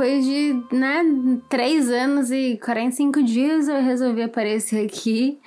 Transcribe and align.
Depois 0.00 0.24
de, 0.24 0.64
né, 0.72 1.04
3 1.50 1.90
anos 1.90 2.30
e 2.30 2.58
45 2.64 3.22
dias 3.22 3.68
eu 3.68 3.82
resolvi 3.82 4.22
aparecer 4.22 4.86
aqui. 4.86 5.38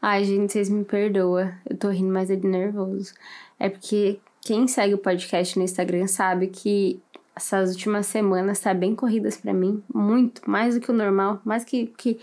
Ai, 0.00 0.22
gente, 0.22 0.52
vocês 0.52 0.68
me 0.68 0.84
perdoam. 0.84 1.52
Eu 1.68 1.76
tô 1.76 1.88
rindo, 1.88 2.12
mas 2.12 2.30
é 2.30 2.36
de 2.36 2.46
nervoso. 2.46 3.12
É 3.58 3.68
porque 3.68 4.20
quem 4.42 4.68
segue 4.68 4.94
o 4.94 4.98
podcast 4.98 5.58
no 5.58 5.64
Instagram 5.64 6.06
sabe 6.06 6.46
que 6.46 7.00
essas 7.34 7.72
últimas 7.72 8.06
semanas 8.06 8.60
tá 8.60 8.72
bem 8.72 8.94
corridas 8.94 9.36
para 9.36 9.52
mim. 9.52 9.82
Muito, 9.92 10.48
mais 10.48 10.76
do 10.76 10.80
que 10.80 10.92
o 10.92 10.94
normal, 10.94 11.40
mais 11.44 11.64
que, 11.64 11.86
que 11.98 12.16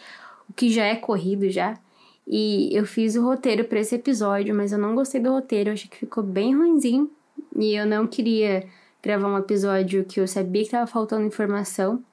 o 0.49 0.53
que 0.53 0.69
já 0.69 0.85
é 0.85 0.95
corrido 0.95 1.49
já. 1.49 1.77
E 2.25 2.69
eu 2.71 2.85
fiz 2.85 3.17
o 3.17 3.23
roteiro 3.25 3.65
para 3.65 3.81
esse 3.81 3.93
episódio, 3.93 4.55
mas 4.55 4.71
eu 4.71 4.79
não 4.79 4.95
gostei 4.95 5.19
do 5.19 5.31
roteiro, 5.31 5.71
eu 5.71 5.73
achei 5.73 5.89
que 5.89 5.97
ficou 5.97 6.23
bem 6.23 6.55
ruimzinho. 6.55 7.11
E 7.57 7.75
eu 7.75 7.85
não 7.85 8.07
queria 8.07 8.65
gravar 9.01 9.27
um 9.27 9.37
episódio 9.37 10.05
que 10.05 10.19
eu 10.19 10.27
sabia 10.27 10.63
que 10.63 10.71
tava 10.71 10.87
faltando 10.87 11.25
informação. 11.25 12.03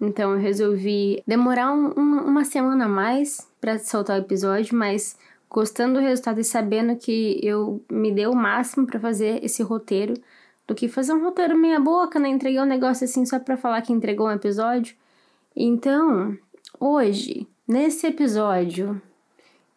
Então 0.00 0.32
eu 0.32 0.38
resolvi 0.38 1.22
demorar 1.26 1.72
um, 1.72 1.92
um, 1.96 2.18
uma 2.24 2.44
semana 2.44 2.84
a 2.84 2.88
mais 2.88 3.48
para 3.60 3.78
soltar 3.78 4.18
o 4.18 4.22
episódio, 4.22 4.76
mas 4.76 5.18
gostando 5.50 5.94
do 5.94 6.00
resultado 6.00 6.40
e 6.40 6.44
sabendo 6.44 6.96
que 6.96 7.40
eu 7.42 7.82
me 7.90 8.12
dei 8.12 8.26
o 8.26 8.34
máximo 8.34 8.86
para 8.86 9.00
fazer 9.00 9.42
esse 9.44 9.62
roteiro, 9.62 10.14
do 10.66 10.74
que 10.74 10.86
fazer 10.86 11.14
um 11.14 11.24
roteiro 11.24 11.56
meia 11.56 11.80
boca, 11.80 12.18
né? 12.18 12.28
Entreguei 12.28 12.60
um 12.60 12.66
negócio 12.66 13.04
assim 13.04 13.24
só 13.24 13.38
para 13.38 13.56
falar 13.56 13.80
que 13.80 13.92
entregou 13.92 14.26
um 14.26 14.32
episódio. 14.32 14.94
Então, 15.56 16.36
hoje, 16.78 17.48
nesse 17.66 18.06
episódio, 18.06 19.00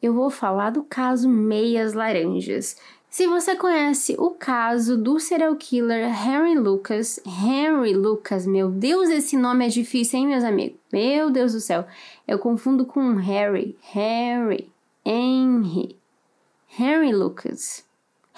eu 0.01 0.13
vou 0.13 0.29
falar 0.29 0.71
do 0.71 0.83
caso 0.83 1.29
Meias 1.29 1.93
Laranjas, 1.93 2.75
se 3.11 3.27
você 3.27 3.57
conhece 3.57 4.15
o 4.17 4.29
caso 4.29 4.95
do 4.97 5.19
serial 5.19 5.53
killer 5.57 6.07
Henry 6.07 6.57
Lucas, 6.57 7.19
Henry 7.25 7.93
Lucas, 7.93 8.47
meu 8.47 8.69
Deus, 8.69 9.09
esse 9.09 9.35
nome 9.35 9.65
é 9.65 9.67
difícil, 9.67 10.17
hein, 10.17 10.27
meus 10.27 10.45
amigos? 10.45 10.79
Meu 10.93 11.29
Deus 11.29 11.51
do 11.51 11.59
céu, 11.59 11.85
eu 12.25 12.39
confundo 12.39 12.85
com 12.85 13.15
Harry, 13.15 13.77
Harry, 13.91 14.71
Henry, 15.05 15.97
Henry 16.79 17.11
Lucas, 17.11 17.83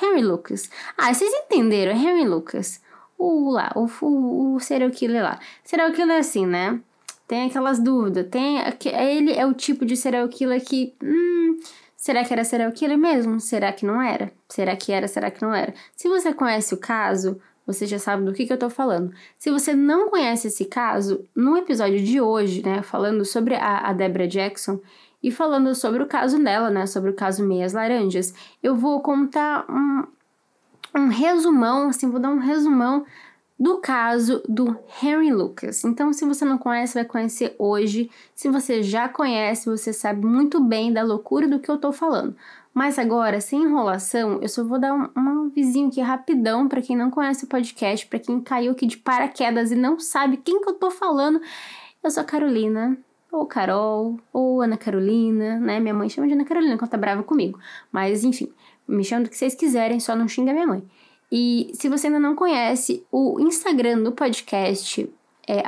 Henry 0.02 0.24
Lucas. 0.24 0.72
Ah, 0.98 1.14
vocês 1.14 1.32
entenderam, 1.32 1.96
Henry 1.96 2.28
Lucas. 2.28 2.82
O 3.16 3.52
lá, 3.52 3.72
o, 3.76 3.88
o, 4.02 4.56
o 4.56 4.60
serial 4.60 4.90
killer 4.90 5.22
lá. 5.22 5.40
Serial 5.64 5.92
killer 5.92 6.16
é 6.16 6.20
assim, 6.20 6.48
né? 6.48 6.82
Tem 7.28 7.46
aquelas 7.46 7.78
dúvidas, 7.78 8.28
tem, 8.28 8.58
ele 8.86 9.34
é 9.34 9.46
o 9.46 9.54
tipo 9.54 9.86
de 9.86 9.96
serial 9.96 10.28
killer 10.30 10.66
que, 10.66 10.96
hum, 11.02 11.60
Será 12.04 12.26
que 12.26 12.34
era 12.34 12.44
serial 12.44 12.70
killer 12.74 12.98
mesmo? 12.98 13.40
Será 13.40 13.72
que 13.72 13.86
não 13.86 14.02
era? 14.02 14.30
Será 14.50 14.76
que 14.76 14.92
era? 14.92 15.08
Será 15.08 15.32
que 15.32 15.42
não 15.42 15.56
era? 15.56 15.74
Se 15.96 16.10
você 16.10 16.34
conhece 16.34 16.74
o 16.74 16.78
caso, 16.78 17.40
você 17.66 17.86
já 17.86 17.98
sabe 17.98 18.26
do 18.26 18.34
que, 18.34 18.46
que 18.46 18.52
eu 18.52 18.60
tô 18.60 18.70
falando. 18.70 19.14
Se 19.38 19.50
você 19.50 19.74
não 19.74 20.10
conhece 20.10 20.50
esse 20.50 20.66
caso, 20.66 21.24
no 21.34 21.56
episódio 21.56 22.04
de 22.04 22.20
hoje, 22.20 22.62
né, 22.62 22.82
falando 22.82 23.24
sobre 23.24 23.56
a, 23.56 23.90
a 23.90 23.94
Jackson 24.28 24.82
e 25.24 25.32
falando 25.32 25.74
sobre 25.74 26.04
o 26.04 26.06
caso 26.06 26.44
dela, 26.44 26.70
né, 26.70 26.86
sobre 26.88 27.10
o 27.10 27.14
caso 27.14 27.48
Meias 27.48 27.72
Laranjas, 27.72 28.34
eu 28.62 28.76
vou 28.76 29.00
contar 29.00 29.66
um, 29.70 30.04
um 30.94 31.08
resumão, 31.08 31.88
assim, 31.88 32.12
vou 32.12 32.20
dar 32.20 32.32
um 32.32 32.40
resumão 32.40 33.06
do 33.60 33.78
caso 33.78 34.42
do 34.48 34.78
Henry 35.02 35.32
Lucas. 35.32 35.84
Então, 35.84 36.12
se 36.12 36.26
você 36.26 36.44
não 36.44 36.58
conhece, 36.58 36.96
vai 36.96 37.06
conhecer 37.06 37.56
hoje. 37.58 38.10
Se 38.34 38.50
você 38.50 38.82
já 38.82 39.08
conhece, 39.08 39.70
você 39.70 39.94
sabe 39.94 40.26
muito 40.26 40.62
bem 40.62 40.92
da 40.92 41.04
loucura 41.04 41.48
do 41.48 41.60
que 41.60 41.70
eu 41.70 41.78
tô 41.78 41.92
falando. 41.92 42.36
Mas 42.74 42.98
agora, 42.98 43.40
sem 43.40 43.64
enrolação, 43.64 44.40
eu 44.42 44.50
só 44.50 44.64
vou 44.64 44.80
dar 44.80 44.94
um, 44.94 45.08
um 45.16 45.50
vizinho 45.50 45.90
aqui 45.90 46.02
rapidão 46.02 46.68
para 46.68 46.82
quem 46.82 46.98
não 46.98 47.12
conhece 47.12 47.46
o 47.46 47.48
podcast, 47.48 48.08
para 48.08 48.18
quem 48.18 48.42
caiu 48.42 48.72
aqui 48.72 48.88
de 48.88 48.98
paraquedas 48.98 49.72
e 49.72 49.76
não 49.76 50.00
sabe 50.00 50.38
quem 50.38 50.60
que 50.60 50.70
eu 50.70 50.74
tô 50.74 50.90
falando. 50.90 51.40
Eu 52.04 52.10
sou 52.10 52.22
a 52.22 52.26
Carolina, 52.26 52.98
ou 53.32 53.46
Carol, 53.46 54.20
ou 54.32 54.62
Ana 54.62 54.76
Carolina, 54.76 55.60
né? 55.60 55.80
Minha 55.80 55.94
mãe 55.94 56.10
chama 56.10 56.28
de 56.28 56.34
Ana 56.34 56.46
Carolina 56.46 56.78
quando 56.78 56.90
tá 56.90 56.98
brava 56.98 57.22
comigo. 57.22 57.60
Mas 57.92 58.24
enfim, 58.24 58.52
me 58.88 59.04
chama 59.04 59.24
do 59.24 59.30
que 59.30 59.38
vocês 59.38 59.54
quiserem, 59.54 60.00
só 60.00 60.16
não 60.16 60.28
xinga 60.28 60.52
minha 60.52 60.68
mãe. 60.68 60.84
E 61.36 61.72
se 61.74 61.90
você 61.90 62.06
ainda 62.06 62.20
não 62.20 62.36
conhece, 62.36 63.04
o 63.12 63.40
Instagram 63.40 64.04
do 64.04 64.12
podcast 64.12 65.12
é 65.48 65.64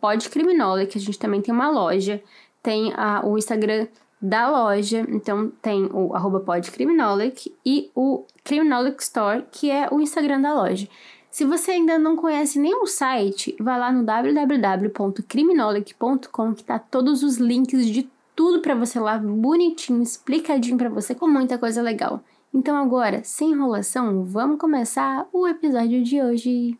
podcriminole, 0.00 0.86
que 0.86 0.96
a 0.96 1.00
gente 1.00 1.18
também 1.18 1.42
tem 1.42 1.52
uma 1.52 1.68
loja. 1.68 2.22
Tem 2.62 2.92
a, 2.94 3.26
o 3.26 3.36
Instagram 3.36 3.88
da 4.22 4.48
loja, 4.48 5.04
então 5.08 5.50
tem 5.60 5.90
o 5.92 6.14
arroba 6.14 6.38
podcriminolic 6.38 7.52
e 7.66 7.90
o 7.96 8.26
Criminolic 8.44 9.02
Store, 9.02 9.44
que 9.50 9.72
é 9.72 9.88
o 9.90 10.00
Instagram 10.00 10.40
da 10.40 10.54
loja. 10.54 10.88
Se 11.32 11.44
você 11.44 11.72
ainda 11.72 11.98
não 11.98 12.14
conhece 12.14 12.60
nenhum 12.60 12.86
site, 12.86 13.56
vá 13.58 13.76
lá 13.76 13.90
no 13.90 14.04
www.criminolic.com 14.04 16.54
que 16.54 16.62
tá 16.62 16.78
todos 16.78 17.24
os 17.24 17.38
links 17.38 17.86
de 17.86 18.08
tudo 18.36 18.62
para 18.62 18.76
você 18.76 19.00
lá, 19.00 19.18
bonitinho, 19.18 20.00
explicadinho 20.00 20.78
para 20.78 20.88
você, 20.88 21.12
com 21.12 21.26
muita 21.26 21.58
coisa 21.58 21.82
legal. 21.82 22.22
Então 22.52 22.76
agora, 22.76 23.22
sem 23.24 23.52
enrolação, 23.52 24.24
vamos 24.24 24.58
começar 24.58 25.28
o 25.32 25.46
episódio 25.46 26.02
de 26.02 26.20
hoje. 26.20 26.78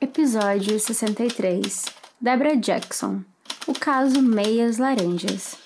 Episódio 0.00 0.78
63. 0.78 1.86
Deborah 2.20 2.54
Jackson. 2.54 3.22
O 3.66 3.72
caso 3.72 4.22
Meias 4.22 4.78
Laranjas. 4.78 5.56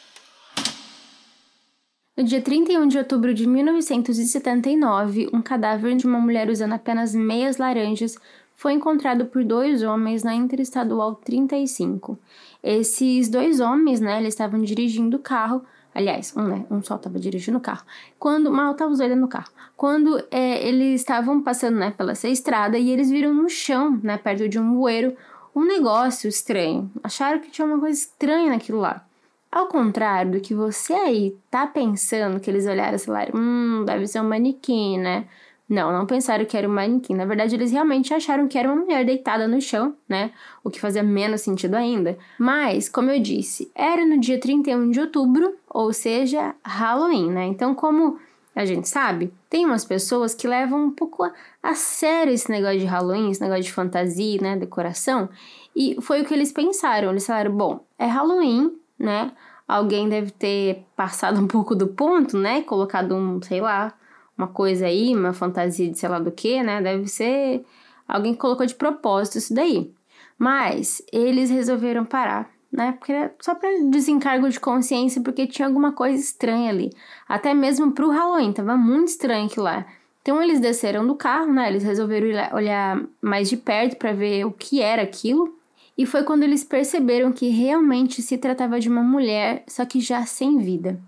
No 2.17 2.25
dia 2.25 2.41
31 2.41 2.89
de 2.89 2.97
outubro 2.97 3.35
de 3.35 3.47
1979, 3.47 5.29
um 5.33 5.43
cadáver 5.43 5.95
de 5.95 6.07
uma 6.07 6.19
mulher 6.19 6.49
usando 6.49 6.73
apenas 6.73 7.15
meias 7.15 7.59
laranjas 7.59 8.17
foi 8.57 8.73
encontrado 8.73 9.27
por 9.27 9.45
dois 9.45 9.83
homens 9.83 10.25
na 10.25 10.35
Interestadual 10.35 11.15
35. 11.15 12.19
Esses 12.63 13.29
dois 13.29 13.61
homens, 13.61 14.01
né, 14.01 14.19
eles 14.19 14.35
estavam 14.35 14.61
dirigindo 14.61 15.19
o 15.19 15.21
carro 15.21 15.63
Aliás, 15.99 16.33
um, 16.37 16.45
né? 16.45 16.65
Um 16.71 16.81
só 16.81 16.95
estava 16.95 17.19
dirigindo 17.19 17.59
o 17.59 17.61
carro. 17.61 17.83
Quando. 18.21 18.53
Mal 18.53 18.71
estava 18.71 18.93
os 18.93 18.99
dois 18.99 19.17
no 19.17 19.27
carro. 19.27 19.51
Quando 19.77 20.23
é, 20.31 20.65
eles 20.65 21.01
estavam 21.01 21.43
passando, 21.43 21.77
né, 21.77 21.91
pela 21.91 22.13
essa 22.13 22.29
estrada 22.29 22.79
e 22.79 22.89
eles 22.89 23.11
viram 23.11 23.35
no 23.35 23.49
chão, 23.49 23.99
né, 24.01 24.17
perto 24.17 24.49
de 24.49 24.61
um 24.61 24.75
bueiro, 24.75 25.17
um 25.53 25.65
negócio 25.65 26.29
estranho. 26.29 26.89
Acharam 27.03 27.41
que 27.41 27.51
tinha 27.51 27.67
uma 27.67 27.81
coisa 27.81 27.99
estranha 27.99 28.51
naquilo 28.51 28.79
lá. 28.79 29.05
Ao 29.51 29.67
contrário 29.67 30.31
do 30.31 30.41
que 30.41 30.55
você 30.55 30.93
aí 30.93 31.37
tá 31.51 31.67
pensando, 31.67 32.39
que 32.39 32.49
eles 32.49 32.65
olharam 32.65 32.95
e 32.95 33.01
falaram, 33.01 33.33
hum, 33.35 33.85
deve 33.85 34.07
ser 34.07 34.21
um 34.21 34.29
manequim, 34.29 34.99
né? 34.99 35.27
Não, 35.69 35.93
não 35.93 36.07
pensaram 36.07 36.47
que 36.47 36.57
era 36.57 36.67
um 36.67 36.73
manequim. 36.73 37.15
Na 37.15 37.27
verdade, 37.27 37.55
eles 37.55 37.71
realmente 37.71 38.15
acharam 38.15 38.49
que 38.49 38.57
era 38.57 38.73
uma 38.73 38.83
mulher 38.83 39.05
deitada 39.05 39.47
no 39.47 39.61
chão, 39.61 39.95
né? 40.09 40.33
O 40.65 40.71
que 40.71 40.81
fazia 40.81 41.03
menos 41.03 41.43
sentido 41.43 41.75
ainda. 41.75 42.17
Mas, 42.39 42.89
como 42.89 43.11
eu 43.11 43.21
disse, 43.21 43.71
era 43.75 44.07
no 44.07 44.19
dia 44.19 44.41
31 44.41 44.91
de 44.91 45.01
outubro, 45.01 45.55
ou 45.69 45.93
seja, 45.93 46.55
Halloween, 46.65 47.31
né? 47.31 47.47
Então, 47.47 47.75
como 47.75 48.19
a 48.57 48.65
gente 48.65 48.89
sabe, 48.89 49.33
tem 49.51 49.67
umas 49.67 49.85
pessoas 49.85 50.35
que 50.35 50.49
levam 50.49 50.87
um 50.87 50.91
pouco 50.91 51.23
a, 51.23 51.33
a 51.63 51.75
sério 51.75 52.33
esse 52.33 52.51
negócio 52.51 52.81
de 52.81 52.87
Halloween, 52.87 53.31
esse 53.31 53.43
negócio 53.43 53.65
de 53.65 53.73
fantasia, 53.73 54.41
né? 54.41 54.57
Decoração. 54.57 55.29
E 55.77 55.97
foi 56.01 56.23
o 56.23 56.25
que 56.25 56.33
eles 56.33 56.51
pensaram. 56.51 57.11
Eles 57.11 57.27
falaram: 57.27 57.55
bom, 57.55 57.85
é 57.99 58.07
Halloween, 58.07 58.73
né? 58.99 59.33
Alguém 59.69 60.09
deve 60.09 60.31
ter 60.31 60.87
passado 60.97 61.39
um 61.39 61.47
pouco 61.47 61.75
do 61.75 61.89
ponto, 61.89 62.39
né? 62.39 62.63
Colocado 62.63 63.15
um, 63.15 63.41
sei 63.43 63.61
lá, 63.61 63.93
uma 64.39 64.47
coisa 64.47 64.87
aí, 64.87 65.15
uma 65.15 65.33
fantasia 65.33 65.91
de 65.91 65.99
sei 65.99 66.09
lá 66.09 66.21
do 66.21 66.31
que, 66.31 66.63
né? 66.63 66.81
Deve 66.81 67.09
ser 67.09 67.65
alguém 68.07 68.33
que 68.33 68.39
colocou 68.39 68.65
de 68.65 68.75
propósito 68.77 69.37
isso 69.39 69.53
daí. 69.53 69.93
Mas 70.39 71.03
eles 71.13 71.51
resolveram 71.51 72.05
parar, 72.05 72.49
né? 72.73 72.93
Porque 72.93 73.13
era 73.13 73.35
só 73.41 73.55
para 73.57 73.69
desencargo 73.91 74.49
de 74.49 74.61
consciência, 74.61 75.21
porque 75.21 75.49
tinha 75.49 75.67
alguma 75.67 75.93
coisa 75.93 76.17
estranha 76.23 76.71
ali. 76.71 76.93
Até 77.29 77.53
mesmo 77.53 77.91
pro 77.91 78.11
Halloween, 78.11 78.53
tava 78.53 78.77
muito 78.77 79.09
estranho 79.09 79.47
aquilo 79.47 79.65
lá. 79.65 79.85
Então 80.23 80.41
eles 80.43 80.61
desceram 80.61 81.07
do 81.07 81.15
carro, 81.15 81.53
né? 81.53 81.69
Eles 81.69 81.83
resolveram 81.83 82.29
olhar 82.55 83.03
mais 83.21 83.49
de 83.49 83.57
perto 83.57 83.97
para 83.97 84.13
ver 84.13 84.45
o 84.45 84.53
que 84.53 84.81
era 84.81 85.03
aquilo. 85.03 85.59
e 85.99 86.07
foi 86.07 86.23
quando 86.23 86.45
eles 86.45 86.63
perceberam 86.63 87.33
que 87.33 87.49
realmente 87.49 88.23
se 88.23 88.39
tratava 88.39 88.79
de 88.79 88.89
uma 88.89 89.03
mulher, 89.03 89.65
só 89.67 89.85
que 89.85 90.01
já 90.01 90.25
sem 90.25 90.59
vida. 90.59 91.01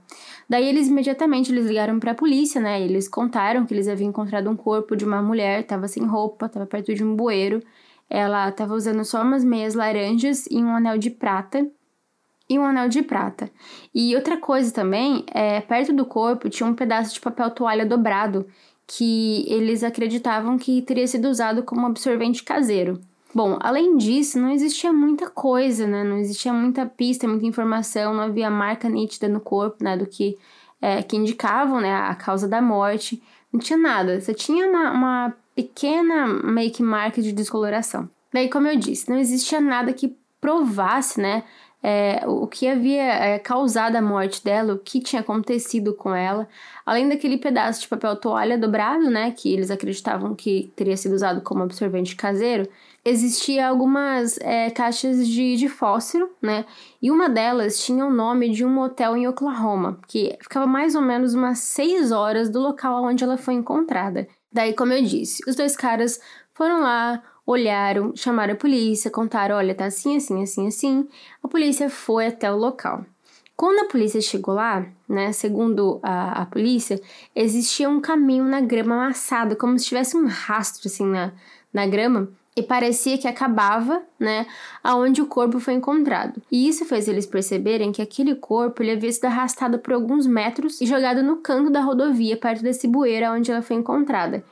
Daí 0.50 0.69
eles 0.69 0.88
imediatamente 0.88 1.52
eles 1.52 1.64
ligaram 1.64 2.00
para 2.00 2.11
a 2.11 2.14
polícia, 2.14 2.61
né? 2.61 2.82
Eles 2.82 3.06
contaram 3.06 3.64
que 3.64 3.73
eles 3.73 3.87
haviam 3.87 4.08
encontrado 4.08 4.50
um 4.50 4.56
corpo 4.56 4.97
de 4.97 5.05
uma 5.05 5.23
mulher, 5.23 5.61
estava 5.61 5.87
sem 5.87 6.05
roupa, 6.05 6.47
estava 6.47 6.67
perto 6.67 6.93
de 6.93 7.05
um 7.05 7.14
bueiro. 7.14 7.62
Ela 8.08 8.49
estava 8.49 8.75
usando 8.75 9.05
só 9.05 9.23
umas 9.23 9.44
meias 9.44 9.76
laranjas 9.76 10.47
e 10.50 10.56
um 10.56 10.75
anel 10.75 10.99
de 10.99 11.08
prata. 11.08 11.64
E 12.49 12.58
um 12.58 12.64
anel 12.64 12.88
de 12.88 13.00
prata. 13.00 13.49
E 13.94 14.17
outra 14.17 14.37
coisa 14.38 14.73
também, 14.73 15.25
é, 15.32 15.61
perto 15.61 15.93
do 15.93 16.05
corpo 16.05 16.50
tinha 16.50 16.69
um 16.69 16.75
pedaço 16.75 17.14
de 17.14 17.20
papel 17.20 17.49
toalha 17.53 17.87
dobrado 17.87 18.44
que 18.88 19.44
eles 19.49 19.85
acreditavam 19.85 20.58
que 20.58 20.82
teria 20.82 21.06
sido 21.06 21.29
usado 21.29 21.62
como 21.62 21.87
absorvente 21.87 22.43
caseiro. 22.43 23.00
Bom, 23.35 23.59
além 23.61 23.97
disso, 23.97 24.38
não 24.41 24.50
existia 24.50 24.93
muita 24.93 25.31
coisa, 25.31 25.87
né? 25.87 26.03
Não 26.03 26.19
existia 26.19 26.53
muita 26.53 26.85
pista, 26.85 27.29
muita 27.29 27.47
informação, 27.47 28.12
não 28.12 28.25
havia 28.25 28.50
marca 28.50 28.88
nítida 28.88 29.29
no 29.29 29.41
corpo, 29.41 29.85
né? 29.85 29.97
Do 29.97 30.06
que, 30.06 30.37
é, 30.81 31.03
que 31.03 31.17
indicavam, 31.17 31.81
né? 31.81 31.94
A 31.94 32.15
causa 32.15 32.49
da 32.49 32.61
morte. 32.61 33.23
Não 33.53 33.61
tinha 33.61 33.79
nada, 33.79 34.21
só 34.21 34.32
tinha 34.32 34.69
uma, 34.69 34.93
uma 34.93 35.35
pequena 35.55 36.27
meio 36.27 36.71
que 36.71 36.82
marca 36.82 37.21
de 37.23 37.32
descoloração. 37.32 38.09
Daí, 38.32 38.49
como 38.49 38.69
eu 38.69 38.77
disse, 38.77 39.11
não 39.11 39.19
existia 39.19 39.61
nada 39.61 39.93
que 39.93 40.17
provasse, 40.41 41.21
né? 41.21 41.44
é, 41.82 42.23
o 42.27 42.47
que 42.47 42.69
havia 42.69 43.03
é, 43.03 43.38
causado 43.38 43.97
a 43.97 44.03
morte 44.03 44.44
dela, 44.44 44.75
o 44.75 44.79
que 44.79 45.00
tinha 45.00 45.21
acontecido 45.21 45.94
com 45.94 46.15
ela, 46.15 46.47
além 46.85 47.09
daquele 47.09 47.38
pedaço 47.38 47.81
de 47.81 47.88
papel 47.88 48.17
toalha 48.17 48.59
dobrado, 48.59 49.11
né, 49.11 49.31
que 49.31 49.53
eles 49.53 49.71
acreditavam 49.71 50.35
que 50.35 50.73
teria 50.77 50.97
sido 50.97 51.15
usado 51.15 51.41
como 51.41 51.62
absorvente 51.62 52.15
caseiro, 52.15 52.69
existia 53.05 53.69
algumas 53.69 54.38
é, 54.38 54.70
caixas 54.70 55.26
de, 55.26 55.56
de 55.56 55.69
fósforo, 55.69 56.31
né, 56.41 56.64
e 57.00 57.11
uma 57.11 57.29
delas 57.29 57.82
tinha 57.85 58.05
o 58.05 58.12
nome 58.12 58.50
de 58.50 58.64
um 58.64 58.70
motel 58.70 59.17
em 59.17 59.26
Oklahoma, 59.26 59.99
que 60.06 60.37
ficava 60.41 60.67
mais 60.67 60.94
ou 60.94 61.02
menos 61.02 61.35
umas 61.35 61.58
seis 61.61 62.12
horas 62.12 62.50
do 62.50 62.61
local 62.61 63.05
onde 63.05 63.25
ela 63.25 63.37
foi 63.37 63.55
encontrada. 63.55 64.29
Daí, 64.52 64.75
como 64.75 64.93
eu 64.93 65.02
disse, 65.02 65.43
os 65.49 65.55
dois 65.55 65.76
caras 65.76 66.20
foram 66.52 66.81
lá, 66.81 67.23
olharam, 67.47 68.12
chamaram 68.14 68.55
a 68.55 68.56
polícia, 68.56 69.11
contaram: 69.11 69.56
olha, 69.56 69.75
tá 69.75 69.87
assim, 69.87 70.17
assim, 70.17 70.43
assim, 70.43 70.67
assim. 70.67 71.08
A 71.43 71.49
polícia 71.49 71.88
foi 71.88 72.26
até 72.26 72.53
o 72.53 72.56
local. 72.56 73.05
Quando 73.56 73.81
a 73.81 73.88
polícia 73.88 74.20
chegou 74.20 74.55
lá, 74.55 74.87
né, 75.08 75.32
segundo 75.32 76.00
a, 76.03 76.43
a 76.43 76.46
polícia, 76.46 77.00
existia 77.37 77.91
um 77.91 78.00
caminho 78.00 78.44
na 78.44 78.61
grama 78.61 78.94
amassado, 78.94 79.55
como 79.55 79.79
se 79.79 79.87
tivesse 79.87 80.17
um 80.17 80.26
rastro 80.26 80.88
assim 80.88 81.05
na, 81.05 81.32
na 81.73 81.87
grama, 81.87 82.29
e 82.56 82.62
parecia 82.62 83.17
que 83.17 83.29
acabava, 83.29 84.02
né, 84.19 84.47
aonde 84.82 85.23
o 85.23 85.26
corpo 85.26 85.61
foi 85.61 85.75
encontrado. 85.75 86.43
E 86.50 86.69
isso 86.69 86.85
fez 86.85 87.06
eles 87.06 87.26
perceberem 87.26 87.93
que 87.93 88.02
aquele 88.02 88.35
corpo 88.35 88.82
ele 88.82 88.93
havia 88.93 89.12
sido 89.12 89.26
arrastado 89.26 89.79
por 89.79 89.93
alguns 89.93 90.26
metros 90.26 90.81
e 90.81 90.87
jogado 90.87 91.23
no 91.23 91.37
canto 91.37 91.70
da 91.70 91.81
rodovia, 91.81 92.37
perto 92.37 92.62
desse 92.62 92.88
bueiro 92.88 93.32
onde 93.32 93.50
ela 93.50 93.62
foi 93.62 93.76
encontrada. 93.76 94.44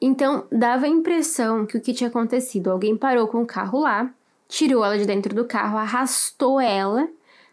Então, 0.00 0.44
dava 0.52 0.86
a 0.86 0.88
impressão 0.88 1.66
que 1.66 1.76
o 1.76 1.80
que 1.80 1.92
tinha 1.92 2.08
acontecido, 2.08 2.70
alguém 2.70 2.96
parou 2.96 3.26
com 3.26 3.42
o 3.42 3.46
carro 3.46 3.80
lá, 3.80 4.10
tirou 4.48 4.84
ela 4.84 4.96
de 4.96 5.06
dentro 5.06 5.34
do 5.34 5.44
carro, 5.44 5.76
arrastou 5.76 6.60
ela 6.60 7.08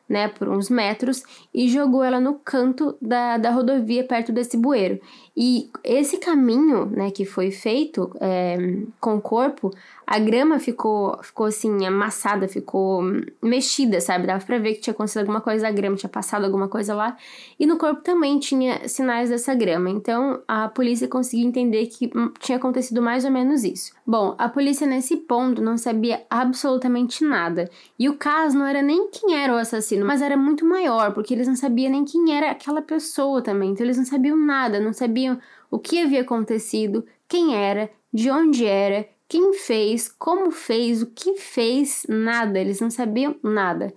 né, 0.08 0.28
por 0.28 0.48
uns 0.48 0.70
metros 0.70 1.24
e 1.54 1.68
jogou 1.68 2.04
ela 2.04 2.20
no 2.20 2.36
canto 2.36 2.96
da, 3.02 3.38
da 3.38 3.50
rodovia 3.50 4.04
perto 4.04 4.32
desse 4.32 4.56
bueiro. 4.56 5.00
E 5.38 5.70
esse 5.84 6.18
caminho, 6.18 6.86
né, 6.86 7.12
que 7.12 7.26
foi 7.26 7.52
feito 7.52 8.10
é, 8.22 8.58
com 9.02 9.16
o 9.16 9.22
corpo, 9.22 9.72
a 10.08 10.20
grama 10.20 10.60
ficou, 10.60 11.18
ficou 11.24 11.48
assim, 11.48 11.86
amassada, 11.86 12.48
ficou 12.48 13.02
mexida, 13.42 14.00
sabe? 14.00 14.28
Dava 14.28 14.46
pra 14.46 14.60
ver 14.60 14.76
que 14.76 14.82
tinha 14.82 14.94
acontecido 14.94 15.22
alguma 15.22 15.42
coisa, 15.42 15.68
a 15.68 15.72
grama 15.72 15.96
tinha 15.96 16.10
passado 16.10 16.46
alguma 16.46 16.68
coisa 16.68 16.94
lá. 16.94 17.18
E 17.60 17.66
no 17.66 17.78
corpo 17.78 18.02
também 18.02 18.38
tinha 18.40 18.88
sinais 18.88 19.30
dessa 19.30 19.56
grama. 19.56 19.90
Então 19.90 20.42
a 20.48 20.70
polícia 20.70 21.08
conseguiu 21.08 21.48
entender 21.48 21.88
que 21.88 22.12
tinha 22.40 22.58
acontecido 22.58 23.02
mais 23.02 23.26
ou 23.26 23.32
menos 23.32 23.64
isso. 23.64 23.94
Bom, 24.06 24.36
a 24.38 24.48
polícia 24.48 24.86
nesse 24.86 25.18
ponto 25.18 25.62
não 25.62 25.78
sabia 25.78 26.22
absolutamente 26.30 27.24
nada. 27.26 27.70
E 27.98 28.08
o 28.08 28.16
caso 28.16 28.58
não 28.58 28.66
era 28.66 28.82
nem 28.82 29.10
quem 29.10 29.36
era 29.36 29.54
o 29.54 29.58
assassino, 29.58 30.06
mas 30.06 30.22
era 30.22 30.38
muito 30.38 30.64
maior, 30.66 31.14
porque 31.14 31.34
eles 31.34 31.48
não 31.48 31.56
sabiam 31.56 31.92
nem 31.92 32.06
quem 32.06 32.38
era 32.38 32.52
aquela 32.52 32.82
pessoa 32.82 33.42
também. 33.42 33.72
Então 33.72 33.86
eles 33.86 33.98
não 33.98 34.06
sabiam 34.06 34.38
nada, 34.38 34.80
não 34.80 34.94
sabiam 34.94 35.25
o 35.70 35.80
que 35.80 36.02
havia 36.02 36.22
acontecido, 36.22 37.06
quem 37.28 37.56
era, 37.56 37.90
de 38.14 38.30
onde 38.30 38.66
era 38.66 39.08
quem 39.28 39.54
fez, 39.54 40.08
como 40.08 40.52
fez, 40.52 41.02
o 41.02 41.08
que 41.08 41.36
fez, 41.38 42.06
nada, 42.08 42.60
eles 42.60 42.80
não 42.80 42.90
sabiam 42.90 43.36
nada. 43.42 43.94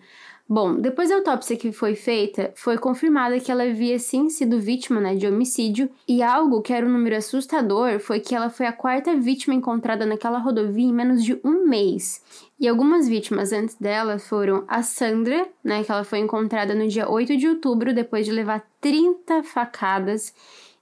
Bom, 0.51 0.77
depois 0.77 1.11
da 1.11 1.17
autópsia 1.17 1.59
que 1.59 1.71
foi 1.71 1.95
feita, 1.95 2.51
foi 2.57 2.79
confirmada 2.79 3.39
que 3.39 3.53
ela 3.53 3.65
havia 3.65 3.99
sim 3.99 4.31
sido 4.31 4.59
vítima 4.59 4.99
né, 4.99 5.15
de 5.15 5.27
homicídio, 5.27 5.91
e 6.09 6.23
algo 6.23 6.63
que 6.63 6.73
era 6.73 6.87
um 6.87 6.91
número 6.91 7.15
assustador 7.15 8.01
foi 8.01 8.19
que 8.21 8.35
ela 8.35 8.49
foi 8.49 8.65
a 8.65 8.73
quarta 8.73 9.15
vítima 9.15 9.55
encontrada 9.55 10.07
naquela 10.07 10.39
rodovia 10.39 10.87
em 10.87 10.93
menos 10.93 11.23
de 11.23 11.39
um 11.45 11.67
mês. 11.67 12.23
E 12.59 12.67
algumas 12.67 13.07
vítimas 13.07 13.53
antes 13.53 13.75
dela 13.75 14.19
foram 14.19 14.65
a 14.67 14.83
Sandra, 14.83 15.47
né, 15.63 15.85
que 15.85 15.93
ela 15.93 16.03
foi 16.03 16.21
encontrada 16.21 16.75
no 16.75 16.89
dia 16.89 17.11
8 17.11 17.37
de 17.37 17.47
outubro 17.47 17.93
depois 17.93 18.25
de 18.25 18.33
levar 18.33 18.67
30 18.81 19.43
facadas 19.43 20.33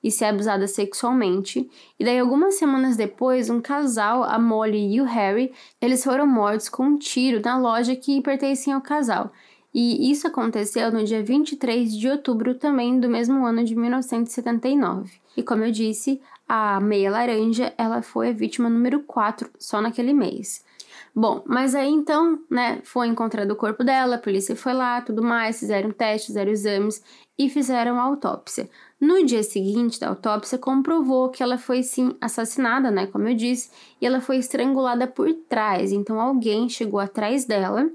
e 0.06 0.10
ser 0.12 0.26
abusada 0.26 0.68
sexualmente. 0.68 1.68
E 1.98 2.04
daí, 2.04 2.20
algumas 2.20 2.54
semanas 2.54 2.96
depois, 2.96 3.50
um 3.50 3.60
casal, 3.60 4.22
a 4.22 4.38
Molly 4.38 4.94
e 4.94 5.00
o 5.00 5.04
Harry, 5.04 5.52
eles 5.82 6.04
foram 6.04 6.24
mortos 6.28 6.68
com 6.68 6.84
um 6.84 6.96
tiro 6.96 7.42
na 7.44 7.58
loja 7.58 7.96
que 7.96 8.22
pertencia 8.22 8.76
ao 8.76 8.80
casal. 8.80 9.32
E 9.74 10.08
isso 10.08 10.28
aconteceu 10.28 10.92
no 10.92 11.02
dia 11.02 11.24
23 11.24 11.92
de 11.92 12.08
outubro 12.08 12.54
também 12.54 13.00
do 13.00 13.08
mesmo 13.08 13.44
ano 13.44 13.64
de 13.64 13.74
1979. 13.74 15.10
E 15.36 15.42
como 15.42 15.64
eu 15.64 15.72
disse, 15.72 16.20
a 16.48 16.80
meia 16.80 17.10
laranja, 17.10 17.74
ela 17.76 18.00
foi 18.00 18.28
a 18.28 18.32
vítima 18.32 18.70
número 18.70 19.00
4 19.00 19.50
só 19.58 19.80
naquele 19.80 20.14
mês. 20.14 20.64
Bom, 21.12 21.42
mas 21.46 21.74
aí 21.74 21.90
então, 21.90 22.38
né, 22.48 22.80
foi 22.84 23.08
encontrado 23.08 23.50
o 23.50 23.56
corpo 23.56 23.82
dela, 23.82 24.16
a 24.16 24.20
polícia 24.20 24.54
foi 24.54 24.72
lá, 24.72 25.00
tudo 25.00 25.22
mais, 25.22 25.58
fizeram 25.58 25.90
testes, 25.90 26.26
fizeram 26.26 26.52
exames 26.52 27.02
e 27.36 27.50
fizeram 27.50 27.98
autópsia. 27.98 28.70
No 28.98 29.22
dia 29.26 29.42
seguinte 29.42 30.00
da 30.00 30.08
autópsia, 30.08 30.56
comprovou 30.56 31.28
que 31.28 31.42
ela 31.42 31.58
foi 31.58 31.82
sim 31.82 32.16
assassinada, 32.18 32.90
né, 32.90 33.06
como 33.06 33.28
eu 33.28 33.34
disse, 33.34 33.70
e 34.00 34.06
ela 34.06 34.22
foi 34.22 34.38
estrangulada 34.38 35.06
por 35.06 35.32
trás. 35.48 35.92
Então 35.92 36.18
alguém 36.18 36.66
chegou 36.68 36.98
atrás 36.98 37.44
dela 37.44 37.90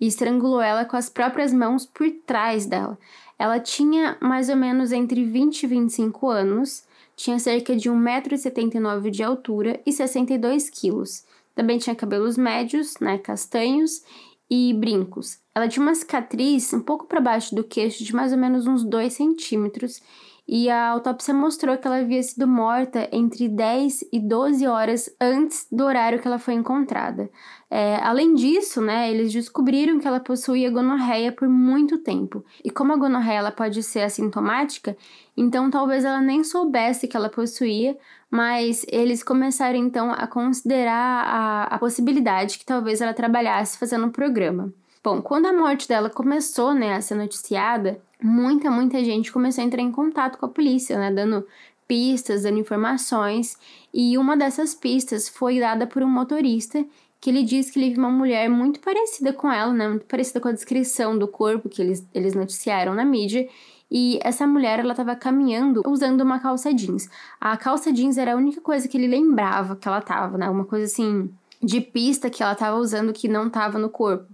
e 0.00 0.06
estrangulou 0.06 0.60
ela 0.60 0.84
com 0.84 0.96
as 0.96 1.08
próprias 1.08 1.52
mãos 1.52 1.84
por 1.84 2.08
trás 2.24 2.66
dela. 2.66 2.96
Ela 3.36 3.58
tinha 3.58 4.16
mais 4.20 4.48
ou 4.48 4.54
menos 4.54 4.92
entre 4.92 5.24
20 5.24 5.64
e 5.64 5.66
25 5.66 6.28
anos, 6.28 6.84
tinha 7.16 7.38
cerca 7.40 7.74
de 7.74 7.90
1,79m 7.90 9.10
de 9.10 9.24
altura 9.24 9.80
e 9.84 9.92
62 9.92 10.70
quilos. 10.70 11.24
Também 11.54 11.78
tinha 11.78 11.96
cabelos 11.96 12.36
médios, 12.36 12.94
né, 13.00 13.18
castanhos 13.18 14.04
e 14.48 14.72
brincos. 14.72 15.38
Ela 15.52 15.68
tinha 15.68 15.82
uma 15.82 15.94
cicatriz 15.94 16.72
um 16.72 16.80
pouco 16.80 17.06
para 17.06 17.20
baixo 17.20 17.54
do 17.54 17.64
queixo 17.64 18.04
de 18.04 18.14
mais 18.14 18.32
ou 18.32 18.38
menos 18.38 18.66
uns 18.66 18.84
2 18.84 19.12
centímetros 19.12 20.00
e 20.46 20.68
a 20.68 20.90
autópsia 20.90 21.32
mostrou 21.32 21.76
que 21.78 21.86
ela 21.86 22.00
havia 22.00 22.22
sido 22.22 22.46
morta 22.46 23.08
entre 23.10 23.48
10 23.48 24.04
e 24.12 24.20
12 24.20 24.66
horas 24.66 25.08
antes 25.18 25.66
do 25.72 25.84
horário 25.84 26.20
que 26.20 26.28
ela 26.28 26.38
foi 26.38 26.52
encontrada. 26.52 27.30
É, 27.70 27.96
além 28.02 28.34
disso, 28.34 28.82
né, 28.82 29.10
eles 29.10 29.32
descobriram 29.32 29.98
que 29.98 30.06
ela 30.06 30.20
possuía 30.20 30.70
gonorreia 30.70 31.32
por 31.32 31.48
muito 31.48 31.98
tempo. 31.98 32.44
E 32.62 32.70
como 32.70 32.92
a 32.92 32.96
gonorreia 32.96 33.38
ela 33.38 33.50
pode 33.50 33.82
ser 33.82 34.02
assintomática, 34.02 34.96
então 35.34 35.70
talvez 35.70 36.04
ela 36.04 36.20
nem 36.20 36.44
soubesse 36.44 37.08
que 37.08 37.16
ela 37.16 37.30
possuía, 37.30 37.96
mas 38.30 38.84
eles 38.88 39.22
começaram 39.22 39.78
então 39.78 40.12
a 40.12 40.26
considerar 40.26 41.24
a, 41.24 41.64
a 41.74 41.78
possibilidade 41.78 42.58
que 42.58 42.66
talvez 42.66 43.00
ela 43.00 43.14
trabalhasse 43.14 43.78
fazendo 43.78 44.06
um 44.06 44.10
programa. 44.10 44.72
Bom, 45.02 45.20
quando 45.20 45.46
a 45.46 45.52
morte 45.52 45.86
dela 45.86 46.08
começou 46.08 46.72
né, 46.72 46.94
a 46.94 47.00
ser 47.00 47.14
noticiada, 47.14 48.00
muita, 48.24 48.70
muita 48.70 49.04
gente 49.04 49.30
começou 49.30 49.62
a 49.62 49.66
entrar 49.66 49.82
em 49.82 49.92
contato 49.92 50.38
com 50.38 50.46
a 50.46 50.48
polícia, 50.48 50.98
né, 50.98 51.12
dando 51.12 51.46
pistas, 51.86 52.44
dando 52.44 52.58
informações, 52.58 53.58
e 53.92 54.16
uma 54.16 54.34
dessas 54.34 54.74
pistas 54.74 55.28
foi 55.28 55.60
dada 55.60 55.86
por 55.86 56.02
um 56.02 56.08
motorista 56.08 56.82
que 57.20 57.28
ele 57.28 57.42
disse 57.42 57.70
que 57.70 57.78
ele 57.78 57.90
viu 57.90 57.98
uma 57.98 58.10
mulher 58.10 58.48
muito 58.48 58.80
parecida 58.80 59.32
com 59.32 59.52
ela, 59.52 59.72
né, 59.72 59.88
muito 59.88 60.06
parecida 60.06 60.40
com 60.40 60.48
a 60.48 60.52
descrição 60.52 61.18
do 61.18 61.28
corpo 61.28 61.68
que 61.68 61.82
eles, 61.82 62.06
eles 62.14 62.34
noticiaram 62.34 62.94
na 62.94 63.04
mídia, 63.04 63.46
e 63.90 64.18
essa 64.22 64.46
mulher 64.46 64.78
ela 64.78 64.92
estava 64.92 65.14
caminhando 65.14 65.82
usando 65.86 66.22
uma 66.22 66.40
calça 66.40 66.72
jeans. 66.72 67.08
A 67.38 67.56
calça 67.58 67.92
jeans 67.92 68.16
era 68.16 68.32
a 68.32 68.36
única 68.36 68.60
coisa 68.60 68.88
que 68.88 68.96
ele 68.96 69.06
lembrava 69.06 69.76
que 69.76 69.86
ela 69.86 70.00
tava, 70.00 70.38
né, 70.38 70.48
uma 70.48 70.64
coisa 70.64 70.86
assim 70.86 71.30
de 71.62 71.80
pista 71.80 72.30
que 72.30 72.42
ela 72.42 72.52
estava 72.52 72.76
usando 72.76 73.12
que 73.12 73.28
não 73.28 73.46
estava 73.48 73.78
no 73.78 73.90
corpo 73.90 74.26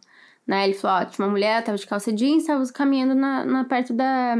né? 0.50 0.64
Ele 0.64 0.74
falou, 0.74 0.96
ó, 0.96 1.04
tinha 1.04 1.24
uma 1.24 1.30
mulher, 1.30 1.62
tava 1.62 1.78
de 1.78 1.86
calça 1.86 2.12
jeans, 2.12 2.44
tava 2.44 2.66
caminhando 2.72 3.14
na, 3.14 3.44
na 3.44 3.64
perto 3.64 3.92
da, 3.92 4.34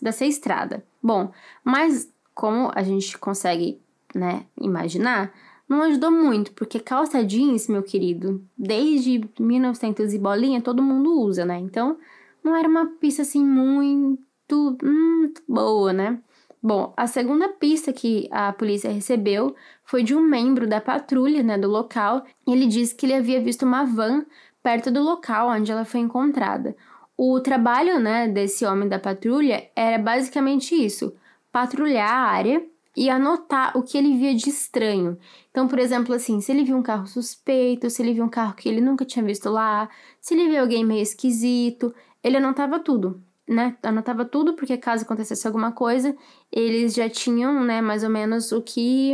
dessa 0.00 0.24
estrada. 0.24 0.82
Bom, 1.02 1.30
mas 1.62 2.10
como 2.34 2.72
a 2.74 2.82
gente 2.82 3.18
consegue, 3.18 3.78
né, 4.14 4.46
imaginar, 4.58 5.30
não 5.68 5.82
ajudou 5.82 6.10
muito, 6.10 6.52
porque 6.52 6.80
calça 6.80 7.22
jeans, 7.22 7.68
meu 7.68 7.82
querido, 7.82 8.42
desde 8.56 9.20
1900 9.38 10.14
e 10.14 10.18
bolinha, 10.18 10.62
todo 10.62 10.82
mundo 10.82 11.20
usa, 11.20 11.44
né? 11.44 11.58
Então, 11.58 11.98
não 12.42 12.56
era 12.56 12.66
uma 12.66 12.86
pista 12.98 13.20
assim 13.20 13.44
muito 13.44 14.78
hum, 14.82 15.30
boa, 15.46 15.92
né? 15.92 16.18
Bom, 16.62 16.94
a 16.96 17.06
segunda 17.06 17.50
pista 17.50 17.92
que 17.92 18.28
a 18.30 18.50
polícia 18.50 18.90
recebeu 18.90 19.54
foi 19.84 20.02
de 20.02 20.14
um 20.14 20.22
membro 20.22 20.66
da 20.66 20.80
patrulha, 20.80 21.42
né, 21.42 21.58
do 21.58 21.68
local. 21.68 22.24
Ele 22.46 22.66
disse 22.66 22.94
que 22.94 23.04
ele 23.04 23.14
havia 23.14 23.42
visto 23.42 23.62
uma 23.64 23.84
van 23.84 24.24
perto 24.62 24.90
do 24.90 25.02
local 25.02 25.48
onde 25.48 25.70
ela 25.70 25.84
foi 25.84 26.00
encontrada. 26.00 26.76
O 27.16 27.40
trabalho, 27.40 27.98
né, 27.98 28.28
desse 28.28 28.64
homem 28.64 28.88
da 28.88 28.98
patrulha 28.98 29.68
era 29.76 29.98
basicamente 29.98 30.74
isso: 30.74 31.14
patrulhar 31.52 32.10
a 32.10 32.30
área 32.30 32.64
e 32.96 33.08
anotar 33.08 33.76
o 33.76 33.82
que 33.82 33.96
ele 33.96 34.16
via 34.16 34.34
de 34.34 34.48
estranho. 34.48 35.18
Então, 35.50 35.68
por 35.68 35.78
exemplo, 35.78 36.14
assim, 36.14 36.40
se 36.40 36.50
ele 36.50 36.64
viu 36.64 36.76
um 36.76 36.82
carro 36.82 37.06
suspeito, 37.06 37.88
se 37.88 38.02
ele 38.02 38.14
viu 38.14 38.24
um 38.24 38.28
carro 38.28 38.54
que 38.54 38.68
ele 38.68 38.80
nunca 38.80 39.04
tinha 39.04 39.24
visto 39.24 39.48
lá, 39.48 39.88
se 40.20 40.34
ele 40.34 40.48
viu 40.48 40.60
alguém 40.60 40.84
meio 40.84 41.02
esquisito, 41.02 41.94
ele 42.22 42.36
anotava 42.36 42.78
tudo 42.78 43.22
né, 43.50 43.76
anotava 43.82 44.24
tudo, 44.24 44.54
porque 44.54 44.76
caso 44.76 45.02
acontecesse 45.02 45.44
alguma 45.44 45.72
coisa, 45.72 46.16
eles 46.52 46.94
já 46.94 47.10
tinham, 47.10 47.64
né, 47.64 47.80
mais 47.80 48.04
ou 48.04 48.08
menos 48.08 48.52
o 48.52 48.62
que, 48.62 49.12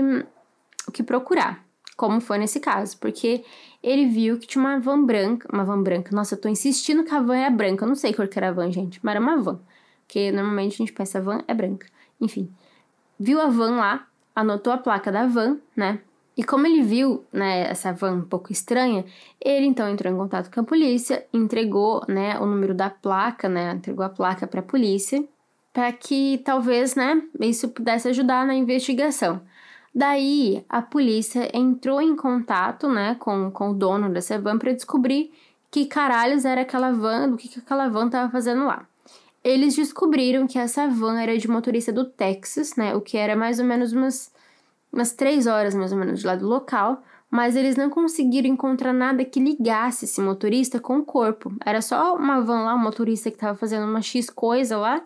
o 0.86 0.92
que 0.92 1.02
procurar, 1.02 1.64
como 1.96 2.20
foi 2.20 2.36
nesse 2.36 2.60
caso, 2.60 2.98
porque 2.98 3.42
ele 3.86 4.06
viu 4.06 4.36
que 4.36 4.48
tinha 4.48 4.60
uma 4.60 4.80
van 4.80 5.04
branca, 5.04 5.48
uma 5.52 5.64
van 5.64 5.80
branca, 5.80 6.14
nossa, 6.14 6.34
eu 6.34 6.40
tô 6.40 6.48
insistindo 6.48 7.04
que 7.04 7.14
a 7.14 7.20
van 7.20 7.36
era 7.36 7.50
branca, 7.50 7.84
eu 7.84 7.88
não 7.88 7.94
sei 7.94 8.12
cor 8.12 8.26
que 8.26 8.36
era 8.36 8.48
a 8.48 8.52
van, 8.52 8.72
gente, 8.72 8.98
mas 9.00 9.14
era 9.14 9.20
uma 9.20 9.36
van, 9.36 9.60
porque 10.04 10.32
normalmente 10.32 10.74
a 10.74 10.78
gente 10.78 10.92
pensa 10.92 11.18
a 11.18 11.20
van 11.22 11.44
é 11.46 11.54
branca, 11.54 11.86
enfim, 12.20 12.50
viu 13.16 13.40
a 13.40 13.46
van 13.46 13.76
lá, 13.76 14.08
anotou 14.34 14.72
a 14.72 14.78
placa 14.78 15.12
da 15.12 15.24
van, 15.28 15.58
né, 15.76 16.00
e 16.36 16.42
como 16.42 16.66
ele 16.66 16.82
viu, 16.82 17.24
né, 17.32 17.70
essa 17.70 17.92
van 17.92 18.14
um 18.14 18.22
pouco 18.22 18.50
estranha, 18.50 19.04
ele 19.40 19.66
então 19.66 19.88
entrou 19.88 20.12
em 20.12 20.16
contato 20.16 20.52
com 20.52 20.60
a 20.60 20.64
polícia, 20.64 21.24
entregou, 21.32 22.02
né, 22.08 22.36
o 22.40 22.44
número 22.44 22.74
da 22.74 22.90
placa, 22.90 23.48
né, 23.48 23.72
entregou 23.72 24.04
a 24.04 24.08
placa 24.08 24.48
para 24.48 24.58
a 24.58 24.64
polícia, 24.64 25.24
para 25.72 25.92
que 25.92 26.42
talvez, 26.44 26.96
né, 26.96 27.22
isso 27.38 27.68
pudesse 27.68 28.08
ajudar 28.08 28.44
na 28.44 28.54
investigação. 28.54 29.40
Daí, 29.96 30.62
a 30.68 30.82
polícia 30.82 31.50
entrou 31.56 32.02
em 32.02 32.14
contato, 32.14 32.86
né, 32.86 33.14
com, 33.18 33.50
com 33.50 33.70
o 33.70 33.74
dono 33.74 34.10
dessa 34.10 34.38
van 34.38 34.58
para 34.58 34.74
descobrir 34.74 35.32
que 35.70 35.86
caralhos 35.86 36.44
era 36.44 36.60
aquela 36.60 36.92
van, 36.92 37.30
do 37.30 37.38
que, 37.38 37.48
que 37.48 37.60
aquela 37.60 37.88
van 37.88 38.04
estava 38.04 38.30
fazendo 38.30 38.66
lá. 38.66 38.86
Eles 39.42 39.74
descobriram 39.74 40.46
que 40.46 40.58
essa 40.58 40.86
van 40.86 41.18
era 41.18 41.38
de 41.38 41.48
motorista 41.48 41.94
do 41.94 42.04
Texas, 42.04 42.76
né, 42.76 42.94
o 42.94 43.00
que 43.00 43.16
era 43.16 43.34
mais 43.34 43.58
ou 43.58 43.64
menos 43.64 43.94
umas 43.94 44.30
umas 44.92 45.12
três 45.12 45.46
horas 45.46 45.74
mais 45.74 45.92
ou 45.92 45.98
menos 45.98 46.20
de 46.20 46.26
lá 46.26 46.36
do 46.36 46.46
local, 46.46 47.02
mas 47.30 47.56
eles 47.56 47.74
não 47.74 47.88
conseguiram 47.88 48.48
encontrar 48.48 48.92
nada 48.92 49.24
que 49.24 49.40
ligasse 49.40 50.04
esse 50.04 50.20
motorista 50.20 50.78
com 50.78 50.98
o 50.98 51.04
corpo. 51.04 51.54
Era 51.64 51.80
só 51.80 52.14
uma 52.16 52.42
van 52.42 52.64
lá, 52.64 52.74
um 52.74 52.78
motorista 52.78 53.30
que 53.30 53.36
estava 53.36 53.56
fazendo 53.56 53.86
uma 53.86 54.02
X 54.02 54.28
coisa 54.28 54.76
lá, 54.76 55.02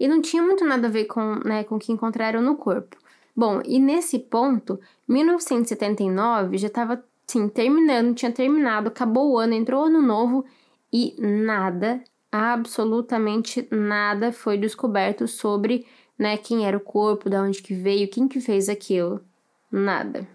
e 0.00 0.08
não 0.08 0.20
tinha 0.20 0.42
muito 0.42 0.64
nada 0.64 0.88
a 0.88 0.90
ver 0.90 1.04
com, 1.04 1.36
né, 1.44 1.62
com 1.62 1.76
o 1.76 1.78
que 1.78 1.92
encontraram 1.92 2.42
no 2.42 2.56
corpo. 2.56 2.96
Bom, 3.34 3.62
e 3.64 3.78
nesse 3.78 4.18
ponto, 4.18 4.78
1979 5.08 6.58
já 6.58 6.66
estava 6.66 7.02
sim, 7.26 7.48
terminando, 7.48 8.14
tinha 8.14 8.30
terminado, 8.30 8.88
acabou 8.88 9.32
o 9.32 9.38
ano, 9.38 9.54
entrou 9.54 9.82
o 9.82 9.86
ano 9.86 10.02
novo 10.02 10.44
e 10.92 11.14
nada, 11.18 12.02
absolutamente 12.30 13.66
nada 13.70 14.32
foi 14.32 14.58
descoberto 14.58 15.26
sobre, 15.26 15.86
né, 16.18 16.36
quem 16.36 16.66
era 16.66 16.76
o 16.76 16.80
corpo, 16.80 17.30
de 17.30 17.36
onde 17.36 17.62
que 17.62 17.74
veio, 17.74 18.08
quem 18.08 18.28
que 18.28 18.40
fez 18.40 18.68
aquilo. 18.68 19.22
Nada. 19.70 20.28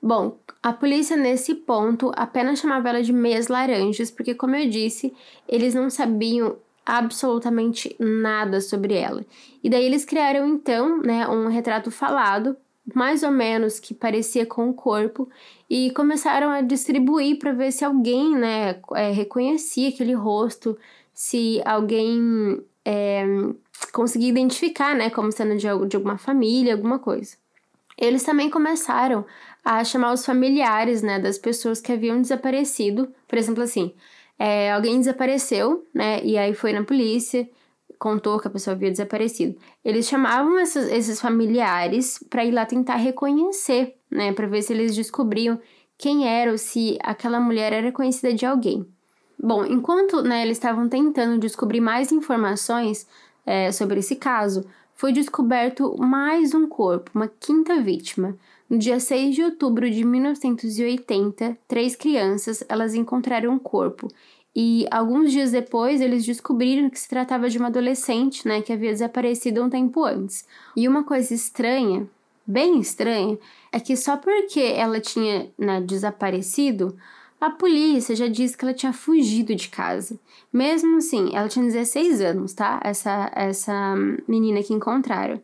Bom, 0.00 0.38
a 0.62 0.72
polícia 0.72 1.16
nesse 1.16 1.54
ponto 1.54 2.10
apenas 2.16 2.58
chamava 2.58 2.88
ela 2.88 3.02
de 3.02 3.12
meias 3.12 3.48
laranjas, 3.48 4.10
porque, 4.10 4.34
como 4.34 4.56
eu 4.56 4.68
disse, 4.68 5.14
eles 5.46 5.74
não 5.74 5.90
sabiam 5.90 6.56
absolutamente 6.84 7.94
nada 7.98 8.60
sobre 8.60 8.94
ela. 8.94 9.24
E 9.62 9.70
daí 9.70 9.84
eles 9.84 10.04
criaram 10.04 10.46
então, 10.46 11.00
né, 11.00 11.26
um 11.28 11.48
retrato 11.48 11.90
falado, 11.90 12.56
mais 12.94 13.22
ou 13.22 13.30
menos 13.30 13.78
que 13.78 13.94
parecia 13.94 14.44
com 14.44 14.68
o 14.68 14.74
corpo, 14.74 15.28
e 15.70 15.90
começaram 15.92 16.50
a 16.50 16.60
distribuir 16.60 17.38
para 17.38 17.52
ver 17.52 17.72
se 17.72 17.84
alguém, 17.84 18.36
né, 18.36 18.80
é, 18.94 19.10
reconhecia 19.10 19.88
aquele 19.88 20.14
rosto, 20.14 20.76
se 21.14 21.62
alguém 21.64 22.62
é, 22.84 23.24
conseguia 23.92 24.28
identificar, 24.28 24.94
né, 24.94 25.10
como 25.10 25.30
sendo 25.30 25.56
de, 25.56 25.66
de 25.88 25.96
alguma 25.96 26.18
família, 26.18 26.74
alguma 26.74 26.98
coisa. 26.98 27.36
Eles 27.96 28.24
também 28.24 28.50
começaram 28.50 29.24
a 29.64 29.84
chamar 29.84 30.12
os 30.12 30.26
familiares, 30.26 31.02
né, 31.02 31.18
das 31.18 31.38
pessoas 31.38 31.80
que 31.80 31.92
haviam 31.92 32.20
desaparecido. 32.20 33.12
Por 33.28 33.38
exemplo, 33.38 33.62
assim, 33.62 33.94
é, 34.44 34.72
alguém 34.72 34.98
desapareceu, 34.98 35.86
né, 35.94 36.20
e 36.24 36.36
aí 36.36 36.52
foi 36.52 36.72
na 36.72 36.82
polícia, 36.82 37.48
contou 37.96 38.40
que 38.40 38.48
a 38.48 38.50
pessoa 38.50 38.74
havia 38.74 38.90
desaparecido. 38.90 39.56
Eles 39.84 40.08
chamavam 40.08 40.58
esses, 40.58 40.90
esses 40.90 41.20
familiares 41.20 42.18
para 42.28 42.44
ir 42.44 42.50
lá 42.50 42.66
tentar 42.66 42.96
reconhecer, 42.96 43.94
né, 44.10 44.32
para 44.32 44.48
ver 44.48 44.62
se 44.62 44.72
eles 44.72 44.96
descobriam 44.96 45.60
quem 45.96 46.26
era 46.26 46.50
ou 46.50 46.58
se 46.58 46.98
aquela 47.04 47.38
mulher 47.38 47.72
era 47.72 47.92
conhecida 47.92 48.34
de 48.34 48.44
alguém. 48.44 48.84
Bom, 49.40 49.64
enquanto 49.64 50.22
né, 50.22 50.42
eles 50.42 50.56
estavam 50.56 50.88
tentando 50.88 51.38
descobrir 51.38 51.80
mais 51.80 52.10
informações 52.10 53.06
é, 53.46 53.70
sobre 53.70 54.00
esse 54.00 54.16
caso, 54.16 54.66
foi 54.92 55.12
descoberto 55.12 55.96
mais 56.00 56.52
um 56.52 56.66
corpo, 56.66 57.12
uma 57.14 57.28
quinta 57.28 57.80
vítima. 57.80 58.36
No 58.68 58.78
dia 58.78 58.98
6 58.98 59.34
de 59.34 59.42
outubro 59.42 59.90
de 59.90 60.02
1980, 60.02 61.58
três 61.68 61.94
crianças 61.94 62.64
elas 62.68 62.94
encontraram 62.94 63.52
um 63.52 63.58
corpo 63.58 64.08
e 64.54 64.86
alguns 64.90 65.32
dias 65.32 65.50
depois 65.50 66.00
eles 66.00 66.26
descobriram 66.26 66.90
que 66.90 66.98
se 66.98 67.08
tratava 67.08 67.48
de 67.48 67.58
uma 67.58 67.68
adolescente, 67.68 68.46
né, 68.46 68.60
que 68.60 68.72
havia 68.72 68.90
desaparecido 68.90 69.62
um 69.62 69.70
tempo 69.70 70.04
antes. 70.04 70.46
E 70.76 70.86
uma 70.86 71.04
coisa 71.04 71.32
estranha, 71.32 72.06
bem 72.46 72.78
estranha, 72.78 73.38
é 73.70 73.80
que 73.80 73.96
só 73.96 74.16
porque 74.16 74.60
ela 74.60 75.00
tinha 75.00 75.50
né, 75.58 75.80
desaparecido, 75.80 76.96
a 77.40 77.50
polícia 77.50 78.14
já 78.14 78.28
disse 78.28 78.56
que 78.56 78.64
ela 78.64 78.74
tinha 78.74 78.92
fugido 78.92 79.54
de 79.54 79.68
casa. 79.68 80.16
Mesmo 80.52 80.98
assim, 80.98 81.34
ela 81.34 81.48
tinha 81.48 81.64
16 81.64 82.20
anos, 82.20 82.52
tá? 82.52 82.78
Essa, 82.84 83.32
essa 83.34 83.96
menina 84.28 84.62
que 84.62 84.72
encontraram. 84.72 85.40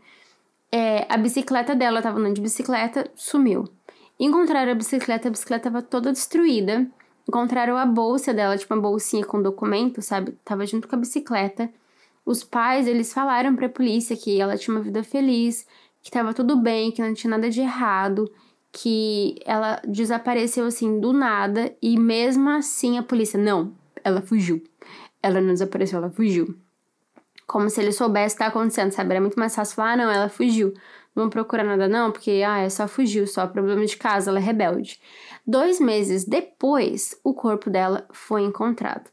É, 0.70 1.06
a 1.08 1.16
bicicleta 1.16 1.74
dela 1.74 1.98
estava 1.98 2.20
andando 2.20 2.36
de 2.36 2.40
bicicleta, 2.40 3.10
sumiu. 3.16 3.64
Encontraram 4.20 4.70
a 4.70 4.74
bicicleta, 4.76 5.26
a 5.26 5.30
bicicleta 5.30 5.68
estava 5.68 5.82
toda 5.82 6.12
destruída. 6.12 6.86
Encontraram 7.28 7.76
a 7.76 7.84
bolsa 7.84 8.32
dela, 8.32 8.56
tipo 8.56 8.72
uma 8.72 8.80
bolsinha 8.80 9.24
com 9.24 9.42
documento, 9.42 10.00
sabe? 10.00 10.32
Tava 10.44 10.64
junto 10.64 10.88
com 10.88 10.96
a 10.96 10.98
bicicleta. 10.98 11.70
Os 12.24 12.42
pais, 12.42 12.86
eles 12.86 13.12
falaram 13.12 13.54
para 13.54 13.66
a 13.66 13.70
polícia 13.70 14.16
que 14.16 14.40
ela 14.40 14.56
tinha 14.56 14.74
uma 14.74 14.82
vida 14.82 15.04
feliz, 15.04 15.66
que 16.00 16.08
estava 16.08 16.32
tudo 16.32 16.56
bem, 16.56 16.90
que 16.90 17.02
não 17.02 17.12
tinha 17.12 17.30
nada 17.30 17.50
de 17.50 17.60
errado 17.60 18.30
que 18.72 19.40
ela 19.44 19.80
desapareceu 19.86 20.66
assim 20.66 21.00
do 21.00 21.12
nada 21.12 21.74
e 21.82 21.98
mesmo 21.98 22.48
assim 22.50 22.98
a 22.98 23.02
polícia 23.02 23.38
não, 23.38 23.72
ela 24.04 24.20
fugiu. 24.20 24.62
Ela 25.22 25.40
não 25.40 25.52
desapareceu, 25.52 25.98
ela 25.98 26.10
fugiu. 26.10 26.54
Como 27.46 27.68
se 27.70 27.80
ele 27.80 27.92
soubesse 27.92 28.34
o 28.34 28.38
que 28.38 28.44
tá 28.44 28.50
acontecendo, 28.50 28.92
sabe? 28.92 29.12
Era 29.12 29.20
muito 29.20 29.38
mais 29.38 29.54
fácil 29.54 29.74
falar, 29.74 29.92
ah, 29.92 29.96
não, 29.96 30.10
ela 30.10 30.28
fugiu. 30.28 30.74
Vou 31.20 31.28
procurar 31.30 31.64
nada 31.64 31.88
não, 31.88 32.12
porque, 32.12 32.42
ah, 32.46 32.68
só 32.70 32.86
fugiu, 32.86 33.26
só 33.26 33.46
problema 33.46 33.84
de 33.84 33.96
casa, 33.96 34.30
ela 34.30 34.38
é 34.38 34.42
rebelde. 34.42 35.00
Dois 35.46 35.80
meses 35.80 36.24
depois, 36.24 37.18
o 37.24 37.34
corpo 37.34 37.68
dela 37.68 38.06
foi 38.12 38.42
encontrado. 38.42 39.10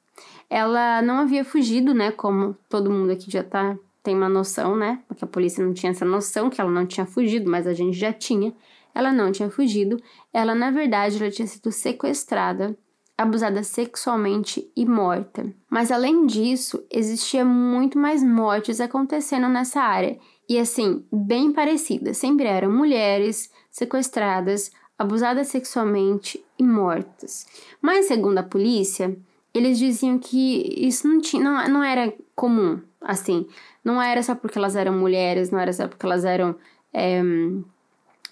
Ela 0.49 1.01
não 1.01 1.19
havia 1.19 1.43
fugido, 1.43 1.93
né, 1.93 2.11
como 2.11 2.55
todo 2.69 2.91
mundo 2.91 3.11
aqui 3.11 3.31
já 3.31 3.43
tá, 3.43 3.75
tem 4.03 4.15
uma 4.15 4.29
noção, 4.29 4.75
né, 4.75 5.01
porque 5.07 5.25
a 5.25 5.27
polícia 5.27 5.65
não 5.65 5.73
tinha 5.73 5.91
essa 5.91 6.05
noção 6.05 6.49
que 6.49 6.61
ela 6.61 6.69
não 6.69 6.85
tinha 6.85 7.05
fugido, 7.05 7.49
mas 7.49 7.65
a 7.65 7.73
gente 7.73 7.97
já 7.97 8.13
tinha 8.13 8.53
ela 8.95 9.11
não 9.11 9.29
tinha 9.29 9.49
fugido, 9.49 10.01
ela 10.31 10.55
na 10.55 10.71
verdade 10.71 11.21
ela 11.21 11.29
tinha 11.29 11.45
sido 11.45 11.69
sequestrada, 11.69 12.77
abusada 13.17 13.61
sexualmente 13.61 14.71
e 14.75 14.85
morta. 14.85 15.53
Mas 15.69 15.91
além 15.91 16.25
disso, 16.25 16.81
existia 16.89 17.43
muito 17.43 17.99
mais 17.99 18.23
mortes 18.23 18.79
acontecendo 18.79 19.49
nessa 19.49 19.81
área. 19.81 20.17
E 20.47 20.59
assim, 20.59 21.03
bem 21.11 21.51
parecidas, 21.51 22.17
sempre 22.17 22.45
eram 22.45 22.71
mulheres 22.71 23.51
sequestradas, 23.71 24.71
abusadas 24.97 25.47
sexualmente 25.47 26.43
e 26.57 26.63
mortas. 26.63 27.47
Mas 27.81 28.05
segundo 28.05 28.37
a 28.37 28.43
polícia, 28.43 29.17
eles 29.53 29.79
diziam 29.79 30.19
que 30.19 30.73
isso 30.77 31.07
não, 31.07 31.19
tinha, 31.19 31.43
não, 31.43 31.67
não 31.67 31.83
era 31.83 32.13
comum, 32.35 32.79
assim, 33.01 33.47
não 33.83 34.01
era 34.01 34.21
só 34.21 34.35
porque 34.35 34.57
elas 34.57 34.75
eram 34.75 34.93
mulheres, 34.93 35.49
não 35.49 35.59
era 35.59 35.73
só 35.73 35.87
porque 35.87 36.05
elas 36.05 36.25
eram 36.25 36.55
é, 36.93 37.21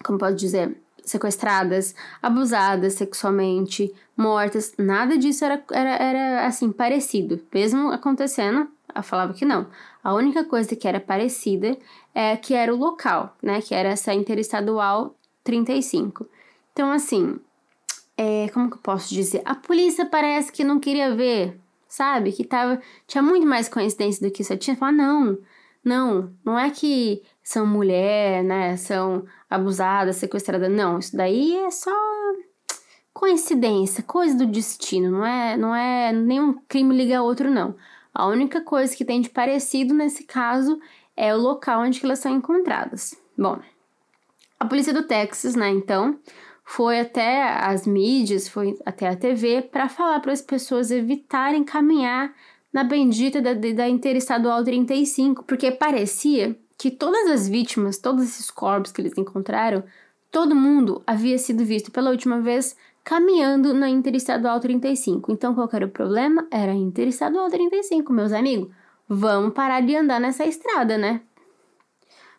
como 0.03 0.17
pode 0.17 0.37
dizer, 0.37 0.77
sequestradas, 1.03 1.95
abusadas 2.21 2.93
sexualmente, 2.93 3.93
mortas, 4.15 4.73
nada 4.77 5.17
disso 5.17 5.43
era, 5.43 5.63
era, 5.71 5.89
era 5.95 6.47
assim, 6.47 6.71
parecido. 6.71 7.41
Mesmo 7.53 7.89
acontecendo, 7.89 8.67
ela 8.93 9.03
falava 9.03 9.33
que 9.33 9.45
não. 9.45 9.67
A 10.03 10.13
única 10.13 10.43
coisa 10.43 10.75
que 10.75 10.87
era 10.87 10.99
parecida 10.99 11.77
é 12.13 12.37
que 12.37 12.53
era 12.53 12.73
o 12.73 12.77
local, 12.77 13.35
né? 13.41 13.61
Que 13.61 13.73
era 13.73 13.89
essa 13.89 14.13
interestadual 14.13 15.15
35. 15.43 16.27
Então, 16.71 16.91
assim, 16.91 17.39
é, 18.17 18.47
como 18.49 18.69
que 18.69 18.77
eu 18.77 18.81
posso 18.81 19.13
dizer? 19.13 19.41
A 19.45 19.55
polícia 19.55 20.05
parece 20.05 20.51
que 20.51 20.63
não 20.63 20.79
queria 20.79 21.15
ver, 21.15 21.59
sabe? 21.87 22.31
Que 22.31 22.43
tava, 22.43 22.81
tinha 23.07 23.21
muito 23.21 23.45
mais 23.45 23.67
coincidência 23.67 24.27
do 24.27 24.31
que 24.31 24.41
isso. 24.41 24.55
tinha. 24.57 24.75
Falar, 24.75 24.91
não, 24.91 25.37
não, 25.83 26.33
não 26.45 26.57
é 26.57 26.69
que 26.69 27.23
são 27.43 27.65
mulher, 27.65 28.43
né? 28.43 28.77
São 28.77 29.25
abusadas, 29.49 30.17
sequestradas. 30.17 30.71
Não, 30.71 30.99
isso 30.99 31.15
daí 31.15 31.55
é 31.57 31.71
só 31.71 31.91
coincidência, 33.13 34.03
coisa 34.03 34.37
do 34.37 34.45
destino. 34.45 35.11
Não 35.11 35.25
é, 35.25 35.57
não 35.57 35.75
é 35.75 36.11
nenhum 36.11 36.53
crime 36.67 36.95
liga 36.95 37.19
a 37.19 37.23
outro, 37.23 37.49
não. 37.49 37.75
A 38.13 38.27
única 38.27 38.61
coisa 38.61 38.95
que 38.95 39.05
tem 39.05 39.21
de 39.21 39.29
parecido 39.29 39.93
nesse 39.93 40.23
caso 40.23 40.79
é 41.15 41.33
o 41.35 41.39
local 41.39 41.81
onde 41.81 42.03
elas 42.03 42.19
são 42.19 42.33
encontradas. 42.33 43.15
Bom, 43.37 43.59
a 44.59 44.65
polícia 44.65 44.93
do 44.93 45.03
Texas, 45.03 45.55
né, 45.55 45.69
então, 45.69 46.17
foi 46.63 46.99
até 46.99 47.43
as 47.43 47.85
mídias, 47.85 48.47
foi 48.47 48.77
até 48.85 49.09
a 49.09 49.15
TV 49.15 49.61
para 49.61 49.89
falar 49.89 50.19
para 50.19 50.31
as 50.31 50.41
pessoas 50.41 50.91
evitarem 50.91 51.63
caminhar 51.63 52.33
na 52.71 52.83
bendita 52.83 53.41
da, 53.41 53.53
da 53.53 53.87
Interestadual 53.87 54.63
35, 54.63 55.43
porque 55.43 55.71
parecia 55.71 56.57
que 56.77 56.89
todas 56.89 57.29
as 57.29 57.47
vítimas, 57.47 57.97
todos 57.97 58.23
esses 58.23 58.49
corpos 58.49 58.91
que 58.91 59.01
eles 59.01 59.17
encontraram, 59.17 59.83
todo 60.31 60.55
mundo 60.55 61.03
havia 61.05 61.37
sido 61.37 61.63
visto 61.63 61.91
pela 61.91 62.09
última 62.09 62.41
vez 62.41 62.75
caminhando 63.03 63.73
na 63.73 63.89
Interestadual 63.89 64.59
35. 64.59 65.31
Então, 65.31 65.53
qual 65.53 65.69
era 65.73 65.85
o 65.85 65.89
problema? 65.89 66.47
Era 66.49 66.71
a 66.71 66.75
Interestadual 66.75 67.49
35, 67.49 68.11
meus 68.11 68.31
amigos. 68.31 68.69
Vamos 69.07 69.53
parar 69.53 69.81
de 69.81 69.95
andar 69.95 70.19
nessa 70.19 70.45
estrada, 70.45 70.97
né? 70.97 71.21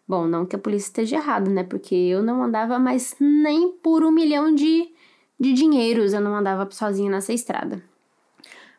Bom, 0.07 0.27
não 0.27 0.45
que 0.45 0.57
a 0.57 0.59
polícia 0.59 0.89
esteja 0.89 1.17
errada, 1.17 1.51
né? 1.51 1.63
Porque 1.63 1.95
eu 1.95 2.23
não 2.23 2.43
andava 2.43 2.79
mais 2.79 3.17
nem 3.19 3.73
por 3.73 4.05
um 4.05 4.11
milhão 4.11 4.55
de, 4.55 4.89
de 5.39 5.53
dinheiros, 5.53 6.13
eu 6.13 6.21
não 6.21 6.37
andava 6.37 6.69
sozinha 6.71 7.11
nessa 7.11 7.33
estrada. 7.33 7.83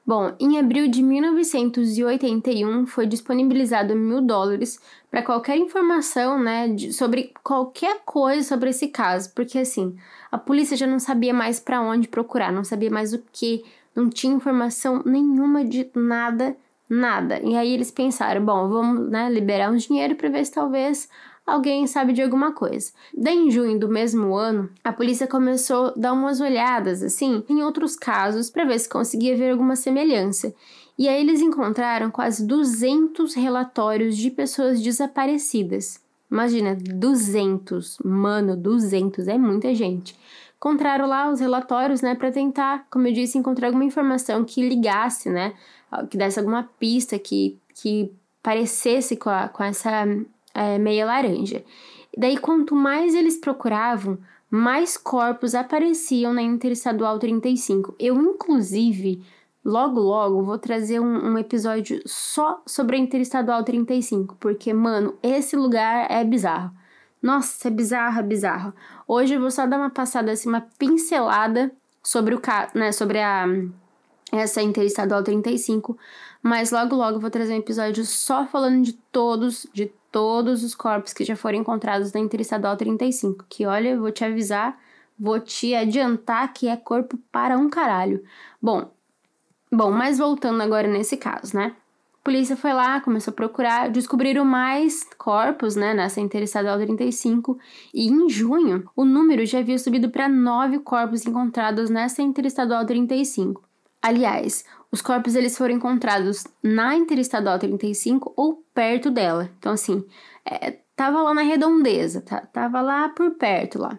Bom, 0.05 0.35
em 0.39 0.59
abril 0.59 0.87
de 0.87 1.01
1981 1.01 2.85
foi 2.85 3.07
disponibilizado 3.07 3.95
mil 3.95 4.21
dólares 4.21 4.79
para 5.09 5.23
qualquer 5.23 5.57
informação, 5.57 6.37
né, 6.37 6.67
de, 6.67 6.93
sobre 6.93 7.33
qualquer 7.43 8.01
coisa 8.05 8.47
sobre 8.47 8.69
esse 8.69 8.89
caso, 8.89 9.33
porque 9.33 9.57
assim 9.57 9.97
a 10.31 10.37
polícia 10.37 10.77
já 10.77 10.85
não 10.85 10.99
sabia 10.99 11.33
mais 11.33 11.59
para 11.59 11.81
onde 11.81 12.07
procurar, 12.07 12.51
não 12.51 12.63
sabia 12.63 12.91
mais 12.91 13.13
o 13.13 13.23
que, 13.31 13.65
não 13.95 14.07
tinha 14.07 14.35
informação 14.35 15.01
nenhuma 15.03 15.65
de 15.65 15.89
nada 15.95 16.55
Nada. 16.89 17.39
E 17.41 17.55
aí 17.55 17.73
eles 17.73 17.91
pensaram, 17.91 18.43
bom, 18.45 18.69
vamos 18.69 19.09
né, 19.09 19.29
liberar 19.29 19.71
um 19.71 19.75
dinheiro 19.75 20.15
para 20.15 20.29
ver 20.29 20.45
se 20.45 20.51
talvez 20.51 21.09
alguém 21.45 21.85
sabe 21.87 22.13
de 22.13 22.21
alguma 22.21 22.51
coisa. 22.53 22.91
Daí, 23.15 23.37
em 23.37 23.51
junho 23.51 23.79
do 23.79 23.89
mesmo 23.89 24.35
ano, 24.35 24.69
a 24.83 24.91
polícia 24.91 25.27
começou 25.27 25.87
a 25.87 25.93
dar 25.95 26.13
umas 26.13 26.41
olhadas, 26.41 27.03
assim, 27.03 27.43
em 27.49 27.61
outros 27.63 27.95
casos, 27.95 28.49
para 28.49 28.65
ver 28.65 28.79
se 28.79 28.89
conseguia 28.89 29.35
ver 29.35 29.51
alguma 29.51 29.75
semelhança. 29.75 30.53
E 30.97 31.09
aí 31.09 31.19
eles 31.21 31.41
encontraram 31.41 32.09
quase 32.09 32.45
200 32.47 33.35
relatórios 33.35 34.15
de 34.15 34.31
pessoas 34.31 34.81
desaparecidas. 34.81 35.99
Imagina, 36.31 36.75
200. 36.75 37.97
Mano, 38.03 38.55
200 38.55 39.27
é 39.27 39.37
muita 39.37 39.75
gente. 39.75 40.17
Encontraram 40.57 41.05
lá 41.05 41.29
os 41.29 41.39
relatórios, 41.39 42.01
né, 42.01 42.15
para 42.15 42.31
tentar, 42.31 42.87
como 42.89 43.07
eu 43.07 43.13
disse, 43.13 43.37
encontrar 43.37 43.67
alguma 43.67 43.83
informação 43.83 44.43
que 44.43 44.67
ligasse, 44.67 45.29
né, 45.29 45.53
que 46.09 46.17
desse 46.17 46.39
alguma 46.39 46.63
pista 46.79 47.17
que, 47.17 47.57
que 47.73 48.11
parecesse 48.41 49.15
com, 49.15 49.29
a, 49.29 49.47
com 49.47 49.63
essa 49.63 50.05
é, 50.53 50.77
meia 50.77 51.05
laranja. 51.05 51.63
Daí, 52.17 52.37
quanto 52.37 52.75
mais 52.75 53.13
eles 53.13 53.37
procuravam, 53.37 54.17
mais 54.49 54.95
corpos 54.95 55.53
apareciam 55.53 56.33
na 56.33 56.41
Interestadual 56.41 57.19
35. 57.19 57.95
Eu, 57.99 58.15
inclusive, 58.21 59.21
logo 59.63 59.99
logo 59.99 60.43
vou 60.43 60.57
trazer 60.57 60.99
um, 60.99 61.31
um, 61.31 61.37
episódio 61.37 62.01
só 62.05 62.61
sobre 62.65 62.95
a 62.95 62.99
Interestadual 62.99 63.63
35, 63.63 64.37
porque, 64.39 64.73
mano, 64.73 65.15
esse 65.21 65.55
lugar 65.55 66.09
é 66.09 66.23
bizarro. 66.23 66.71
Nossa, 67.22 67.67
é 67.67 67.72
bizarro, 67.72 68.20
é 68.20 68.24
bizarro. 68.24 68.74
Hoje 69.07 69.33
eu 69.33 69.41
vou 69.41 69.51
só 69.51 69.65
dar 69.65 69.77
uma 69.77 69.89
passada 69.89 70.31
assim, 70.31 70.48
uma 70.48 70.61
pincelada 70.77 71.72
sobre 72.03 72.35
o 72.35 72.41
né, 72.75 72.91
sobre 72.91 73.20
a 73.20 73.48
essa 74.31 74.59
é 74.59 74.64
Interestadual 74.64 75.24
35, 75.24 75.98
mas 76.42 76.72
logo 76.72 76.96
logo 76.96 77.20
vou 77.20 77.29
trazer 77.29 77.53
um 77.53 77.59
episódio 77.59 78.05
só 78.05 78.46
falando 78.46 78.83
de 78.83 78.94
todos, 78.94 79.68
de 79.74 79.92
todos 80.11 80.64
os 80.64 80.74
corpos 80.74 81.14
que 81.14 81.24
já 81.24 81.35
foram 81.35 81.59
encontrados 81.59 82.11
na 82.11 82.20
Interestadual 82.20 82.75
35, 82.75 83.46
que 83.50 83.66
olha, 83.66 83.90
eu 83.90 84.00
vou 84.00 84.11
te 84.11 84.24
avisar, 84.24 84.79
vou 85.20 85.40
te 85.40 85.75
adiantar 85.75 86.53
que 86.53 86.68
é 86.68 86.75
corpo 86.75 87.18
para 87.31 87.57
um 87.57 87.70
caralho. 87.70 88.24
Bom, 88.61 88.90
bom, 89.72 89.92
mas 89.92 90.18
voltando 90.18 90.61
agora 90.61 90.88
nesse 90.88 91.18
caso, 91.18 91.55
né? 91.55 91.75
A 92.22 92.24
polícia 92.25 92.57
foi 92.57 92.74
lá, 92.74 93.00
começou 93.01 93.31
a 93.31 93.35
procurar, 93.35 93.90
descobriram 93.90 94.44
mais 94.44 95.07
corpos, 95.18 95.75
né, 95.75 95.94
nessa 95.94 96.20
Interestadual 96.20 96.79
35, 96.79 97.59
e 97.94 98.07
em 98.07 98.27
junho 98.29 98.90
o 98.96 99.05
número 99.05 99.46
já 99.46 99.59
havia 99.59 99.77
subido 99.77 100.09
para 100.09 100.27
nove 100.27 100.79
corpos 100.79 101.25
encontrados 101.25 101.90
nessa 101.90 102.24
Interestadual 102.24 102.83
35. 102.85 103.64
Aliás, 104.05 104.63
os 104.91 105.01
corpos 105.01 105.33
eles 105.33 105.57
foram 105.57 105.74
encontrados 105.74 106.44
na 106.61 106.96
Interestadual 106.96 107.57
35 107.57 108.31
ou 108.35 108.63
perto 108.72 109.09
dela. 109.09 109.50
Então, 109.57 109.74
assim, 109.74 110.05
é, 110.46 110.77
tava 110.96 111.24
lá 111.24 111.33
na 111.33 111.41
redondeza, 111.41 112.22
tá, 112.22 112.41
tava 112.41 112.81
lá 112.81 113.09
por 113.09 113.31
perto 113.31 113.79
lá. 113.79 113.98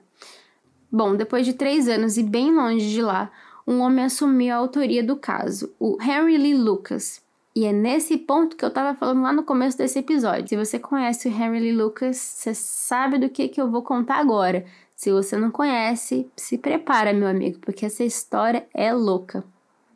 Bom, 0.93 1.17
depois 1.17 1.45
de 1.45 1.55
três 1.55 1.89
anos 1.89 2.17
e 2.17 2.23
bem 2.23 2.55
longe 2.55 2.89
de 2.89 3.03
lá, 3.03 3.33
um 3.67 3.81
homem 3.81 4.05
assumiu 4.05 4.55
a 4.55 4.59
autoria 4.59 5.03
do 5.03 5.17
caso, 5.17 5.75
o 5.77 5.99
Henry 6.01 6.39
Lee 6.39 6.55
Lucas. 6.55 7.21
E 7.53 7.65
é 7.65 7.73
nesse 7.73 8.17
ponto 8.17 8.55
que 8.55 8.65
eu 8.65 8.71
tava 8.71 8.97
falando 8.97 9.23
lá 9.23 9.33
no 9.33 9.43
começo 9.43 9.77
desse 9.77 9.99
episódio. 9.99 10.49
Se 10.49 10.57
você 10.57 10.79
conhece 10.79 11.27
o 11.27 11.33
Henry 11.33 11.59
Lee 11.59 11.73
Lucas, 11.73 12.17
você 12.17 12.55
sabe 12.55 13.19
do 13.19 13.29
que, 13.29 13.49
que 13.49 13.61
eu 13.61 13.69
vou 13.69 13.83
contar 13.83 14.19
agora. 14.19 14.65
Se 14.95 15.11
você 15.11 15.37
não 15.37 15.51
conhece, 15.51 16.31
se 16.37 16.57
prepara, 16.57 17.13
meu 17.13 17.27
amigo, 17.27 17.59
porque 17.59 17.85
essa 17.85 18.05
história 18.05 18.69
é 18.73 18.93
louca. 18.93 19.43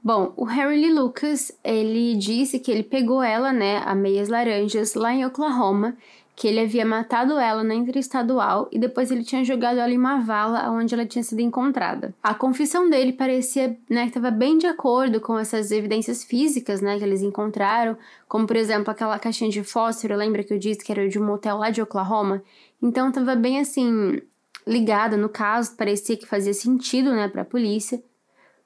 Bom, 0.02 0.32
o 0.34 0.44
Harry 0.44 0.80
Lee 0.80 0.92
Lucas, 0.92 1.52
ele 1.62 2.16
disse 2.16 2.58
que 2.58 2.70
ele 2.70 2.82
pegou 2.82 3.22
ela, 3.22 3.52
né, 3.52 3.82
a 3.84 3.94
meias 3.94 4.28
laranjas, 4.28 4.94
lá 4.94 5.12
em 5.12 5.26
Oklahoma, 5.26 5.94
que 6.34 6.48
ele 6.48 6.60
havia 6.60 6.86
matado 6.86 7.38
ela 7.38 7.62
na 7.62 7.74
interestadual 7.74 8.66
e 8.72 8.78
depois 8.78 9.10
ele 9.10 9.22
tinha 9.22 9.44
jogado 9.44 9.78
ela 9.78 9.92
em 9.92 9.98
uma 9.98 10.20
vala 10.20 10.70
onde 10.70 10.94
ela 10.94 11.04
tinha 11.04 11.22
sido 11.22 11.40
encontrada. 11.40 12.14
A 12.22 12.32
confissão 12.32 12.88
dele 12.88 13.12
parecia, 13.12 13.76
né, 13.90 14.04
que 14.04 14.08
estava 14.08 14.30
bem 14.30 14.56
de 14.56 14.66
acordo 14.66 15.20
com 15.20 15.38
essas 15.38 15.70
evidências 15.70 16.24
físicas, 16.24 16.80
né, 16.80 16.96
que 16.96 17.04
eles 17.04 17.20
encontraram, 17.20 17.94
como 18.26 18.46
por 18.46 18.56
exemplo 18.56 18.90
aquela 18.90 19.18
caixinha 19.18 19.50
de 19.50 19.62
fósforo, 19.62 20.16
lembra 20.16 20.42
que 20.42 20.54
eu 20.54 20.58
disse 20.58 20.82
que 20.82 20.90
era 20.90 21.06
de 21.06 21.18
um 21.18 21.26
motel 21.26 21.58
lá 21.58 21.68
de 21.68 21.82
Oklahoma? 21.82 22.42
Então 22.80 23.10
estava 23.10 23.34
bem 23.34 23.60
assim 23.60 24.18
ligada 24.66 25.18
no 25.18 25.28
caso, 25.28 25.76
parecia 25.76 26.16
que 26.16 26.26
fazia 26.26 26.54
sentido, 26.54 27.12
né, 27.12 27.28
para 27.28 27.42
a 27.42 27.44
polícia. 27.44 28.02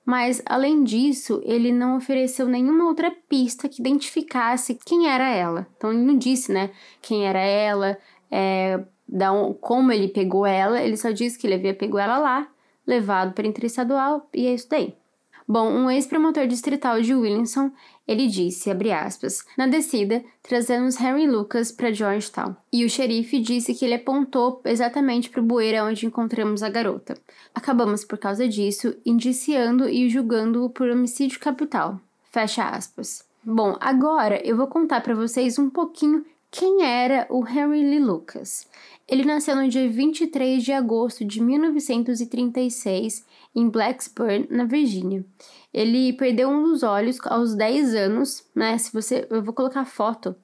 Mas, 0.04 0.42
além 0.44 0.84
disso, 0.84 1.40
ele 1.44 1.72
não 1.72 1.96
ofereceu 1.96 2.46
nenhuma 2.46 2.84
outra 2.84 3.10
pista 3.28 3.68
que 3.68 3.80
identificasse 3.80 4.78
quem 4.84 5.08
era 5.08 5.28
ela. 5.28 5.66
Então, 5.76 5.92
ele 5.92 6.02
não 6.02 6.16
disse, 6.16 6.52
né, 6.52 6.70
quem 7.00 7.26
era 7.26 7.40
ela, 7.40 7.96
é, 8.30 8.84
da 9.08 9.32
um, 9.32 9.54
como 9.54 9.92
ele 9.92 10.08
pegou 10.08 10.44
ela, 10.44 10.82
ele 10.82 10.96
só 10.96 11.10
disse 11.10 11.38
que 11.38 11.46
ele 11.46 11.54
havia 11.54 11.74
pegou 11.74 11.98
ela 11.98 12.18
lá, 12.18 12.48
levado 12.86 13.32
para 13.32 13.46
interestadual, 13.46 14.28
e 14.34 14.46
é 14.46 14.54
isso 14.54 14.68
daí. 14.68 14.94
Bom, 15.46 15.70
um 15.70 15.90
ex-promotor 15.90 16.46
distrital 16.46 17.02
de 17.02 17.14
Williamson, 17.14 17.70
ele 18.08 18.26
disse, 18.26 18.70
aspas, 18.92 19.44
na 19.58 19.66
descida, 19.66 20.24
trazemos 20.42 20.96
Harry 20.96 21.26
Lucas 21.26 21.70
para 21.70 21.92
Georgetown. 21.92 22.56
E 22.72 22.84
o 22.84 22.88
xerife 22.88 23.38
disse 23.38 23.74
que 23.74 23.84
ele 23.84 23.94
apontou 23.94 24.62
exatamente 24.64 25.28
para 25.28 25.42
o 25.42 25.44
bueiro 25.44 25.84
onde 25.84 26.06
encontramos 26.06 26.62
a 26.62 26.70
garota. 26.70 27.16
Acabamos, 27.54 28.04
por 28.04 28.16
causa 28.16 28.48
disso, 28.48 28.96
indiciando 29.04 29.88
e 29.88 30.08
julgando-o 30.08 30.70
por 30.70 30.88
homicídio 30.88 31.38
capital. 31.38 32.00
Fecha 32.30 32.64
aspas. 32.64 33.24
Bom, 33.42 33.76
agora 33.80 34.40
eu 34.46 34.56
vou 34.56 34.66
contar 34.66 35.02
para 35.02 35.14
vocês 35.14 35.58
um 35.58 35.68
pouquinho 35.68 36.24
quem 36.50 36.84
era 36.84 37.26
o 37.28 37.46
Henry 37.46 37.82
Lee 37.82 37.98
Lucas. 37.98 38.66
Ele 39.06 39.24
nasceu 39.24 39.54
no 39.54 39.68
dia 39.68 39.88
23 39.88 40.62
de 40.62 40.72
agosto 40.72 41.24
de 41.24 41.42
1936 41.42 43.24
em 43.54 43.68
Blacksburg, 43.68 44.48
na 44.50 44.64
Virgínia. 44.64 45.24
Ele 45.72 46.12
perdeu 46.14 46.48
um 46.48 46.62
dos 46.62 46.82
olhos 46.82 47.18
aos 47.24 47.54
10 47.54 47.94
anos, 47.94 48.44
né? 48.54 48.78
Se 48.78 48.92
você, 48.92 49.26
eu 49.30 49.42
vou 49.42 49.52
colocar 49.52 49.84
foto 49.84 50.34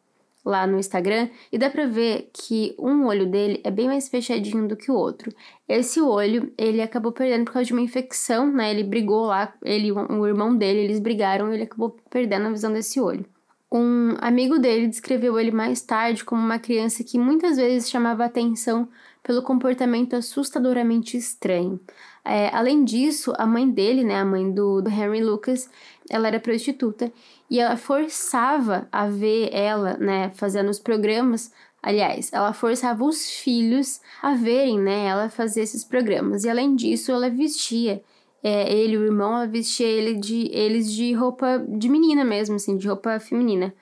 lá 0.45 0.67
no 0.67 0.79
Instagram 0.79 1.29
e 1.53 1.59
dá 1.59 1.71
para 1.71 1.87
ver 1.87 2.31
que 2.33 2.75
um 2.79 3.07
olho 3.07 3.27
dele 3.27 3.61
é 3.65 3.71
bem 3.71 3.87
mais 3.87 4.09
fechadinho 4.09 4.67
do 4.69 4.77
que 4.77 4.91
o 4.91 4.95
outro. 4.95 5.33
Esse 5.69 6.01
olho, 6.01 6.53
ele 6.57 6.83
acabou 6.83 7.13
perdendo 7.13 7.45
por 7.45 7.53
causa 7.53 7.67
de 7.67 7.73
uma 7.73 7.83
infecção, 7.83 8.51
né? 8.51 8.71
Ele 8.71 8.85
brigou 8.85 9.27
lá, 9.27 9.55
ele 9.63 9.93
o 9.93 10.27
irmão 10.27 10.57
dele, 10.57 10.81
eles 10.81 10.99
brigaram 10.99 11.51
e 11.51 11.57
ele 11.57 11.65
acabou 11.65 11.97
perdendo 12.11 12.47
a 12.47 12.51
visão 12.51 12.73
desse 12.73 13.01
olho. 13.01 13.25
Um 13.73 14.17
amigo 14.19 14.59
dele 14.59 14.89
descreveu 14.89 15.39
ele 15.39 15.53
mais 15.53 15.81
tarde 15.81 16.25
como 16.25 16.43
uma 16.43 16.59
criança 16.59 17.05
que 17.05 17.19
muitas 17.19 17.57
vezes 17.57 17.89
chamava 17.89 18.25
atenção 18.25 18.89
pelo 19.23 19.43
comportamento 19.43 20.17
assustadoramente 20.17 21.17
estranho. 21.17 21.79
É, 22.25 22.49
além 22.55 22.85
disso, 22.85 23.33
a 23.39 23.47
mãe 23.47 23.71
dele, 23.71 24.03
né, 24.03 24.17
a 24.17 24.25
mãe 24.25 24.51
do, 24.53 24.81
do 24.81 24.91
Henry 24.91 25.23
Lucas, 25.23 25.71
ela 26.09 26.27
era 26.27 26.41
prostituta 26.41 27.13
e 27.49 27.61
ela 27.61 27.77
forçava 27.77 28.89
a 28.91 29.07
ver 29.07 29.51
ela, 29.53 29.97
né, 29.99 30.31
fazendo 30.35 30.69
os 30.69 30.81
programas. 30.81 31.53
Aliás, 31.83 32.31
ela 32.33 32.53
forçava 32.53 33.05
os 33.05 33.31
filhos 33.31 34.01
a 34.21 34.35
verem, 34.35 34.81
né, 34.81 35.07
ela 35.07 35.31
fazer 35.31 35.63
esses 35.63 35.85
programas. 35.85 36.45
E 36.45 36.51
além 36.51 36.75
disso, 36.75 37.13
ela 37.13 37.31
vestia 37.31 38.03
é, 38.43 38.73
ele, 38.73 38.97
o 38.97 39.05
irmão, 39.05 39.49
vestia 39.51 39.87
ele 39.87 40.15
de, 40.15 40.49
eles 40.53 40.93
de 40.93 41.13
roupa 41.13 41.59
de 41.69 41.89
menina 41.89 42.25
mesmo, 42.25 42.57
assim, 42.57 42.77
de 42.77 42.89
roupa 42.89 43.21
feminina. 43.21 43.75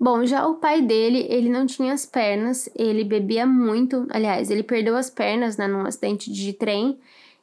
Bom, 0.00 0.24
já 0.24 0.46
o 0.46 0.54
pai 0.54 0.80
dele, 0.80 1.26
ele 1.28 1.48
não 1.48 1.66
tinha 1.66 1.92
as 1.92 2.06
pernas, 2.06 2.68
ele 2.74 3.02
bebia 3.02 3.46
muito. 3.46 4.06
Aliás, 4.10 4.50
ele 4.50 4.62
perdeu 4.62 4.96
as 4.96 5.10
pernas, 5.10 5.56
né, 5.56 5.66
num 5.66 5.84
acidente 5.84 6.30
de 6.30 6.52
trem. 6.52 6.98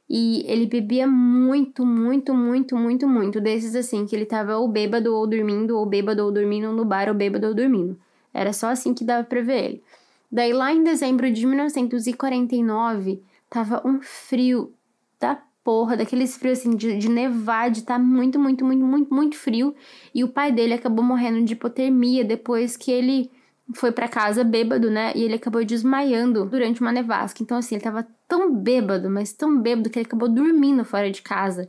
E 0.10 0.46
ele 0.48 0.66
bebia 0.68 1.08
muito, 1.08 1.86
muito, 1.86 2.34
muito, 2.34 2.78
muito, 2.78 3.08
muito. 3.08 3.42
Desses 3.42 3.76
assim, 3.76 4.06
que 4.06 4.16
ele 4.16 4.26
tava 4.26 4.58
ou 4.58 4.68
bêbado 4.68 5.14
ou 5.14 5.26
dormindo, 5.26 5.78
ou 5.78 5.86
bêbado 5.86 6.24
ou 6.24 6.32
dormindo 6.32 6.72
no 6.72 6.86
bar, 6.86 7.10
ou 7.10 7.16
bêbado 7.16 7.48
ou 7.48 7.54
dormindo. 7.54 8.00
Era 8.34 8.54
só 8.54 8.68
assim 8.70 8.94
que 8.94 9.04
dava 9.04 9.24
pra 9.26 9.42
ver 9.42 9.66
ele. 9.66 9.84
Daí 10.32 10.54
lá 10.54 10.74
em 10.74 10.84
dezembro 10.84 11.32
de 11.32 11.46
1949, 11.46 13.22
tava 13.50 13.82
um 13.86 14.00
frio 14.02 14.74
da 15.20 15.42
porra, 15.66 15.98
daqueles 15.98 16.38
frios 16.38 16.60
assim, 16.60 16.76
de, 16.76 16.96
de 16.96 17.10
nevar, 17.10 17.72
de 17.72 17.82
tá 17.82 17.98
muito, 17.98 18.40
muito, 18.40 18.64
muito, 18.64 18.86
muito, 18.86 19.14
muito 19.14 19.36
frio. 19.36 19.76
E 20.14 20.24
o 20.24 20.28
pai 20.28 20.52
dele 20.52 20.76
acabou 20.76 21.04
morrendo 21.04 21.44
de 21.44 21.54
hipotermia 21.54 22.24
depois 22.24 22.78
que 22.78 22.92
ele 22.92 23.32
foi 23.74 23.92
para 23.92 24.08
casa 24.08 24.44
bêbado, 24.44 24.92
né? 24.92 25.12
E 25.16 25.24
ele 25.24 25.34
acabou 25.34 25.66
desmaiando 25.66 26.46
durante 26.46 26.82
uma 26.82 26.92
nevasca. 26.92 27.42
Então, 27.42 27.58
assim, 27.58 27.74
ele 27.74 27.84
tava 27.84 28.08
tão 28.28 28.54
bêbado, 28.56 29.10
mas 29.10 29.34
tão 29.34 29.60
bêbado 29.60 29.90
que 29.90 29.98
ele 29.98 30.06
acabou 30.06 30.30
dormindo 30.30 30.86
fora 30.86 31.10
de 31.10 31.24
casa. 31.24 31.68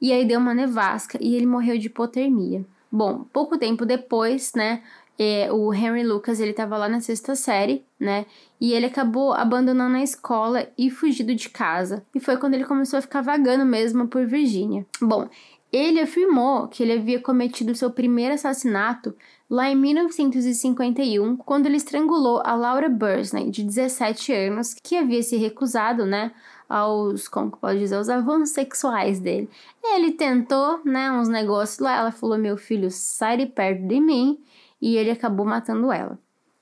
E 0.00 0.12
aí 0.12 0.24
deu 0.26 0.40
uma 0.40 0.52
nevasca 0.52 1.16
e 1.22 1.36
ele 1.36 1.46
morreu 1.46 1.78
de 1.78 1.86
hipotermia. 1.86 2.66
Bom, 2.90 3.24
pouco 3.32 3.56
tempo 3.56 3.86
depois, 3.86 4.54
né? 4.56 4.82
É, 5.18 5.50
o 5.50 5.72
Henry 5.72 6.02
Lucas, 6.02 6.40
ele 6.40 6.52
tava 6.52 6.76
lá 6.76 6.88
na 6.88 7.00
sexta 7.00 7.34
série, 7.34 7.84
né? 7.98 8.26
E 8.60 8.72
ele 8.72 8.86
acabou 8.86 9.32
abandonando 9.32 9.96
a 9.96 10.02
escola 10.02 10.68
e 10.76 10.90
fugido 10.90 11.34
de 11.34 11.48
casa. 11.48 12.04
E 12.14 12.20
foi 12.20 12.36
quando 12.36 12.54
ele 12.54 12.64
começou 12.64 12.98
a 12.98 13.02
ficar 13.02 13.22
vagando 13.22 13.64
mesmo 13.64 14.08
por 14.08 14.26
Virgínia. 14.26 14.84
Bom, 15.00 15.28
ele 15.72 16.00
afirmou 16.00 16.68
que 16.68 16.82
ele 16.82 16.92
havia 16.92 17.20
cometido 17.20 17.74
seu 17.74 17.90
primeiro 17.90 18.34
assassinato 18.34 19.14
lá 19.48 19.70
em 19.70 19.76
1951, 19.76 21.36
quando 21.36 21.66
ele 21.66 21.76
estrangulou 21.76 22.42
a 22.44 22.54
Laura 22.54 22.88
Bursney, 22.88 23.50
de 23.50 23.62
17 23.62 24.32
anos, 24.32 24.74
que 24.74 24.96
havia 24.96 25.22
se 25.22 25.36
recusado, 25.36 26.04
né, 26.04 26.32
aos, 26.68 27.28
como 27.28 27.52
que 27.52 27.58
pode 27.58 27.78
dizer, 27.78 27.96
aos 27.96 28.08
avanços 28.08 28.50
sexuais 28.50 29.20
dele. 29.20 29.48
Ele 29.84 30.12
tentou, 30.12 30.80
né, 30.84 31.10
uns 31.12 31.28
negócios 31.28 31.78
lá, 31.78 31.96
ela 31.96 32.10
falou, 32.10 32.38
meu 32.38 32.56
filho, 32.56 32.90
sai 32.90 33.36
de 33.36 33.46
perto 33.46 33.86
de 33.86 34.00
mim, 34.00 34.38
e 34.80 34.96
ele 34.96 35.10
acabou 35.10 35.46
matando 35.46 35.92
ela. 35.92 36.18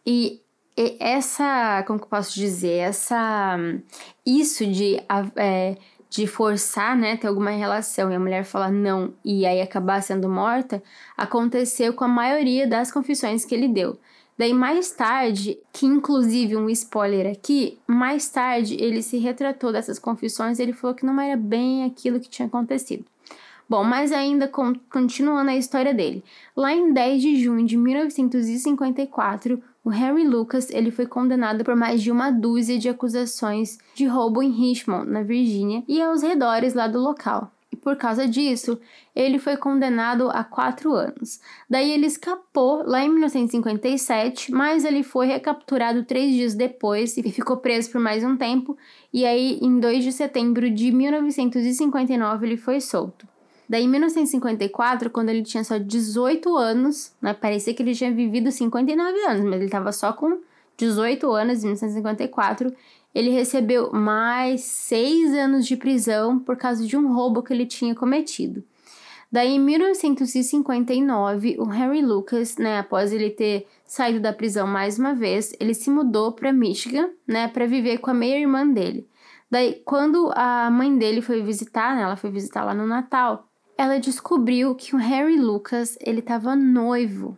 E, 0.06 0.40
essa, 0.98 1.84
como 1.86 1.98
que 1.98 2.04
eu 2.04 2.08
posso 2.08 2.34
dizer, 2.34 2.78
essa, 2.78 3.56
isso 4.26 4.66
de, 4.66 5.00
é, 5.36 5.76
de 6.10 6.26
forçar, 6.26 6.96
né, 6.96 7.16
ter 7.16 7.28
alguma 7.28 7.50
relação 7.50 8.10
e 8.10 8.14
a 8.14 8.20
mulher 8.20 8.44
falar 8.44 8.70
não 8.70 9.14
e 9.24 9.46
aí 9.46 9.60
acabar 9.60 10.02
sendo 10.02 10.28
morta, 10.28 10.82
aconteceu 11.16 11.92
com 11.92 12.04
a 12.04 12.08
maioria 12.08 12.66
das 12.66 12.90
confissões 12.90 13.44
que 13.44 13.54
ele 13.54 13.68
deu. 13.68 13.98
Daí 14.36 14.52
mais 14.52 14.90
tarde, 14.90 15.58
que 15.72 15.86
inclusive 15.86 16.56
um 16.56 16.68
spoiler 16.70 17.30
aqui, 17.30 17.78
mais 17.86 18.28
tarde 18.28 18.76
ele 18.80 19.00
se 19.00 19.16
retratou 19.16 19.72
dessas 19.72 19.98
confissões, 19.98 20.58
ele 20.58 20.72
falou 20.72 20.96
que 20.96 21.06
não 21.06 21.20
era 21.20 21.36
bem 21.36 21.84
aquilo 21.84 22.18
que 22.18 22.28
tinha 22.28 22.46
acontecido. 22.46 23.04
Bom, 23.68 23.82
mas 23.82 24.12
ainda 24.12 24.50
continuando 24.90 25.50
a 25.50 25.56
história 25.56 25.94
dele. 25.94 26.22
Lá 26.54 26.74
em 26.74 26.92
10 26.92 27.22
de 27.22 27.42
junho 27.42 27.66
de 27.66 27.76
1954, 27.76 29.62
o 29.82 29.88
Harry 29.88 30.26
Lucas 30.26 30.70
ele 30.70 30.90
foi 30.90 31.06
condenado 31.06 31.64
por 31.64 31.76
mais 31.76 32.02
de 32.02 32.10
uma 32.10 32.30
dúzia 32.30 32.78
de 32.78 32.88
acusações 32.88 33.78
de 33.94 34.06
roubo 34.06 34.42
em 34.42 34.50
Richmond, 34.50 35.10
na 35.10 35.22
Virgínia, 35.22 35.82
e 35.88 36.00
aos 36.00 36.22
redores 36.22 36.74
lá 36.74 36.86
do 36.86 36.98
local. 36.98 37.50
E 37.72 37.76
por 37.76 37.96
causa 37.96 38.28
disso, 38.28 38.78
ele 39.16 39.38
foi 39.38 39.56
condenado 39.56 40.30
a 40.30 40.44
quatro 40.44 40.94
anos. 40.94 41.40
Daí 41.68 41.90
ele 41.90 42.06
escapou 42.06 42.82
lá 42.86 43.02
em 43.02 43.08
1957, 43.08 44.52
mas 44.52 44.84
ele 44.84 45.02
foi 45.02 45.26
recapturado 45.26 46.04
três 46.04 46.32
dias 46.32 46.54
depois 46.54 47.16
e 47.16 47.22
ficou 47.30 47.56
preso 47.56 47.90
por 47.90 48.00
mais 48.00 48.22
um 48.22 48.36
tempo. 48.36 48.76
E 49.12 49.26
aí, 49.26 49.58
em 49.60 49.80
2 49.80 50.04
de 50.04 50.12
setembro 50.12 50.70
de 50.70 50.92
1959, 50.92 52.46
ele 52.46 52.56
foi 52.56 52.80
solto. 52.80 53.33
Daí, 53.68 53.84
em 53.84 53.88
1954, 53.88 55.10
quando 55.10 55.30
ele 55.30 55.42
tinha 55.42 55.64
só 55.64 55.78
18 55.78 56.56
anos, 56.56 57.12
né, 57.20 57.32
parecia 57.32 57.72
que 57.72 57.82
ele 57.82 57.94
tinha 57.94 58.12
vivido 58.12 58.52
59 58.52 59.18
anos, 59.26 59.44
mas 59.44 59.54
ele 59.54 59.64
estava 59.64 59.90
só 59.90 60.12
com 60.12 60.38
18 60.76 61.30
anos, 61.30 61.58
em 61.60 61.68
1954, 61.68 62.74
ele 63.14 63.30
recebeu 63.30 63.92
mais 63.92 64.62
seis 64.62 65.32
anos 65.32 65.66
de 65.66 65.76
prisão 65.76 66.38
por 66.38 66.56
causa 66.56 66.86
de 66.86 66.96
um 66.96 67.12
roubo 67.12 67.42
que 67.42 67.52
ele 67.52 67.64
tinha 67.64 67.94
cometido. 67.94 68.62
Daí, 69.30 69.54
em 69.54 69.60
1959, 69.60 71.56
o 71.58 71.64
Harry 71.64 72.02
Lucas, 72.02 72.56
né, 72.56 72.78
após 72.78 73.12
ele 73.12 73.30
ter 73.30 73.66
saído 73.84 74.20
da 74.20 74.32
prisão 74.32 74.66
mais 74.66 74.98
uma 74.98 75.14
vez, 75.14 75.52
ele 75.58 75.74
se 75.74 75.90
mudou 75.90 76.32
para 76.32 76.52
Michigan, 76.52 77.10
né, 77.26 77.48
para 77.48 77.66
viver 77.66 77.98
com 77.98 78.10
a 78.10 78.14
meia-irmã 78.14 78.66
dele. 78.66 79.08
Daí, 79.50 79.82
quando 79.84 80.30
a 80.34 80.70
mãe 80.70 80.96
dele 80.96 81.20
foi 81.20 81.42
visitar, 81.42 81.96
né, 81.96 82.02
ela 82.02 82.16
foi 82.16 82.30
visitar 82.30 82.64
lá 82.64 82.74
no 82.74 82.86
Natal, 82.86 83.48
ela 83.76 83.98
descobriu 83.98 84.74
que 84.74 84.94
o 84.94 84.98
Harry 84.98 85.38
Lucas, 85.38 85.96
ele 86.00 86.22
tava 86.22 86.54
noivo. 86.54 87.36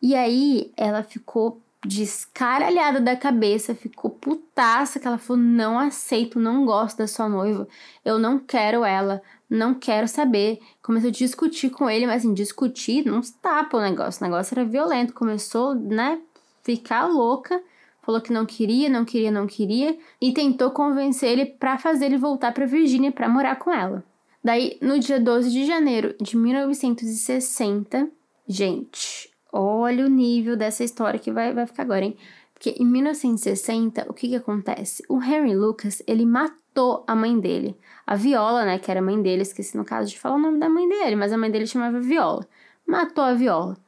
E 0.00 0.14
aí 0.14 0.72
ela 0.76 1.02
ficou 1.02 1.60
descaralhada 1.84 3.00
da 3.00 3.14
cabeça, 3.14 3.74
ficou 3.74 4.10
putaça, 4.10 4.98
que 4.98 5.06
ela 5.06 5.18
falou: 5.18 5.42
"Não 5.42 5.78
aceito, 5.78 6.38
não 6.38 6.64
gosto 6.64 6.98
da 6.98 7.06
sua 7.06 7.28
noiva. 7.28 7.68
Eu 8.04 8.18
não 8.18 8.38
quero 8.38 8.84
ela, 8.84 9.22
não 9.48 9.74
quero 9.74 10.08
saber". 10.08 10.60
Começou 10.82 11.08
a 11.08 11.12
discutir 11.12 11.70
com 11.70 11.88
ele, 11.88 12.06
mas 12.06 12.22
assim, 12.22 12.34
discutir, 12.34 13.04
não 13.04 13.20
tapa 13.42 13.76
o 13.76 13.80
negócio. 13.80 14.24
O 14.24 14.28
negócio 14.28 14.54
era 14.54 14.64
violento, 14.64 15.12
começou, 15.12 15.74
né, 15.74 16.20
ficar 16.62 17.06
louca. 17.06 17.62
Falou 18.02 18.20
que 18.20 18.32
não 18.32 18.44
queria, 18.44 18.90
não 18.90 19.04
queria, 19.04 19.30
não 19.30 19.46
queria 19.46 19.96
e 20.20 20.32
tentou 20.32 20.70
convencer 20.70 21.30
ele 21.30 21.46
para 21.46 21.78
fazer 21.78 22.06
ele 22.06 22.18
voltar 22.18 22.52
para 22.52 22.66
Virgínia 22.66 23.10
para 23.10 23.28
morar 23.28 23.56
com 23.56 23.72
ela. 23.72 24.04
Daí, 24.44 24.76
no 24.82 24.98
dia 24.98 25.18
12 25.18 25.50
de 25.50 25.64
janeiro 25.64 26.14
de 26.20 26.36
1960, 26.36 28.10
gente, 28.46 29.30
olha 29.50 30.04
o 30.04 30.08
nível 30.08 30.54
dessa 30.54 30.84
história 30.84 31.18
que 31.18 31.32
vai, 31.32 31.54
vai 31.54 31.66
ficar 31.66 31.84
agora, 31.84 32.04
hein? 32.04 32.14
Porque 32.52 32.70
em 32.78 32.84
1960, 32.84 34.04
o 34.06 34.12
que 34.12 34.28
que 34.28 34.36
acontece? 34.36 35.02
O 35.08 35.22
Henry 35.22 35.56
Lucas, 35.56 36.02
ele 36.06 36.26
matou 36.26 37.02
a 37.06 37.16
mãe 37.16 37.40
dele. 37.40 37.74
A 38.06 38.16
Viola, 38.16 38.66
né, 38.66 38.78
que 38.78 38.90
era 38.90 39.00
a 39.00 39.02
mãe 39.02 39.20
dele, 39.22 39.40
esqueci 39.40 39.78
no 39.78 39.84
caso 39.84 40.10
de 40.10 40.20
falar 40.20 40.36
o 40.36 40.38
nome 40.38 40.58
da 40.58 40.68
mãe 40.68 40.86
dele, 40.86 41.16
mas 41.16 41.32
a 41.32 41.38
mãe 41.38 41.50
dele 41.50 41.66
chamava 41.66 41.98
Viola. 41.98 42.46
Matou 42.86 43.24
a 43.24 43.32
Viola. 43.32 43.78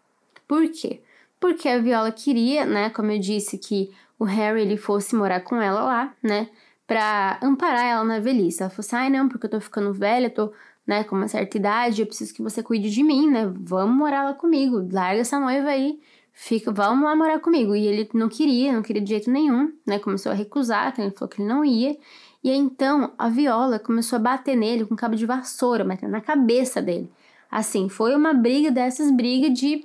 Por 0.48 0.66
quê? 0.70 1.02
Porque 1.38 1.68
a 1.68 1.78
Viola 1.78 2.10
queria, 2.10 2.64
né, 2.64 2.88
como 2.88 3.10
eu 3.10 3.18
disse, 3.18 3.58
que 3.58 3.90
o 4.18 4.24
Harry 4.24 4.62
ele 4.62 4.78
fosse 4.78 5.14
morar 5.14 5.40
com 5.40 5.60
ela 5.60 5.82
lá, 5.82 6.14
né? 6.22 6.48
Para 6.86 7.38
amparar 7.42 7.84
ela 7.84 8.04
na 8.04 8.20
velhice. 8.20 8.62
Ela 8.62 8.70
falou 8.70 8.86
assim: 8.86 8.96
ai, 8.96 9.10
não, 9.10 9.28
porque 9.28 9.46
eu 9.46 9.50
tô 9.50 9.60
ficando 9.60 9.92
velha, 9.92 10.30
tô, 10.30 10.52
né, 10.86 11.04
com 11.04 11.16
uma 11.16 11.28
certa 11.28 11.56
idade, 11.56 12.00
eu 12.00 12.06
preciso 12.06 12.32
que 12.32 12.42
você 12.42 12.62
cuide 12.62 12.90
de 12.90 13.02
mim, 13.02 13.28
né? 13.30 13.52
Vamos 13.60 13.96
morar 13.96 14.24
lá 14.24 14.34
comigo, 14.34 14.88
larga 14.92 15.20
essa 15.20 15.40
noiva 15.40 15.68
aí, 15.68 15.98
fica, 16.32 16.70
vamos 16.70 17.04
lá 17.04 17.16
morar 17.16 17.40
comigo. 17.40 17.74
E 17.74 17.86
ele 17.86 18.08
não 18.14 18.28
queria, 18.28 18.72
não 18.72 18.82
queria 18.82 19.02
de 19.02 19.08
jeito 19.08 19.30
nenhum, 19.30 19.72
né? 19.84 19.98
Começou 19.98 20.30
a 20.30 20.34
recusar, 20.34 20.92
então 20.92 21.04
ele 21.04 21.14
falou 21.14 21.28
que 21.28 21.42
ele 21.42 21.48
não 21.48 21.64
ia. 21.64 21.96
E 22.44 22.50
aí 22.50 22.58
então 22.58 23.12
a 23.18 23.28
Viola 23.28 23.78
começou 23.78 24.16
a 24.16 24.20
bater 24.20 24.56
nele 24.56 24.84
com 24.84 24.94
um 24.94 24.96
cabo 24.96 25.16
de 25.16 25.26
vassoura, 25.26 25.84
batendo 25.84 26.12
na 26.12 26.20
cabeça 26.20 26.80
dele. 26.80 27.10
Assim, 27.50 27.88
foi 27.88 28.14
uma 28.14 28.32
briga 28.32 28.70
dessas 28.70 29.10
brigas 29.10 29.52
de 29.58 29.84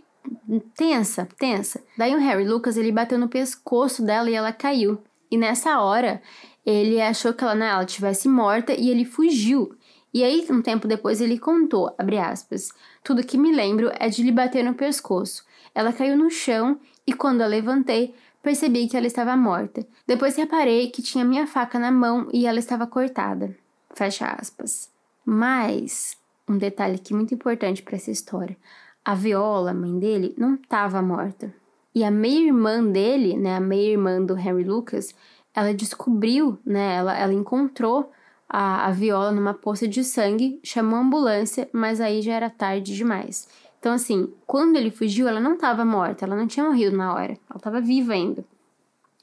tensa, 0.75 1.27
tensa. 1.37 1.81
Daí 1.97 2.13
o 2.13 2.19
Harry 2.19 2.47
Lucas, 2.47 2.77
ele 2.77 2.91
bateu 2.91 3.17
no 3.17 3.27
pescoço 3.27 4.03
dela 4.03 4.29
e 4.29 4.33
ela 4.33 4.51
caiu. 4.51 4.99
E 5.31 5.37
nessa 5.37 5.79
hora, 5.79 6.21
ele 6.65 7.01
achou 7.01 7.33
que 7.33 7.43
ela, 7.43 7.55
né, 7.55 7.69
ela 7.69 7.85
tivesse 7.85 8.27
morta 8.27 8.73
e 8.73 8.89
ele 8.89 9.05
fugiu. 9.05 9.75
E 10.13 10.23
aí, 10.23 10.45
um 10.49 10.61
tempo 10.61 10.87
depois, 10.87 11.21
ele 11.21 11.39
contou, 11.39 11.95
aspas, 12.21 12.69
tudo 13.03 13.25
que 13.25 13.37
me 13.37 13.51
lembro 13.53 13.91
é 13.97 14.09
de 14.09 14.21
lhe 14.21 14.31
bater 14.31 14.63
no 14.63 14.73
pescoço. 14.73 15.45
Ela 15.73 15.93
caiu 15.93 16.17
no 16.17 16.29
chão 16.29 16.79
e 17.07 17.13
quando 17.13 17.41
a 17.41 17.47
levantei, 17.47 18.13
percebi 18.43 18.87
que 18.87 18.97
ela 18.97 19.07
estava 19.07 19.35
morta. 19.37 19.85
Depois 20.05 20.35
reparei 20.35 20.89
que 20.89 21.01
tinha 21.01 21.23
minha 21.23 21.47
faca 21.47 21.79
na 21.79 21.91
mão 21.91 22.27
e 22.33 22.45
ela 22.45 22.59
estava 22.59 22.85
cortada. 22.85 23.55
Fecha 23.93 24.25
aspas. 24.27 24.89
Mas, 25.25 26.17
um 26.47 26.57
detalhe 26.57 26.95
aqui 26.95 27.13
muito 27.13 27.33
importante 27.33 27.81
para 27.81 27.95
essa 27.95 28.11
história. 28.11 28.57
A 29.05 29.15
Viola, 29.15 29.73
mãe 29.73 29.97
dele, 29.97 30.35
não 30.37 30.55
estava 30.55 31.01
morta. 31.01 31.53
E 31.93 32.03
a 32.03 32.11
meia-irmã 32.11 32.83
dele, 32.83 33.37
né, 33.37 33.55
a 33.55 33.59
meia-irmã 33.59 34.23
do 34.23 34.37
Henry 34.37 34.63
Lucas, 34.63 35.13
ela 35.53 35.73
descobriu, 35.73 36.57
né, 36.65 36.95
ela, 36.95 37.17
ela 37.17 37.33
encontrou 37.33 38.11
a, 38.47 38.87
a 38.87 38.91
viola 38.91 39.31
numa 39.31 39.53
poça 39.53 39.87
de 39.87 40.03
sangue, 40.03 40.59
chamou 40.63 40.97
a 40.97 41.01
ambulância, 41.01 41.69
mas 41.71 42.01
aí 42.01 42.21
já 42.21 42.33
era 42.33 42.49
tarde 42.49 42.95
demais. 42.95 43.47
Então, 43.79 43.93
assim, 43.93 44.31
quando 44.45 44.75
ele 44.75 44.91
fugiu, 44.91 45.27
ela 45.27 45.39
não 45.39 45.55
estava 45.55 45.83
morta, 45.83 46.25
ela 46.25 46.35
não 46.35 46.47
tinha 46.47 46.65
morrido 46.65 46.95
na 46.95 47.13
hora, 47.13 47.37
ela 47.49 47.57
estava 47.57 47.81
viva 47.81 48.13
ainda. 48.13 48.45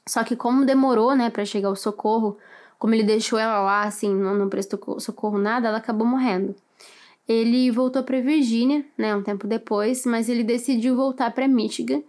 Só 0.07 0.23
que 0.23 0.35
como 0.35 0.65
demorou, 0.65 1.15
né, 1.15 1.29
para 1.29 1.45
chegar 1.45 1.69
o 1.69 1.75
socorro, 1.75 2.37
como 2.77 2.93
ele 2.93 3.03
deixou 3.03 3.37
ela 3.37 3.61
lá, 3.61 3.83
assim, 3.83 4.13
não, 4.13 4.33
não 4.33 4.49
prestou 4.49 4.99
socorro 4.99 5.37
nada, 5.37 5.67
ela 5.67 5.77
acabou 5.77 6.07
morrendo. 6.07 6.55
Ele 7.27 7.69
voltou 7.69 8.01
para 8.01 8.19
Virgínia, 8.19 8.83
né, 8.97 9.15
um 9.15 9.21
tempo 9.21 9.45
depois, 9.45 10.05
mas 10.05 10.27
ele 10.27 10.43
decidiu 10.43 10.95
voltar 10.95 11.31
para 11.31 11.47
Michigan. 11.47 12.01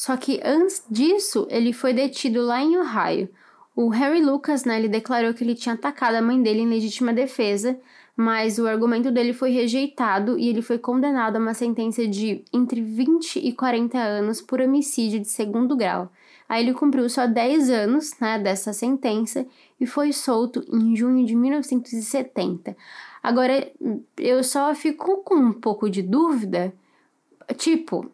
Só 0.00 0.16
que 0.16 0.40
antes 0.42 0.82
disso, 0.90 1.46
ele 1.50 1.74
foi 1.74 1.92
detido 1.92 2.40
lá 2.40 2.62
em 2.62 2.74
Ohio. 2.78 3.28
O 3.76 3.90
Harry 3.90 4.22
Lucas, 4.22 4.64
né, 4.64 4.78
ele 4.78 4.88
declarou 4.88 5.34
que 5.34 5.44
ele 5.44 5.54
tinha 5.54 5.74
atacado 5.74 6.14
a 6.14 6.22
mãe 6.22 6.42
dele 6.42 6.62
em 6.62 6.68
legítima 6.70 7.12
defesa, 7.12 7.78
mas 8.16 8.58
o 8.58 8.66
argumento 8.66 9.10
dele 9.10 9.34
foi 9.34 9.50
rejeitado 9.50 10.38
e 10.38 10.48
ele 10.48 10.62
foi 10.62 10.78
condenado 10.78 11.36
a 11.36 11.38
uma 11.38 11.52
sentença 11.52 12.06
de 12.06 12.42
entre 12.50 12.80
20 12.80 13.40
e 13.40 13.52
40 13.52 13.98
anos 13.98 14.40
por 14.40 14.58
homicídio 14.62 15.20
de 15.20 15.28
segundo 15.28 15.76
grau. 15.76 16.10
Aí 16.48 16.64
ele 16.64 16.72
cumpriu 16.72 17.06
só 17.10 17.26
10 17.26 17.68
anos 17.68 18.18
né, 18.18 18.38
dessa 18.38 18.72
sentença 18.72 19.46
e 19.78 19.84
foi 19.84 20.14
solto 20.14 20.64
em 20.72 20.96
junho 20.96 21.26
de 21.26 21.36
1970. 21.36 22.74
Agora, 23.22 23.70
eu 24.16 24.42
só 24.42 24.74
fico 24.74 25.18
com 25.18 25.34
um 25.34 25.52
pouco 25.52 25.90
de 25.90 26.00
dúvida, 26.00 26.72
tipo, 27.58 28.10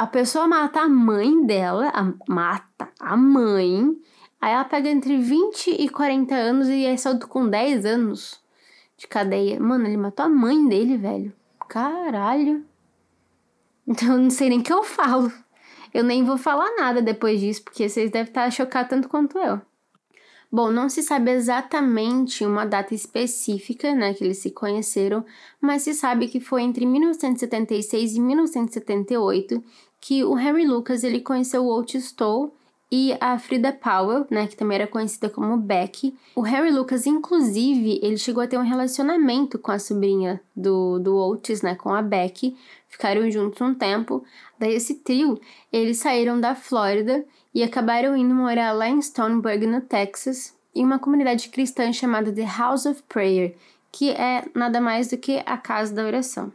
a 0.00 0.06
pessoa 0.06 0.48
mata 0.48 0.80
a 0.80 0.88
mãe 0.88 1.44
dela, 1.44 1.90
a, 1.94 2.12
mata 2.26 2.88
a 2.98 3.16
mãe, 3.16 3.94
Aí 4.40 4.52
ela 4.54 4.64
pega 4.64 4.88
entre 4.88 5.18
20 5.18 5.68
e 5.68 5.88
40 5.90 6.34
anos 6.34 6.68
e 6.68 6.86
é 6.86 6.96
solto 6.96 7.28
com 7.28 7.46
10 7.46 7.84
anos 7.84 8.40
de 8.96 9.06
cadeia. 9.06 9.60
Mano, 9.60 9.86
ele 9.86 9.98
matou 9.98 10.24
a 10.24 10.28
mãe 10.30 10.66
dele, 10.66 10.96
velho. 10.96 11.32
Caralho. 11.68 12.64
Então 13.86 14.12
eu 14.14 14.18
não 14.18 14.30
sei 14.30 14.48
nem 14.48 14.60
o 14.60 14.62
que 14.62 14.72
eu 14.72 14.82
falo. 14.82 15.30
Eu 15.92 16.02
nem 16.02 16.24
vou 16.24 16.38
falar 16.38 16.74
nada 16.76 17.02
depois 17.02 17.38
disso, 17.38 17.62
porque 17.62 17.86
vocês 17.86 18.10
devem 18.10 18.30
estar 18.30 18.50
chocados 18.50 18.88
tanto 18.88 19.08
quanto 19.08 19.36
eu. 19.38 19.60
Bom, 20.52 20.70
não 20.72 20.88
se 20.88 21.02
sabe 21.02 21.30
exatamente 21.30 22.44
uma 22.44 22.64
data 22.64 22.92
específica, 22.92 23.94
né, 23.94 24.14
que 24.14 24.24
eles 24.24 24.38
se 24.38 24.50
conheceram, 24.50 25.24
mas 25.60 25.82
se 25.82 25.94
sabe 25.94 26.26
que 26.26 26.40
foi 26.40 26.62
entre 26.62 26.84
1976 26.84 28.16
e 28.16 28.20
1978 28.20 29.62
que 30.00 30.24
o 30.24 30.34
Harry 30.34 30.66
Lucas 30.66 31.04
ele 31.04 31.20
conheceu 31.20 31.64
o 31.64 31.78
Otis 31.78 32.06
Stowe 32.06 32.50
e 32.90 33.16
a 33.20 33.38
Frida 33.38 33.72
Powell, 33.72 34.26
né, 34.30 34.48
que 34.48 34.56
também 34.56 34.76
era 34.76 34.86
conhecida 34.86 35.30
como 35.30 35.56
Becky. 35.56 36.16
O 36.34 36.40
Harry 36.40 36.72
Lucas, 36.72 37.06
inclusive, 37.06 38.00
ele 38.02 38.16
chegou 38.16 38.42
a 38.42 38.48
ter 38.48 38.58
um 38.58 38.64
relacionamento 38.64 39.58
com 39.58 39.70
a 39.70 39.78
sobrinha 39.78 40.40
do, 40.56 40.98
do 40.98 41.16
Otis, 41.16 41.62
né, 41.62 41.76
com 41.76 41.94
a 41.94 42.02
Becky. 42.02 42.56
Ficaram 42.88 43.30
juntos 43.30 43.60
um 43.60 43.74
tempo. 43.74 44.24
Daí 44.58 44.74
esse 44.74 44.94
trio, 44.94 45.40
eles 45.72 45.98
saíram 45.98 46.40
da 46.40 46.56
Flórida 46.56 47.24
e 47.54 47.62
acabaram 47.62 48.16
indo 48.16 48.34
morar 48.34 48.72
lá 48.72 48.88
em 48.88 49.00
Stoneburg, 49.00 49.66
no 49.66 49.80
Texas, 49.80 50.56
em 50.74 50.84
uma 50.84 50.98
comunidade 50.98 51.48
cristã 51.48 51.92
chamada 51.92 52.32
The 52.32 52.46
House 52.58 52.86
of 52.86 53.02
Prayer, 53.08 53.54
que 53.92 54.10
é 54.10 54.44
nada 54.52 54.80
mais 54.80 55.08
do 55.08 55.16
que 55.16 55.42
a 55.46 55.56
casa 55.56 55.94
da 55.94 56.04
oração. 56.04 56.52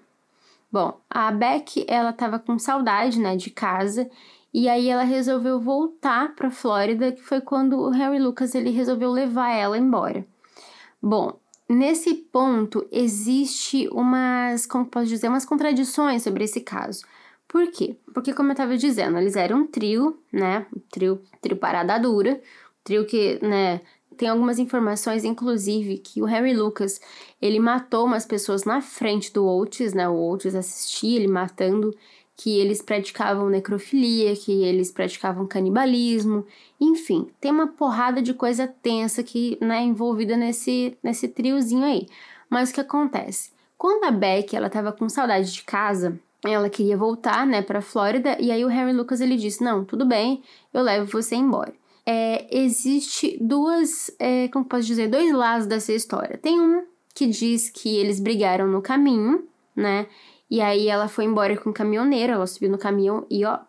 Bom, 0.76 1.00
a 1.10 1.32
Beck, 1.32 1.86
ela 1.88 2.10
estava 2.10 2.38
com 2.38 2.60
saudade, 2.60 3.18
né, 3.18 3.38
de 3.38 3.50
casa 3.50 4.10
e 4.54 4.68
aí 4.68 4.90
ela 4.90 5.04
resolveu 5.04 5.58
voltar 5.58 6.36
para 6.36 6.52
Flórida, 6.52 7.14
que 7.14 7.22
foi 7.22 7.40
quando 7.40 7.80
o 7.80 7.92
Harry 7.92 8.20
Lucas 8.20 8.54
ele 8.54 8.72
resolveu 8.72 9.10
levar 9.10 9.52
ela 9.52 9.78
embora. 9.78 10.28
Bom, 11.02 11.40
nesse 11.70 12.14
ponto 12.14 12.86
existe 12.92 13.88
umas, 13.90 14.66
como 14.66 14.86
posso 14.86 15.06
dizer, 15.06 15.30
umas 15.30 15.46
contradições 15.46 16.24
sobre 16.24 16.44
esse 16.44 16.60
caso. 16.60 17.06
Por 17.48 17.72
quê? 17.72 17.96
Porque 18.14 18.34
como 18.34 18.50
eu 18.50 18.54
estava 18.54 18.76
dizendo, 18.76 19.18
eles 19.18 19.38
eram 19.38 19.60
um 19.60 19.68
trio, 19.68 20.20
né? 20.30 20.66
Um 20.76 20.82
trio, 20.92 21.22
trio 21.40 21.56
parada 21.56 21.98
dura, 21.98 22.42
trio 22.84 23.06
que, 23.06 23.40
né, 23.42 23.80
tem 24.16 24.30
algumas 24.30 24.60
informações, 24.60 25.24
inclusive, 25.24 25.98
que 25.98 26.22
o 26.22 26.26
Harry 26.26 26.54
Lucas, 26.54 27.00
ele 27.42 27.60
matou 27.60 28.06
umas 28.06 28.26
pessoas 28.26 28.64
na 28.64 28.82
frente 28.82 29.32
do 29.32 29.46
Oates, 29.46 29.94
né? 29.94 30.08
O 30.08 30.16
Oates 30.16 30.56
assistia 30.56 31.18
ele 31.18 31.28
matando 31.28 31.94
que 32.38 32.60
eles 32.60 32.82
praticavam 32.82 33.50
necrofilia, 33.50 34.36
que 34.36 34.64
eles 34.64 34.92
praticavam 34.92 35.48
canibalismo, 35.48 36.46
enfim, 36.80 37.30
tem 37.40 37.52
uma 37.52 37.68
porrada 37.68 38.22
de 38.22 38.34
coisa 38.34 38.68
tensa 38.68 39.24
que 39.24 39.58
né, 39.62 39.82
envolvida 39.84 40.36
nesse, 40.36 40.98
nesse 41.02 41.28
triozinho 41.30 41.86
aí. 41.86 42.08
Mas 42.50 42.70
o 42.70 42.74
que 42.74 42.82
acontece? 42.82 43.52
Quando 43.78 44.04
a 44.06 44.12
Beck 44.12 44.56
ela 44.56 44.70
tava 44.70 44.92
com 44.92 45.08
saudade 45.08 45.52
de 45.54 45.64
casa, 45.64 46.20
ela 46.44 46.70
queria 46.70 46.98
voltar, 46.98 47.46
né, 47.48 47.62
para 47.62 47.82
Flórida, 47.82 48.38
e 48.40 48.52
aí 48.52 48.64
o 48.66 48.70
Harry 48.70 48.94
Lucas 48.94 49.22
ele 49.22 49.38
disse: 49.38 49.64
"Não, 49.64 49.84
tudo 49.86 50.06
bem, 50.06 50.44
eu 50.74 50.82
levo 50.82 51.10
você 51.12 51.36
embora". 51.36 51.74
É, 52.06 52.48
existe 52.56 53.38
duas, 53.42 54.12
é, 54.20 54.48
como 54.50 54.66
posso 54.66 54.86
dizer, 54.86 55.10
dois 55.10 55.34
lados 55.34 55.66
dessa 55.66 55.92
história. 55.92 56.38
Tem 56.38 56.60
um 56.60 56.86
que 57.14 57.26
diz 57.28 57.70
que 57.70 57.98
eles 57.98 58.20
brigaram 58.20 58.68
no 58.68 58.82
caminho, 58.82 59.48
né? 59.76 60.08
E 60.50 60.62
aí 60.62 60.88
ela 60.88 61.08
foi 61.08 61.26
embora 61.26 61.58
com 61.58 61.70
o 61.70 61.74
caminhoneiro, 61.74 62.34
ela 62.34 62.46
subiu 62.46 62.70
no 62.70 62.78
caminhão 62.78 63.26
e 63.30 63.44
ó, 63.46 63.60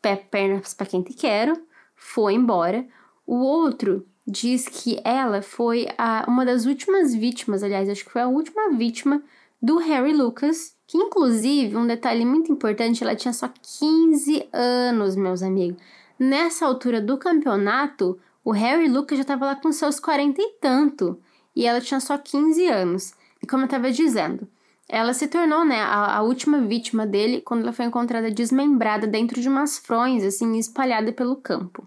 pé, 0.00 0.16
pernas 0.16 0.72
pra 0.72 0.86
quem 0.86 1.02
te 1.02 1.12
quero, 1.12 1.60
foi 1.94 2.34
embora. 2.34 2.86
O 3.26 3.36
outro 3.36 4.06
diz 4.26 4.68
que 4.68 5.00
ela 5.04 5.42
foi 5.42 5.86
a, 5.98 6.24
uma 6.26 6.44
das 6.44 6.64
últimas 6.64 7.14
vítimas, 7.14 7.62
aliás, 7.62 7.88
acho 7.88 8.04
que 8.04 8.10
foi 8.10 8.22
a 8.22 8.28
última 8.28 8.70
vítima 8.70 9.22
do 9.60 9.78
Harry 9.78 10.12
Lucas, 10.12 10.76
que 10.86 10.98
inclusive, 10.98 11.76
um 11.76 11.86
detalhe 11.86 12.24
muito 12.24 12.52
importante, 12.52 13.02
ela 13.02 13.16
tinha 13.16 13.32
só 13.32 13.48
15 13.78 14.48
anos, 14.52 15.16
meus 15.16 15.42
amigos. 15.42 15.80
Nessa 16.18 16.66
altura 16.66 17.00
do 17.00 17.18
campeonato, 17.18 18.18
o 18.44 18.52
Harry 18.52 18.88
Lucas 18.88 19.18
já 19.18 19.22
estava 19.22 19.46
lá 19.46 19.56
com 19.56 19.72
seus 19.72 19.98
40 19.98 20.40
e 20.40 20.52
tanto, 20.60 21.18
e 21.56 21.66
ela 21.66 21.80
tinha 21.80 21.98
só 21.98 22.16
15 22.16 22.66
anos. 22.68 23.14
E 23.42 23.46
como 23.46 23.62
eu 23.62 23.66
estava 23.66 23.90
dizendo, 23.90 24.46
ela 24.88 25.12
se 25.12 25.26
tornou, 25.26 25.64
né, 25.64 25.80
a, 25.80 26.18
a, 26.18 26.22
última 26.22 26.60
vítima 26.60 27.06
dele 27.06 27.40
quando 27.40 27.62
ela 27.62 27.72
foi 27.72 27.86
encontrada 27.86 28.30
desmembrada 28.30 29.06
dentro 29.06 29.40
de 29.40 29.48
umas 29.48 29.78
frões, 29.78 30.22
assim, 30.22 30.56
espalhada 30.56 31.12
pelo 31.12 31.36
campo. 31.36 31.86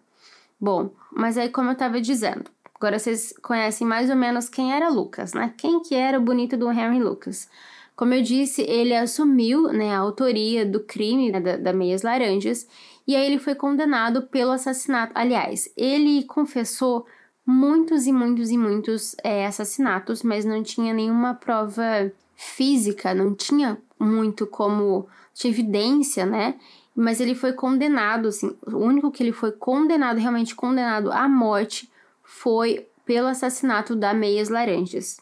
Bom, 0.60 0.92
mas 1.12 1.38
aí 1.38 1.50
como 1.50 1.70
eu 1.70 1.74
estava 1.74 2.02
dizendo, 2.02 2.50
agora 2.74 2.98
vocês 2.98 3.34
conhecem 3.42 3.86
mais 3.86 4.10
ou 4.10 4.16
menos 4.16 4.50
quem 4.50 4.74
era 4.74 4.90
Lucas, 4.90 5.34
né? 5.34 5.54
Quem 5.58 5.82
que 5.82 5.94
era 5.94 6.18
o 6.18 6.22
bonito 6.22 6.58
do 6.58 6.72
Henry 6.72 7.00
Lucas? 7.00 7.48
Como 7.96 8.14
eu 8.14 8.22
disse, 8.22 8.62
ele 8.64 8.96
assumiu, 8.96 9.72
né, 9.72 9.96
a 9.96 10.00
autoria 10.00 10.66
do 10.66 10.80
crime 10.82 11.32
né, 11.32 11.40
da, 11.40 11.58
da 11.58 11.74
Meias 11.74 12.02
Laranjas 12.02 12.68
e 13.08 13.16
aí 13.16 13.26
ele 13.26 13.40
foi 13.40 13.56
condenado 13.56 14.24
pelo 14.24 14.52
assassinato. 14.52 15.14
Aliás, 15.16 15.72
ele 15.78 16.26
confessou 16.26 17.06
muitos 17.46 18.06
e 18.06 18.12
muitos 18.12 18.52
e 18.52 18.58
muitos 18.58 19.16
é, 19.24 19.46
assassinatos, 19.46 20.22
mas 20.22 20.44
não 20.44 20.62
tinha 20.62 20.94
nenhuma 20.94 21.34
prova 21.34 22.12
física, 22.36 23.14
não 23.14 23.34
tinha 23.34 23.78
muito 23.98 24.46
como 24.46 25.08
de 25.34 25.48
evidência, 25.48 26.26
né? 26.26 26.56
Mas 26.94 27.22
ele 27.22 27.34
foi 27.34 27.54
condenado, 27.54 28.28
assim, 28.28 28.56
o 28.66 28.78
único 28.78 29.12
que 29.12 29.24
ele 29.24 29.32
foi 29.32 29.52
condenado, 29.52 30.18
realmente 30.18 30.54
condenado 30.54 31.12
à 31.12 31.30
morte, 31.30 31.90
foi 32.24 32.88
pelo 33.06 33.28
assassinato 33.28 33.96
da 33.96 34.14
Meias 34.14 34.50
Laranjas. 34.50 35.18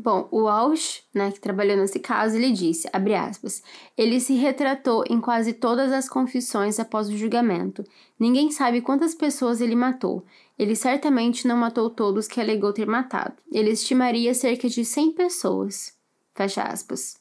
Bom, 0.00 0.28
o 0.30 0.42
Walsh, 0.42 1.02
né, 1.12 1.32
que 1.32 1.40
trabalhou 1.40 1.76
nesse 1.76 1.98
caso, 1.98 2.36
ele 2.36 2.52
disse, 2.52 2.88
abre 2.92 3.16
aspas, 3.16 3.60
ele 3.96 4.20
se 4.20 4.32
retratou 4.34 5.02
em 5.10 5.20
quase 5.20 5.52
todas 5.52 5.90
as 5.90 6.08
confissões 6.08 6.78
após 6.78 7.08
o 7.08 7.16
julgamento. 7.16 7.82
Ninguém 8.16 8.52
sabe 8.52 8.80
quantas 8.80 9.12
pessoas 9.12 9.60
ele 9.60 9.74
matou. 9.74 10.24
Ele 10.56 10.76
certamente 10.76 11.48
não 11.48 11.56
matou 11.56 11.90
todos 11.90 12.28
que 12.28 12.40
alegou 12.40 12.72
ter 12.72 12.86
matado. 12.86 13.34
Ele 13.50 13.70
estimaria 13.70 14.32
cerca 14.34 14.68
de 14.68 14.84
100 14.84 15.12
pessoas. 15.12 15.92
Fecha 16.32 16.62
aspas. 16.62 17.20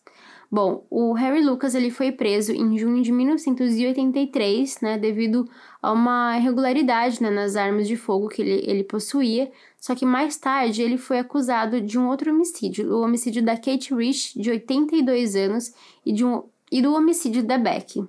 Bom, 0.50 0.86
o 0.90 1.14
Harry 1.14 1.44
Lucas 1.44 1.74
ele 1.74 1.90
foi 1.90 2.12
preso 2.12 2.54
em 2.54 2.78
junho 2.78 3.02
de 3.02 3.12
1983, 3.12 4.82
né, 4.82 4.98
devido 4.98 5.50
a 5.82 5.92
uma 5.92 6.38
irregularidade 6.38 7.22
né, 7.22 7.30
nas 7.30 7.56
armas 7.56 7.88
de 7.88 7.96
fogo 7.96 8.28
que 8.28 8.42
ele, 8.42 8.64
ele 8.66 8.84
possuía. 8.84 9.52
Só 9.80 9.96
que 9.96 10.06
mais 10.06 10.38
tarde 10.38 10.82
ele 10.82 10.98
foi 10.98 11.20
acusado 11.20 11.80
de 11.80 11.98
um 12.00 12.08
outro 12.08 12.32
homicídio, 12.32 12.92
o 12.94 13.02
homicídio 13.02 13.44
da 13.44 13.56
Kate 13.56 13.94
Rich, 13.94 14.40
de 14.40 14.50
82 14.50 15.36
anos, 15.36 15.74
e, 16.06 16.12
de 16.12 16.26
um, 16.26 16.44
e 16.72 16.82
do 16.82 16.94
homicídio 16.94 17.44
da 17.44 17.58
Becky. 17.58 18.08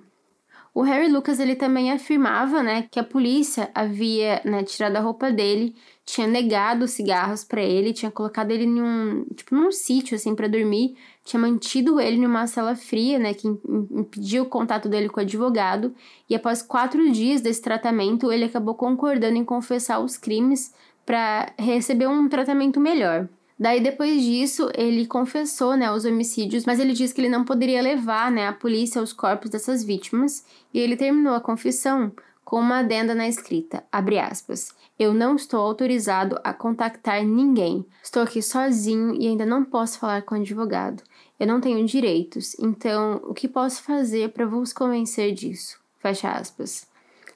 O 0.73 0.81
Harry 0.81 1.11
Lucas 1.11 1.39
ele 1.39 1.55
também 1.55 1.91
afirmava, 1.91 2.61
né, 2.61 2.87
que 2.89 2.99
a 2.99 3.03
polícia 3.03 3.69
havia 3.73 4.41
né, 4.45 4.63
tirado 4.63 4.95
a 4.95 4.99
roupa 4.99 5.31
dele, 5.31 5.75
tinha 6.05 6.27
negado 6.27 6.85
os 6.85 6.91
cigarros 6.91 7.43
para 7.43 7.61
ele, 7.61 7.93
tinha 7.93 8.11
colocado 8.11 8.51
ele 8.51 8.65
num, 8.65 9.25
tipo, 9.35 9.55
num 9.55 9.71
sítio 9.71 10.15
assim 10.15 10.35
para 10.35 10.47
dormir, 10.47 10.95
tinha 11.29 11.39
mantido 11.39 11.99
ele 12.01 12.17
numa 12.17 12.47
cela 12.47 12.75
fria, 12.75 13.19
né, 13.19 13.35
que 13.35 13.47
impediu 13.47 14.43
o 14.43 14.47
contato 14.47 14.89
dele 14.89 15.09
com 15.09 15.19
o 15.19 15.23
advogado. 15.23 15.93
E 16.27 16.33
após 16.33 16.63
quatro 16.63 17.11
dias 17.11 17.39
desse 17.39 17.61
tratamento, 17.61 18.31
ele 18.31 18.45
acabou 18.45 18.73
concordando 18.73 19.37
em 19.37 19.45
confessar 19.45 19.99
os 19.99 20.17
crimes 20.17 20.73
para 21.05 21.53
receber 21.55 22.07
um 22.07 22.27
tratamento 22.27 22.79
melhor. 22.79 23.29
Daí 23.59 23.79
depois 23.79 24.23
disso, 24.23 24.71
ele 24.73 25.05
confessou, 25.05 25.77
né, 25.77 25.91
os 25.91 26.03
homicídios, 26.03 26.65
mas 26.65 26.79
ele 26.79 26.93
disse 26.93 27.13
que 27.13 27.21
ele 27.21 27.29
não 27.29 27.43
poderia 27.43 27.81
levar, 27.81 28.31
né, 28.31 28.47
a 28.47 28.53
polícia 28.53 28.99
aos 28.99 29.13
corpos 29.13 29.51
dessas 29.51 29.83
vítimas, 29.83 30.43
e 30.73 30.79
ele 30.79 30.97
terminou 30.97 31.35
a 31.35 31.41
confissão 31.41 32.11
com 32.43 32.59
uma 32.59 32.79
adenda 32.79 33.13
na 33.13 33.27
escrita, 33.27 33.83
abre 33.91 34.17
aspas, 34.17 34.73
eu 34.97 35.13
não 35.13 35.35
estou 35.35 35.59
autorizado 35.59 36.39
a 36.43 36.51
contactar 36.51 37.23
ninguém. 37.23 37.85
Estou 38.03 38.23
aqui 38.23 38.41
sozinho 38.41 39.13
e 39.13 39.27
ainda 39.27 39.45
não 39.45 39.63
posso 39.63 39.99
falar 39.99 40.23
com 40.23 40.33
o 40.33 40.39
advogado. 40.39 41.03
Eu 41.39 41.47
não 41.47 41.61
tenho 41.61 41.85
direitos, 41.85 42.57
então 42.59 43.21
o 43.23 43.33
que 43.33 43.47
posso 43.47 43.81
fazer 43.83 44.29
para 44.29 44.45
vos 44.45 44.73
convencer 44.73 45.33
disso? 45.33 45.79
Fecha 45.99 46.29
aspas. 46.31 46.87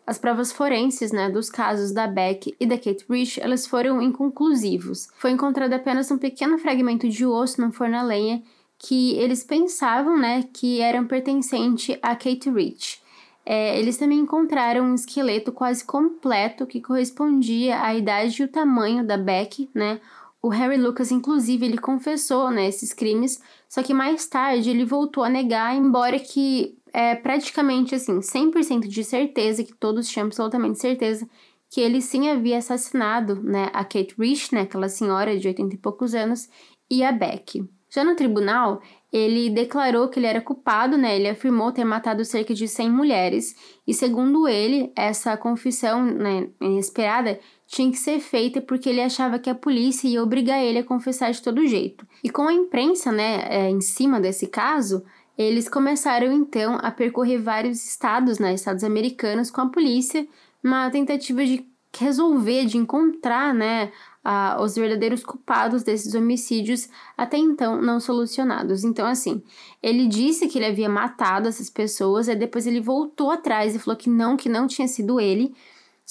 As 0.06 0.18
provas 0.18 0.52
forenses, 0.52 1.13
né, 1.13 1.30
dos 1.30 1.50
casos 1.50 1.94
da 1.94 2.06
Beck 2.06 2.54
e 2.60 2.66
da 2.66 2.78
Kate 2.78 3.06
Rich, 3.10 3.39
elas 3.39 3.66
foram 3.66 4.02
inconclusivos. 4.02 5.08
Foi 5.16 5.32
encontrado 5.32 5.72
apenas 5.72 6.12
um 6.12 6.18
pequeno 6.18 6.58
fragmento 6.58 7.08
de 7.08 7.26
osso 7.26 7.62
no 7.62 7.72
forno 7.72 7.96
a 7.96 8.04
lenha 8.04 8.44
que 8.78 9.13
eles 9.13 9.46
pensavam, 9.46 10.20
né, 10.20 10.44
que 10.54 10.82
eram 10.82 11.08
pertencente 11.08 11.98
a 12.02 12.16
Kate 12.18 12.50
Rich. 12.50 13.02
É, 13.46 13.80
eles 13.80 13.98
também 13.98 14.20
encontraram 14.20 14.86
um 14.86 14.96
esqueleto 14.96 15.52
quase 15.52 15.86
completo 15.86 16.66
que 16.66 16.82
correspondia 16.82 17.82
à 17.82 17.96
idade 17.96 18.42
e 18.42 18.46
o 18.46 18.48
tamanho 18.48 19.06
da 19.06 19.18
Beck, 19.18 19.70
né? 19.74 20.00
O 20.43 20.49
Harry 20.49 20.75
Lucas, 20.77 21.10
inclusive, 21.10 21.65
ele 21.65 21.77
confessou 21.77 22.51
né, 22.51 22.67
esses 22.67 22.91
crimes, 22.91 23.41
só 23.69 23.82
que 23.82 23.93
mais 23.93 24.27
tarde 24.27 24.69
ele 24.69 24.84
voltou 24.84 25.23
a 25.23 25.29
negar, 25.29 25.73
embora 25.73 26.19
que 26.19 26.77
é 26.91 27.15
praticamente 27.15 27.95
assim, 27.95 28.19
100% 28.19 28.82
de 28.89 29.03
certeza, 29.06 29.63
que 29.63 29.73
todos 29.73 30.10
tinham 30.10 30.25
absolutamente 30.25 30.79
certeza, 30.79 31.25
que 31.69 31.79
ele 31.79 32.01
sim 32.01 32.29
havia 32.29 32.58
assassinado 32.58 33.41
né, 33.41 33.69
a 33.73 33.86
Kate 33.86 34.13
Rich, 34.19 34.53
né, 34.53 34.62
aquela 34.62 34.89
senhora 34.89 35.39
de 35.39 35.47
80 35.47 35.75
e 35.75 35.77
poucos 35.77 36.13
anos, 36.13 36.49
e 36.91 37.06
a 37.06 37.12
Beck. 37.13 37.65
Já 37.89 38.03
no 38.03 38.15
tribunal, 38.15 38.82
ele 39.12 39.49
declarou 39.49 40.10
que 40.10 40.19
ele 40.19 40.25
era 40.25 40.41
culpado, 40.41 40.97
né? 40.97 41.15
Ele 41.15 41.29
afirmou 41.29 41.71
ter 41.71 41.86
matado 41.86 42.25
cerca 42.25 42.51
de 42.51 42.67
100 42.67 42.89
mulheres, 42.89 43.56
e 43.86 43.93
segundo 43.93 44.47
ele, 44.47 44.91
essa 44.95 45.38
confissão 45.38 46.03
né, 46.03 46.49
inesperada 46.60 47.39
tinha 47.74 47.90
que 47.92 47.98
ser 47.98 48.20
feita 48.20 48.62
porque 48.62 48.88
ele 48.88 49.02
achava 49.02 49.40
que 49.40 49.50
a 49.50 49.56
polícia 49.56 50.08
ia 50.08 50.22
obrigar 50.22 50.64
ele 50.64 50.78
a 50.78 50.84
confessar 50.84 51.32
de 51.32 51.42
todo 51.42 51.66
jeito. 51.68 52.08
E 52.24 52.30
com 52.30 52.48
a 52.48 52.54
imprensa, 52.54 53.12
né, 53.12 53.48
é, 53.50 53.70
em 53.70 53.82
cima 53.82 54.22
desse 54.22 54.46
caso, 54.46 55.04
eles 55.36 55.68
começaram 55.68 56.32
então 56.32 56.78
a 56.80 56.92
percorrer 56.92 57.42
vários 57.42 57.84
estados, 57.84 58.38
né, 58.38 58.54
estados 58.54 58.84
americanos, 58.84 59.50
com 59.50 59.62
a 59.62 59.70
polícia, 59.70 60.28
uma 60.64 60.92
tentativa 60.92 61.44
de 61.44 61.66
resolver, 61.98 62.66
de 62.66 62.78
encontrar, 62.78 63.56
né, 63.56 63.92
a, 64.24 64.62
os 64.62 64.76
verdadeiros 64.76 65.24
culpados 65.24 65.82
desses 65.82 66.14
homicídios 66.14 66.88
até 67.18 67.38
então 67.38 67.82
não 67.82 68.00
solucionados. 68.00 68.84
Então, 68.84 69.08
assim, 69.08 69.42
ele 69.82 70.08
disse 70.08 70.48
que 70.48 70.60
ele 70.60 70.68
havia 70.68 70.88
matado 70.88 71.48
essas 71.48 71.72
pessoas, 71.72 72.28
e 72.28 72.36
depois 72.36 72.68
ele 72.68 72.80
voltou 72.80 73.32
atrás 73.32 73.76
e 73.76 73.80
falou 73.80 73.98
que 73.98 74.12
não, 74.12 74.38
que 74.38 74.48
não 74.48 74.68
tinha 74.68 74.88
sido 74.88 75.20
ele. 75.20 75.56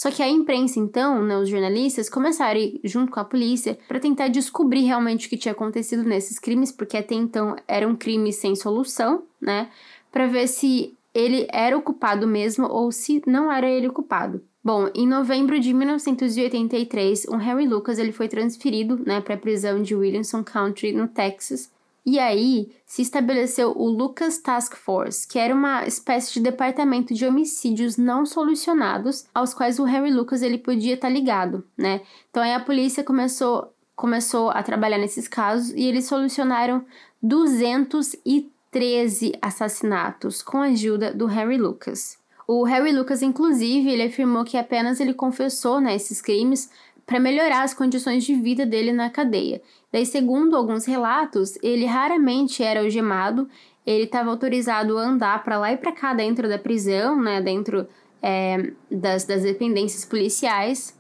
Só 0.02 0.10
que 0.10 0.20
a 0.20 0.28
imprensa, 0.28 0.80
então, 0.80 1.22
né, 1.22 1.38
os 1.38 1.48
jornalistas, 1.48 2.08
começaram 2.08 2.58
a 2.58 2.60
ir 2.60 2.80
junto 2.82 3.12
com 3.12 3.20
a 3.20 3.24
polícia 3.24 3.78
para 3.86 4.00
tentar 4.00 4.26
descobrir 4.26 4.80
realmente 4.80 5.28
o 5.28 5.30
que 5.30 5.36
tinha 5.36 5.52
acontecido 5.52 6.02
nesses 6.02 6.40
crimes, 6.40 6.72
porque 6.72 6.96
até 6.96 7.14
então 7.14 7.54
era 7.68 7.86
um 7.86 7.94
crime 7.94 8.32
sem 8.32 8.56
solução, 8.56 9.22
né? 9.40 9.70
Para 10.10 10.26
ver 10.26 10.48
se 10.48 10.92
ele 11.14 11.46
era 11.52 11.78
o 11.78 11.82
culpado 11.82 12.26
mesmo 12.26 12.66
ou 12.66 12.90
se 12.90 13.22
não 13.28 13.52
era 13.52 13.70
ele 13.70 13.86
o 13.86 13.92
culpado. 13.92 14.42
Bom, 14.64 14.88
em 14.92 15.06
novembro 15.06 15.60
de 15.60 15.72
1983, 15.72 17.26
o 17.26 17.36
Harry 17.36 17.68
Lucas 17.68 17.96
ele 17.96 18.10
foi 18.10 18.26
transferido 18.26 18.98
né, 19.06 19.20
para 19.20 19.34
a 19.34 19.38
prisão 19.38 19.80
de 19.80 19.94
Williamson 19.94 20.42
County, 20.42 20.90
no 20.90 21.06
Texas, 21.06 21.70
e 22.04 22.18
aí 22.18 22.72
se 22.84 23.02
estabeleceu 23.02 23.72
o 23.76 23.88
Lucas 23.88 24.38
Task 24.38 24.74
Force, 24.74 25.26
que 25.26 25.38
era 25.38 25.54
uma 25.54 25.86
espécie 25.86 26.34
de 26.34 26.40
departamento 26.40 27.14
de 27.14 27.24
homicídios 27.24 27.96
não 27.96 28.26
solucionados, 28.26 29.24
aos 29.32 29.54
quais 29.54 29.78
o 29.78 29.84
Harry 29.84 30.12
Lucas 30.12 30.42
ele 30.42 30.58
podia 30.58 30.94
estar 30.94 31.08
tá 31.08 31.14
ligado, 31.14 31.64
né? 31.76 32.00
Então 32.30 32.42
aí 32.42 32.52
a 32.52 32.60
polícia 32.60 33.04
começou 33.04 33.72
começou 33.94 34.50
a 34.50 34.62
trabalhar 34.62 34.98
nesses 34.98 35.28
casos 35.28 35.70
e 35.70 35.82
eles 35.82 36.06
solucionaram 36.06 36.84
213 37.22 39.34
assassinatos 39.40 40.42
com 40.42 40.58
a 40.58 40.66
ajuda 40.66 41.14
do 41.14 41.26
Harry 41.26 41.56
Lucas. 41.56 42.18
O 42.48 42.64
Harry 42.64 42.92
Lucas, 42.92 43.22
inclusive, 43.22 43.88
ele 43.88 44.02
afirmou 44.02 44.44
que 44.44 44.56
apenas 44.56 44.98
ele 44.98 45.14
confessou 45.14 45.80
né, 45.80 45.94
esses 45.94 46.20
crimes 46.20 46.68
para 47.12 47.20
melhorar 47.20 47.62
as 47.62 47.75
condições 47.75 48.25
de 48.25 48.35
vida 48.35 48.64
dele 48.64 48.90
na 48.90 49.11
cadeia. 49.11 49.61
Daí, 49.92 50.07
segundo 50.07 50.57
alguns 50.57 50.87
relatos, 50.87 51.59
ele 51.62 51.85
raramente 51.85 52.62
era 52.62 52.81
algemado, 52.81 53.46
ele 53.85 54.05
estava 54.05 54.31
autorizado 54.31 54.96
a 54.96 55.03
andar 55.03 55.44
para 55.44 55.59
lá 55.59 55.70
e 55.70 55.77
para 55.77 55.92
cá 55.92 56.14
dentro 56.14 56.48
da 56.48 56.59
prisão, 56.59 57.20
né, 57.20 57.42
dentro 57.42 57.87
é, 58.22 58.72
das, 58.90 59.25
das 59.25 59.42
dependências 59.42 60.07
policiais. 60.07 60.98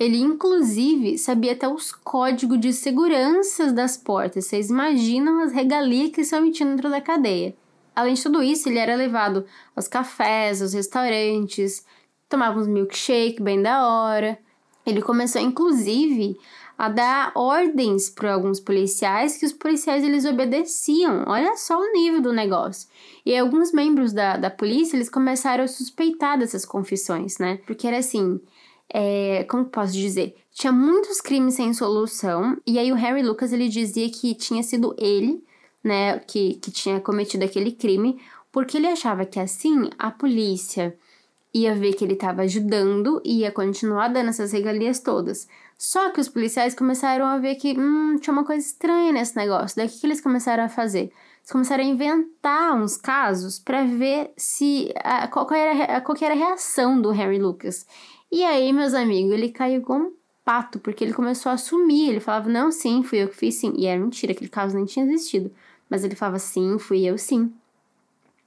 Ele, 0.00 0.16
inclusive, 0.16 1.18
sabia 1.18 1.52
até 1.52 1.68
os 1.68 1.92
códigos 1.92 2.58
de 2.58 2.72
segurança 2.72 3.70
das 3.70 3.98
portas. 3.98 4.46
Vocês 4.46 4.70
imaginam 4.70 5.42
as 5.42 5.52
regalias 5.52 6.12
que 6.12 6.24
são 6.24 6.40
metidas 6.40 6.72
dentro 6.72 6.88
da 6.88 7.02
cadeia. 7.02 7.54
Além 7.94 8.14
de 8.14 8.22
tudo 8.22 8.42
isso, 8.42 8.70
ele 8.70 8.78
era 8.78 8.96
levado 8.96 9.44
aos 9.74 9.86
cafés, 9.86 10.62
aos 10.62 10.72
restaurantes, 10.72 11.84
tomava 12.26 12.58
uns 12.58 12.66
milkshake 12.66 13.42
bem 13.42 13.60
da 13.60 13.86
hora. 13.86 14.45
Ele 14.86 15.02
começou, 15.02 15.42
inclusive, 15.42 16.38
a 16.78 16.88
dar 16.88 17.32
ordens 17.34 18.10
para 18.10 18.34
alguns 18.34 18.60
policiais 18.60 19.36
que 19.36 19.46
os 19.46 19.52
policiais 19.52 20.04
eles 20.04 20.24
obedeciam. 20.24 21.24
Olha 21.26 21.56
só 21.56 21.78
o 21.78 21.92
nível 21.92 22.20
do 22.20 22.32
negócio. 22.32 22.88
E 23.24 23.36
alguns 23.36 23.72
membros 23.72 24.12
da, 24.12 24.36
da 24.36 24.50
polícia 24.50 24.96
eles 24.96 25.08
começaram 25.08 25.64
a 25.64 25.68
suspeitar 25.68 26.38
dessas 26.38 26.64
confissões, 26.64 27.38
né? 27.38 27.58
Porque 27.66 27.86
era 27.86 27.98
assim. 27.98 28.40
É, 28.88 29.44
como 29.50 29.64
posso 29.64 29.94
dizer? 29.94 30.36
Tinha 30.52 30.72
muitos 30.72 31.20
crimes 31.20 31.54
sem 31.54 31.74
solução, 31.74 32.56
e 32.64 32.78
aí 32.78 32.92
o 32.92 32.94
Harry 32.94 33.20
Lucas 33.20 33.52
ele 33.52 33.68
dizia 33.68 34.08
que 34.08 34.32
tinha 34.34 34.62
sido 34.62 34.94
ele, 34.96 35.44
né, 35.82 36.20
que, 36.20 36.54
que 36.54 36.70
tinha 36.70 37.00
cometido 37.00 37.44
aquele 37.44 37.72
crime, 37.72 38.18
porque 38.52 38.76
ele 38.76 38.86
achava 38.86 39.26
que 39.26 39.40
assim 39.40 39.90
a 39.98 40.10
polícia 40.10 40.96
ia 41.54 41.74
ver 41.74 41.94
que 41.94 42.04
ele 42.04 42.14
estava 42.14 42.42
ajudando 42.42 43.20
e 43.24 43.40
ia 43.40 43.50
continuar 43.50 44.08
dando 44.08 44.28
essas 44.28 44.52
regalias 44.52 45.00
todas. 45.00 45.48
Só 45.78 46.10
que 46.10 46.20
os 46.20 46.28
policiais 46.28 46.74
começaram 46.74 47.26
a 47.26 47.38
ver 47.38 47.56
que 47.56 47.78
hum, 47.78 48.16
tinha 48.20 48.32
uma 48.32 48.44
coisa 48.44 48.64
estranha 48.66 49.12
nesse 49.12 49.36
negócio. 49.36 49.76
Daí 49.76 49.86
o 49.86 49.90
que, 49.90 50.06
eles 50.06 50.20
começaram 50.20 50.64
a 50.64 50.68
fazer? 50.68 51.12
Eles 51.38 51.52
começaram 51.52 51.84
a 51.84 51.86
inventar 51.86 52.74
uns 52.74 52.96
casos 52.96 53.58
para 53.58 53.84
ver 53.84 54.30
se 54.36 54.92
a, 54.96 55.28
qual, 55.28 55.46
qual, 55.46 55.58
era, 55.58 56.00
qual 56.00 56.16
era 56.20 56.34
a 56.34 56.36
reação 56.36 57.00
do 57.00 57.10
Harry 57.10 57.38
Lucas. 57.38 57.86
E 58.30 58.42
aí, 58.42 58.72
meus 58.72 58.94
amigos, 58.94 59.32
ele 59.32 59.50
caiu 59.50 59.82
com 59.82 59.98
um 59.98 60.12
pato, 60.44 60.78
porque 60.78 61.04
ele 61.04 61.12
começou 61.12 61.50
a 61.50 61.54
assumir. 61.54 62.08
Ele 62.08 62.20
falava, 62.20 62.48
não, 62.48 62.72
sim, 62.72 63.02
fui 63.02 63.18
eu 63.18 63.28
que 63.28 63.36
fiz 63.36 63.56
sim. 63.56 63.72
E 63.76 63.86
era 63.86 64.00
mentira, 64.00 64.32
aquele 64.32 64.50
caso 64.50 64.76
nem 64.76 64.84
tinha 64.84 65.04
existido. 65.04 65.50
Mas 65.88 66.04
ele 66.04 66.16
falava, 66.16 66.38
sim, 66.38 66.78
fui 66.78 67.04
eu 67.04 67.18
sim. 67.18 67.52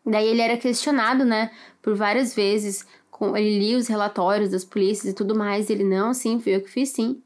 Daí 0.10 0.28
ele 0.28 0.42
era 0.42 0.58
questionado, 0.58 1.24
né, 1.24 1.52
por 1.82 1.96
várias 1.96 2.36
vezes 2.36 2.86
com, 3.12 3.36
ele 3.36 3.60
lia 3.60 3.78
os 3.78 3.88
relatórios 3.88 4.50
das 4.50 4.64
polícias 4.64 5.12
e 5.12 5.16
tudo 5.16 5.36
mais, 5.36 5.70
e 5.70 5.74
ele, 5.74 5.84
não, 5.84 6.14
sim, 6.14 6.40
fui 6.40 6.56
eu 6.56 6.62
que 6.62 6.70
fiz, 6.70 6.90
sim. 6.90 7.22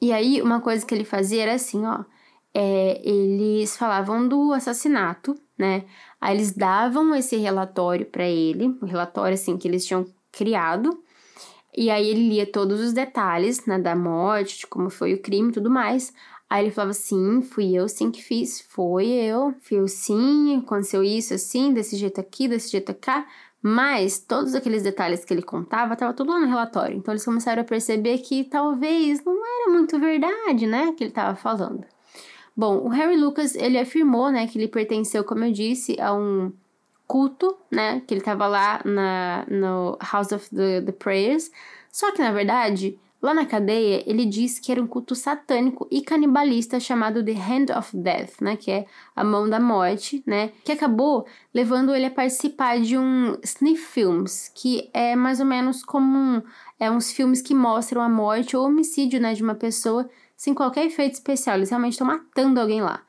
E 0.00 0.12
aí, 0.12 0.42
uma 0.42 0.60
coisa 0.60 0.84
que 0.84 0.94
ele 0.94 1.04
fazia 1.04 1.42
era 1.42 1.54
assim, 1.54 1.84
ó, 1.86 2.04
é, 2.52 3.00
eles 3.08 3.76
falavam 3.76 4.26
do 4.28 4.52
assassinato, 4.52 5.36
né, 5.56 5.84
aí 6.20 6.36
eles 6.36 6.52
davam 6.52 7.14
esse 7.14 7.36
relatório 7.36 8.06
para 8.06 8.24
ele, 8.24 8.76
o 8.82 8.86
relatório, 8.86 9.34
assim, 9.34 9.56
que 9.56 9.66
eles 9.68 9.86
tinham 9.86 10.06
criado, 10.32 11.02
e 11.76 11.90
aí 11.90 12.08
ele 12.08 12.28
lia 12.28 12.46
todos 12.46 12.80
os 12.80 12.92
detalhes, 12.92 13.64
né, 13.64 13.78
da 13.78 13.94
morte, 13.94 14.58
de 14.58 14.66
como 14.66 14.90
foi 14.90 15.14
o 15.14 15.22
crime 15.22 15.50
e 15.50 15.52
tudo 15.52 15.70
mais, 15.70 16.12
Aí 16.48 16.64
ele 16.64 16.70
falava 16.70 16.92
assim: 16.92 17.42
fui 17.42 17.74
eu 17.74 17.88
sim 17.88 18.10
que 18.10 18.22
fiz, 18.22 18.60
foi 18.60 19.06
eu, 19.06 19.54
fui 19.60 19.78
eu 19.78 19.88
sim, 19.88 20.58
aconteceu 20.58 21.02
isso 21.02 21.34
assim, 21.34 21.72
desse 21.72 21.96
jeito 21.96 22.20
aqui, 22.20 22.48
desse 22.48 22.70
jeito 22.70 22.94
cá. 22.94 23.26
Mas 23.60 24.20
todos 24.20 24.54
aqueles 24.54 24.82
detalhes 24.82 25.24
que 25.24 25.34
ele 25.34 25.42
contava 25.42 25.94
estava 25.94 26.14
tudo 26.14 26.30
lá 26.30 26.38
no 26.38 26.46
relatório. 26.46 26.96
Então 26.96 27.12
eles 27.12 27.24
começaram 27.24 27.60
a 27.60 27.64
perceber 27.64 28.18
que 28.18 28.44
talvez 28.44 29.22
não 29.24 29.34
era 29.44 29.72
muito 29.72 29.98
verdade, 29.98 30.66
né, 30.66 30.92
que 30.96 31.02
ele 31.02 31.10
estava 31.10 31.34
falando. 31.34 31.84
Bom, 32.56 32.78
o 32.78 32.88
Harry 32.88 33.16
Lucas, 33.16 33.54
ele 33.54 33.78
afirmou, 33.78 34.30
né, 34.30 34.46
que 34.46 34.58
ele 34.58 34.68
pertenceu, 34.68 35.24
como 35.24 35.44
eu 35.44 35.52
disse, 35.52 36.00
a 36.00 36.14
um 36.14 36.52
culto, 37.06 37.56
né, 37.70 38.00
que 38.06 38.14
ele 38.14 38.20
estava 38.20 38.46
lá 38.46 38.80
na, 38.84 39.44
no 39.48 39.98
House 40.00 40.32
of 40.32 40.48
the, 40.54 40.82
the 40.82 40.92
Prayers. 40.92 41.50
Só 41.90 42.12
que, 42.12 42.20
na 42.20 42.30
verdade, 42.30 42.98
Lá 43.20 43.34
na 43.34 43.44
cadeia, 43.44 44.04
ele 44.06 44.24
disse 44.24 44.60
que 44.60 44.70
era 44.70 44.80
um 44.80 44.86
culto 44.86 45.12
satânico 45.12 45.88
e 45.90 46.02
canibalista 46.02 46.78
chamado 46.78 47.24
The 47.24 47.32
Hand 47.32 47.76
of 47.76 47.96
Death, 47.96 48.40
né, 48.40 48.56
que 48.56 48.70
é 48.70 48.86
a 49.14 49.24
mão 49.24 49.48
da 49.48 49.58
morte, 49.58 50.22
né, 50.24 50.52
que 50.64 50.70
acabou 50.70 51.26
levando 51.52 51.92
ele 51.92 52.06
a 52.06 52.10
participar 52.12 52.80
de 52.80 52.96
um 52.96 53.36
sniff 53.42 53.84
films, 53.86 54.52
que 54.54 54.88
é 54.94 55.16
mais 55.16 55.40
ou 55.40 55.46
menos 55.46 55.82
como 55.82 56.16
um, 56.16 56.42
é 56.78 56.88
uns 56.88 57.10
filmes 57.10 57.42
que 57.42 57.54
mostram 57.54 58.00
a 58.02 58.08
morte 58.08 58.56
ou 58.56 58.64
homicídio, 58.64 59.20
né, 59.20 59.34
de 59.34 59.42
uma 59.42 59.54
pessoa 59.56 60.08
sem 60.36 60.54
qualquer 60.54 60.86
efeito 60.86 61.14
especial. 61.14 61.56
Eles 61.56 61.70
realmente 61.70 61.94
estão 61.94 62.06
matando 62.06 62.60
alguém 62.60 62.80
lá. 62.80 63.02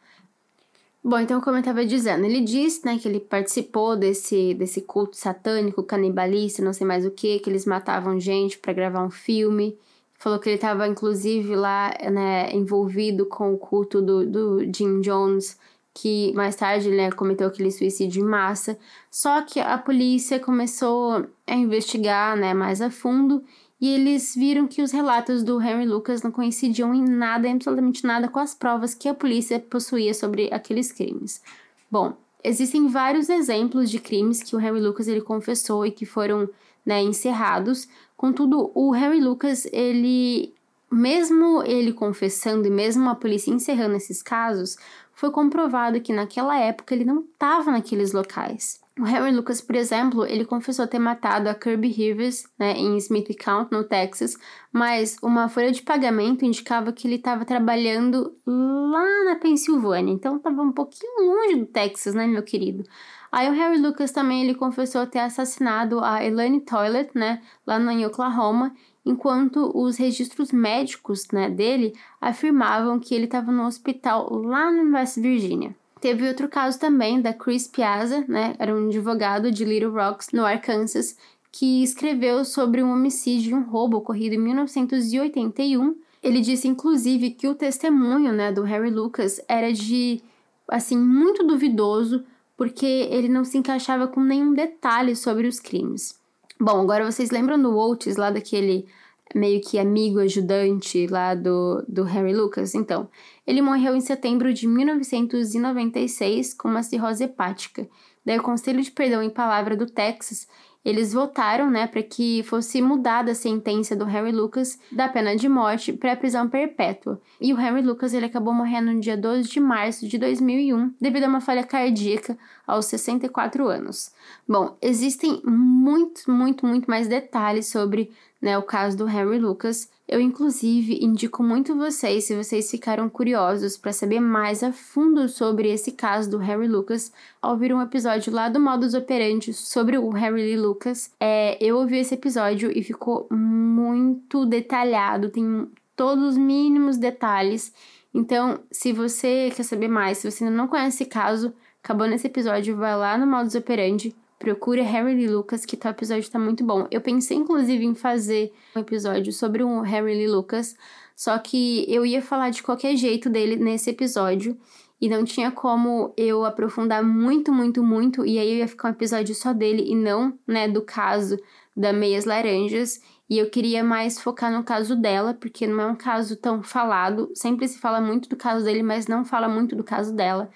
Bom, 1.04 1.20
então 1.20 1.40
como 1.40 1.56
eu 1.56 1.60
estava 1.62 1.86
dizendo, 1.86 2.26
ele 2.26 2.42
disse, 2.42 2.84
né, 2.84 2.98
que 2.98 3.08
ele 3.08 3.20
participou 3.20 3.96
desse, 3.96 4.56
desse 4.56 4.82
culto 4.82 5.16
satânico, 5.16 5.84
canibalista, 5.84 6.64
não 6.64 6.74
sei 6.74 6.88
mais 6.88 7.06
o 7.06 7.12
que, 7.12 7.38
que 7.40 7.50
eles 7.50 7.66
matavam 7.66 8.20
gente 8.20 8.58
para 8.58 8.74
gravar 8.74 9.06
um 9.06 9.12
filme. 9.12 9.78
Falou 10.20 10.38
que 10.38 10.50
ele 10.50 10.56
estava, 10.56 10.88
inclusive, 10.88 11.56
lá, 11.56 11.92
né, 12.12 12.54
envolvido 12.54 13.26
com 13.26 13.54
o 13.54 13.58
culto 13.58 14.02
do, 14.02 14.26
do 14.26 14.60
Jim 14.76 15.02
Jones, 15.02 15.58
que 15.94 16.32
mais 16.34 16.56
tarde, 16.56 16.92
né, 16.92 17.10
cometeu 17.12 17.48
aquele 17.48 17.72
suicídio 17.72 18.22
em 18.22 18.26
massa. 18.26 18.78
Só 19.10 19.42
que 19.42 19.60
a 19.60 19.78
polícia 19.78 20.40
começou 20.40 21.26
a 21.48 21.56
investigar, 21.56 22.38
né, 22.38 22.54
mais 22.54 22.82
a 22.82 22.92
fundo 22.92 23.44
e 23.82 23.88
eles 23.88 24.36
viram 24.36 24.68
que 24.68 24.82
os 24.82 24.92
relatos 24.92 25.42
do 25.42 25.62
Henry 25.62 25.86
Lucas 25.86 26.22
não 26.22 26.32
coincidiam 26.32 26.94
em 26.94 27.02
nada, 27.02 27.50
absolutamente 27.50 28.06
nada, 28.06 28.28
com 28.28 28.40
as 28.40 28.54
provas 28.54 28.94
que 28.94 29.08
a 29.08 29.14
polícia 29.14 29.58
possuía 29.58 30.14
sobre 30.14 30.50
aqueles 30.52 30.92
crimes. 30.92 31.42
Bom, 31.90 32.14
existem 32.44 32.90
vários 32.90 33.30
exemplos 33.30 33.90
de 33.90 34.00
crimes 34.00 34.44
que 34.44 34.56
o 34.56 34.60
Henry 34.60 34.82
Lucas 34.82 35.08
ele 35.08 35.22
confessou 35.22 35.86
e 35.86 35.92
que 35.92 36.06
foram 36.06 36.50
né, 36.86 37.02
encerrados. 37.02 37.88
Contudo, 38.20 38.70
o 38.76 38.94
Henry 38.94 39.22
Lucas, 39.22 39.66
ele, 39.72 40.54
mesmo 40.92 41.64
ele 41.64 41.94
confessando 41.94 42.68
e 42.68 42.70
mesmo 42.70 43.10
a 43.10 43.16
polícia 43.16 43.50
encerrando 43.50 43.96
esses 43.96 44.22
casos, 44.22 44.76
foi 45.14 45.32
comprovado 45.32 46.02
que 46.02 46.12
naquela 46.12 46.60
época 46.60 46.94
ele 46.94 47.06
não 47.06 47.22
estava 47.22 47.72
naqueles 47.72 48.12
locais. 48.12 48.82
O 49.00 49.04
Harry 49.04 49.34
Lucas, 49.34 49.62
por 49.62 49.78
exemplo, 49.78 50.26
ele 50.26 50.44
confessou 50.44 50.86
ter 50.86 51.00
matado 51.00 51.48
a 51.48 51.56
Kirby 51.56 51.88
Rivers 51.88 52.44
né, 52.60 52.74
em 52.74 52.98
Smith 52.98 53.34
County, 53.38 53.72
no 53.72 53.86
Texas, 53.86 54.36
mas 54.70 55.16
uma 55.24 55.48
folha 55.48 55.72
de 55.72 55.82
pagamento 55.82 56.44
indicava 56.44 56.92
que 56.92 57.08
ele 57.08 57.16
estava 57.16 57.46
trabalhando 57.46 58.36
lá 58.46 59.24
na 59.24 59.36
Pensilvânia, 59.38 60.12
então 60.12 60.36
estava 60.36 60.62
um 60.62 60.74
pouquinho 60.74 61.26
longe 61.26 61.56
do 61.56 61.68
Texas, 61.68 62.14
né, 62.14 62.28
meu 62.28 62.44
querido? 62.44 62.84
Aí 63.32 63.50
o 63.50 63.54
Harry 63.54 63.78
Lucas 63.78 64.12
também 64.12 64.44
ele 64.44 64.56
confessou 64.56 65.06
ter 65.06 65.20
assassinado 65.20 66.04
a 66.04 66.24
Elaine 66.24 66.62
Toilet, 66.62 67.12
né, 67.14 67.42
lá 67.66 67.78
no 67.78 68.06
Oklahoma, 68.06 68.74
enquanto 69.06 69.72
os 69.76 69.98
registros 69.98 70.52
médicos, 70.52 71.28
né, 71.32 71.50
dele 71.50 71.94
afirmavam 72.20 73.00
que 73.00 73.14
ele 73.14 73.26
estava 73.26 73.52
no 73.52 73.66
hospital 73.66 74.34
lá 74.34 74.72
no 74.72 74.96
West 74.96 75.18
Virginia. 75.20 75.76
Teve 76.02 76.28
outro 76.28 76.48
caso 76.48 76.80
também 76.80 77.22
da 77.22 77.34
Chris 77.34 77.68
Piazza, 77.68 78.24
né? 78.26 78.56
Era 78.58 78.74
um 78.74 78.88
advogado 78.88 79.52
de 79.52 79.66
Little 79.66 79.92
Rocks, 79.92 80.30
no 80.32 80.46
Arkansas, 80.46 81.18
que 81.52 81.84
escreveu 81.84 82.46
sobre 82.46 82.82
um 82.82 82.92
homicídio 82.92 83.52
e 83.52 83.54
um 83.54 83.64
roubo 83.64 83.98
ocorrido 83.98 84.36
em 84.36 84.40
1981. 84.40 85.96
Ele 86.24 86.40
disse, 86.40 86.68
inclusive, 86.68 87.32
que 87.32 87.48
o 87.48 87.56
testemunho 87.56 88.32
né, 88.32 88.52
do 88.52 88.62
Harry 88.64 88.90
Lucas 88.90 89.42
era 89.48 89.74
de, 89.74 90.22
assim, 90.70 90.98
muito 90.98 91.46
duvidoso, 91.46 92.24
porque 92.60 93.08
ele 93.10 93.30
não 93.30 93.46
se 93.46 93.58
encaixava 93.58 94.06
com 94.06 94.20
nenhum 94.20 94.54
detalhe 94.54 95.16
sobre 95.16 95.48
os 95.48 95.62
crimes. 95.62 96.20
Bom, 96.60 96.82
agora 96.82 97.10
vocês 97.10 97.32
lembram 97.32 97.58
do 97.58 97.74
Oates, 97.74 98.18
lá 98.18 98.30
daquele 98.30 98.86
meio 99.34 99.62
que 99.62 99.80
amigo, 99.80 100.20
ajudante 100.20 101.08
lá 101.08 101.34
do, 101.36 101.82
do 101.88 102.04
Harry 102.04 102.36
Lucas? 102.36 102.76
Então, 102.76 103.08
ele 103.48 103.62
morreu 103.62 103.96
em 103.96 104.02
setembro 104.02 104.54
de 104.54 104.68
1996 104.68 106.54
com 106.54 106.68
uma 106.68 106.84
cirrose 106.84 107.24
hepática. 107.24 107.88
Daí 108.26 108.38
o 108.38 108.44
Conselho 108.44 108.82
de 108.82 108.92
Perdão 108.92 109.24
em 109.24 109.30
Palavra 109.30 109.78
do 109.78 109.86
Texas, 109.86 110.46
eles 110.90 111.14
votaram, 111.14 111.70
né, 111.70 111.86
para 111.86 112.02
que 112.02 112.42
fosse 112.44 112.82
mudada 112.82 113.32
a 113.32 113.36
sentença 113.36 113.96
do 113.96 114.06
Harry 114.06 114.32
Lucas 114.32 114.80
da 114.92 115.08
pena 115.08 115.36
de 115.36 115.48
morte 115.48 115.94
para 115.94 116.16
prisão 116.16 116.50
perpétua. 116.50 117.22
E 117.40 117.54
o 117.54 117.56
Harry 117.56 117.82
Lucas 117.82 118.14
ele 118.14 118.26
acabou 118.26 118.54
morrendo 118.54 118.92
no 118.92 119.00
dia 119.00 119.16
12 119.16 119.48
de 119.48 119.60
março 119.60 120.08
de 120.08 120.18
2001 120.18 120.96
devido 121.00 121.26
a 121.26 121.28
uma 121.28 121.42
falha 121.42 121.64
cardíaca 121.64 122.38
aos 122.66 122.88
64 122.88 123.68
anos. 123.68 124.12
Bom, 124.48 124.76
existem 124.82 125.42
muito, 125.46 126.30
muito, 126.32 126.66
muito 126.66 126.90
mais 126.90 127.08
detalhes 127.08 127.68
sobre 127.68 128.12
né, 128.42 128.58
o 128.58 128.64
caso 128.64 128.98
do 128.98 129.06
Harry 129.06 129.38
Lucas. 129.38 129.90
Eu, 130.12 130.20
inclusive, 130.20 131.06
indico 131.06 131.44
muito 131.44 131.76
vocês, 131.76 132.24
se 132.24 132.36
vocês 132.36 132.72
ficaram 132.72 133.08
curiosos 133.08 133.78
para 133.78 133.94
saber 133.94 134.20
mais 134.20 134.64
a 134.64 134.74
fundo 134.74 135.30
sobre 135.30 135.72
esse 135.72 135.92
caso 135.92 136.32
do 136.32 136.40
Harry 136.40 136.68
Lucas, 136.68 137.14
a 137.40 137.52
ouvir 137.52 137.72
um 137.72 137.80
episódio 137.80 138.34
lá 138.34 138.50
do 138.50 138.60
Modus 138.60 138.96
Operandi 138.96 139.54
sobre 139.54 140.00
o 140.00 140.10
Harry 140.10 140.42
Lee 140.42 140.58
Lucas. 140.58 141.14
É, 141.20 141.64
eu 141.64 141.78
ouvi 141.78 142.00
esse 142.00 142.16
episódio 142.16 142.76
e 142.76 142.82
ficou 142.82 143.28
muito 143.30 144.48
detalhado, 144.48 145.30
tem 145.30 145.70
todos 145.96 146.30
os 146.30 146.38
mínimos 146.40 146.98
detalhes. 146.98 147.72
Então, 148.12 148.62
se 148.72 148.92
você 148.92 149.52
quer 149.56 149.62
saber 149.62 149.90
mais, 149.90 150.18
se 150.18 150.32
você 150.32 150.44
ainda 150.44 150.58
não 150.58 150.68
conhece 150.68 151.04
esse 151.04 151.06
caso, 151.06 151.54
acabou 151.84 152.08
nesse 152.08 152.26
episódio, 152.26 152.76
vai 152.76 152.98
lá 152.98 153.16
no 153.16 153.28
Modus 153.28 153.54
Operandi, 153.54 154.16
Procure 154.40 154.82
Harry 154.82 155.14
Lee 155.16 155.28
Lucas, 155.28 155.66
que 155.66 155.76
o 155.76 155.90
episódio 155.90 156.32
tá 156.32 156.40
muito 156.40 156.64
bom. 156.64 156.88
Eu 156.90 157.02
pensei, 157.02 157.36
inclusive, 157.36 157.86
em 157.86 157.94
fazer 157.94 158.54
um 158.74 158.80
episódio 158.80 159.34
sobre 159.34 159.64
o 159.64 159.82
Harry 159.82 160.16
Lee 160.16 160.30
Lucas, 160.30 160.78
só 161.14 161.38
que 161.38 161.86
eu 161.94 162.06
ia 162.06 162.22
falar 162.22 162.50
de 162.50 162.64
qualquer 162.64 162.96
jeito 162.96 163.30
dele 163.30 163.58
nesse 163.58 163.90
episódio. 163.90 164.58
E 165.02 165.08
não 165.08 165.24
tinha 165.24 165.52
como 165.52 166.14
eu 166.18 166.44
aprofundar 166.46 167.04
muito, 167.04 167.54
muito, 167.54 167.84
muito. 167.84 168.26
E 168.26 168.38
aí 168.38 168.52
eu 168.52 168.58
ia 168.58 168.68
ficar 168.68 168.90
um 168.90 168.92
episódio 168.92 169.34
só 169.36 169.54
dele 169.54 169.84
e 169.86 169.96
não, 169.96 170.38
né, 170.48 170.68
do 170.68 170.82
caso 170.82 171.38
da 171.76 171.94
Meias 171.94 172.26
Laranjas. 172.26 173.02
E 173.30 173.38
eu 173.38 173.50
queria 173.50 173.84
mais 173.84 174.20
focar 174.20 174.52
no 174.52 174.64
caso 174.64 174.96
dela, 174.96 175.34
porque 175.34 175.68
não 175.68 175.82
é 175.82 175.86
um 175.88 175.96
caso 175.96 176.36
tão 176.36 176.64
falado. 176.64 177.30
Sempre 177.34 177.68
se 177.68 177.80
fala 177.80 178.02
muito 178.02 178.28
do 178.28 178.36
caso 178.36 178.66
dele, 178.66 178.84
mas 178.84 179.08
não 179.08 179.24
fala 179.24 179.48
muito 179.48 179.76
do 179.76 179.84
caso 179.84 180.14
dela. 180.14 180.50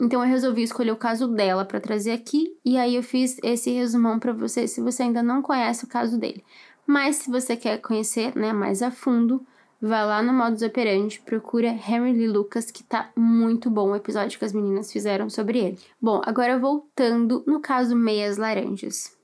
Então 0.00 0.22
eu 0.22 0.28
resolvi 0.28 0.62
escolher 0.62 0.92
o 0.92 0.96
caso 0.96 1.28
dela 1.28 1.64
para 1.64 1.78
trazer 1.78 2.12
aqui 2.12 2.56
e 2.64 2.78
aí 2.78 2.96
eu 2.96 3.02
fiz 3.02 3.36
esse 3.42 3.70
resumão 3.70 4.18
para 4.18 4.32
você 4.32 4.66
se 4.66 4.80
você 4.80 5.02
ainda 5.02 5.22
não 5.22 5.42
conhece 5.42 5.84
o 5.84 5.88
caso 5.88 6.18
dele. 6.18 6.42
Mas 6.86 7.16
se 7.16 7.30
você 7.30 7.54
quer 7.54 7.78
conhecer, 7.78 8.34
né, 8.34 8.52
mais 8.52 8.82
a 8.82 8.90
fundo, 8.90 9.46
vá 9.80 10.02
lá 10.02 10.22
no 10.22 10.32
Modus 10.32 10.62
Operandi, 10.62 11.20
procura 11.20 11.68
Henry 11.68 12.12
Lee 12.12 12.26
Lucas, 12.26 12.70
que 12.70 12.82
tá 12.82 13.10
muito 13.14 13.70
bom 13.70 13.90
o 13.90 13.96
episódio 13.96 14.38
que 14.38 14.44
as 14.44 14.54
meninas 14.54 14.90
fizeram 14.90 15.28
sobre 15.28 15.58
ele. 15.58 15.78
Bom, 16.00 16.22
agora 16.24 16.58
voltando 16.58 17.44
no 17.46 17.60
caso 17.60 17.94
Meias 17.94 18.38
Laranjas. 18.38 19.16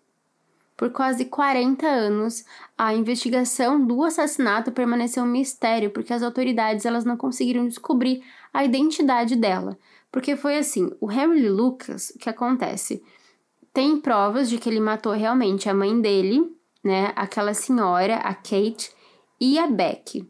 Por 0.76 0.90
quase 0.90 1.24
40 1.24 1.86
anos, 1.86 2.44
a 2.76 2.94
investigação 2.94 3.82
do 3.82 4.04
assassinato 4.04 4.70
permaneceu 4.70 5.24
um 5.24 5.26
mistério 5.26 5.90
porque 5.90 6.12
as 6.12 6.22
autoridades 6.22 6.84
elas 6.84 7.04
não 7.04 7.16
conseguiram 7.16 7.66
descobrir 7.66 8.22
a 8.52 8.62
identidade 8.62 9.34
dela. 9.36 9.78
Porque 10.16 10.34
foi 10.34 10.56
assim, 10.56 10.90
o 10.98 11.04
Harry 11.04 11.46
Lucas, 11.46 12.08
o 12.08 12.18
que 12.18 12.30
acontece? 12.30 13.02
Tem 13.70 14.00
provas 14.00 14.48
de 14.48 14.56
que 14.56 14.66
ele 14.66 14.80
matou 14.80 15.12
realmente 15.12 15.68
a 15.68 15.74
mãe 15.74 16.00
dele, 16.00 16.56
né? 16.82 17.12
Aquela 17.14 17.52
senhora, 17.52 18.16
a 18.16 18.34
Kate 18.34 18.90
e 19.38 19.58
a 19.58 19.66
Beck. 19.66 20.26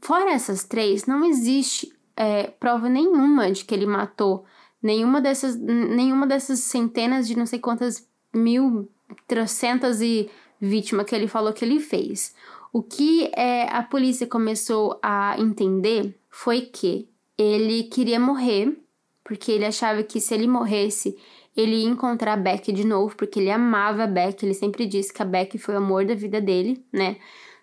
Fora 0.00 0.32
essas 0.32 0.64
três, 0.64 1.06
não 1.06 1.24
existe 1.24 1.96
é, 2.16 2.48
prova 2.48 2.88
nenhuma 2.88 3.52
de 3.52 3.64
que 3.64 3.72
ele 3.72 3.86
matou 3.86 4.44
nenhuma 4.82 5.20
dessas, 5.20 5.56
nenhuma 5.56 6.26
dessas 6.26 6.58
centenas 6.58 7.28
de 7.28 7.38
não 7.38 7.46
sei 7.46 7.60
quantas 7.60 8.04
mil, 8.34 8.90
trocentas 9.28 10.00
e 10.00 10.28
vítimas 10.60 11.06
que 11.06 11.14
ele 11.14 11.28
falou 11.28 11.52
que 11.52 11.64
ele 11.64 11.78
fez. 11.78 12.34
O 12.72 12.82
que 12.82 13.30
é, 13.36 13.68
a 13.68 13.84
polícia 13.84 14.26
começou 14.26 14.98
a 15.00 15.36
entender 15.38 16.12
foi 16.28 16.62
que 16.62 17.08
ele 17.38 17.84
queria 17.84 18.18
morrer 18.18 18.81
porque 19.24 19.52
ele 19.52 19.64
achava 19.64 20.02
que 20.02 20.20
se 20.20 20.34
ele 20.34 20.46
morresse, 20.46 21.16
ele 21.56 21.76
ia 21.76 21.88
encontrar 21.88 22.34
a 22.34 22.36
Beck 22.36 22.72
de 22.72 22.84
novo, 22.84 23.14
porque 23.16 23.38
ele 23.38 23.50
amava 23.50 24.04
a 24.04 24.06
Beck, 24.06 24.42
ele 24.42 24.54
sempre 24.54 24.86
disse 24.86 25.12
que 25.12 25.22
a 25.22 25.24
Beck 25.24 25.58
foi 25.58 25.74
o 25.74 25.78
amor 25.78 26.04
da 26.04 26.14
vida 26.14 26.40
dele, 26.40 26.84
né? 26.92 27.16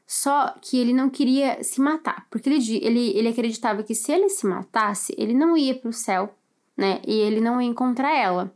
Só 0.06 0.56
que 0.62 0.78
ele 0.78 0.94
não 0.94 1.10
queria 1.10 1.64
se 1.64 1.80
matar, 1.80 2.26
porque 2.32 2.50
ele, 2.50 2.78
ele, 2.78 3.18
ele 3.18 3.28
acreditava 3.28 3.84
que 3.84 3.94
se 3.94 4.12
ele 4.12 4.30
se 4.30 4.46
matasse, 4.48 5.14
ele 5.18 5.34
não 5.34 5.56
ia 5.56 5.76
para 5.76 5.90
o 5.90 5.94
céu, 5.94 6.34
né? 6.76 7.02
E 7.06 7.14
ele 7.14 7.40
não 7.40 7.62
ia 7.62 7.68
encontrar 7.68 8.16
ela. 8.16 8.54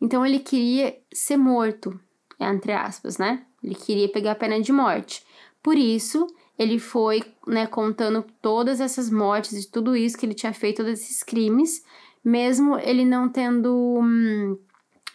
Então 0.00 0.24
ele 0.24 0.38
queria 0.38 0.96
ser 1.12 1.36
morto, 1.36 1.98
entre 2.38 2.72
aspas, 2.72 3.18
né? 3.18 3.44
Ele 3.62 3.74
queria 3.74 4.08
pegar 4.08 4.32
a 4.32 4.36
pena 4.36 4.60
de 4.60 4.72
morte. 4.72 5.24
Por 5.62 5.76
isso, 5.76 6.26
ele 6.58 6.78
foi, 6.78 7.24
né, 7.46 7.66
contando 7.66 8.24
todas 8.40 8.80
essas 8.80 9.10
mortes 9.10 9.64
e 9.64 9.70
tudo 9.70 9.96
isso 9.96 10.16
que 10.16 10.26
ele 10.26 10.34
tinha 10.34 10.52
feito, 10.52 10.84
todos 10.84 10.92
esses 10.92 11.22
crimes, 11.22 11.82
mesmo 12.24 12.78
ele 12.78 13.04
não 13.04 13.28
tendo. 13.28 13.98
Hum, 14.00 14.58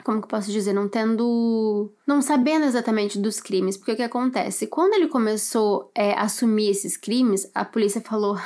como 0.03 0.20
que 0.20 0.26
eu 0.26 0.30
posso 0.30 0.51
dizer? 0.51 0.74
Não 0.74 0.88
tendo. 0.88 1.91
Não 2.05 2.22
sabendo 2.22 2.66
exatamente 2.66 3.18
dos 3.18 3.39
crimes. 3.39 3.76
Porque 3.76 3.93
o 3.93 3.95
que 3.95 4.03
acontece? 4.03 4.68
Quando 4.68 4.93
ele 4.93 5.07
começou 5.07 5.91
é, 5.95 6.14
a 6.14 6.22
assumir 6.22 6.70
esses 6.70 6.95
crimes, 6.95 7.49
a 7.53 7.66
polícia 7.66 8.01
falou. 8.01 8.38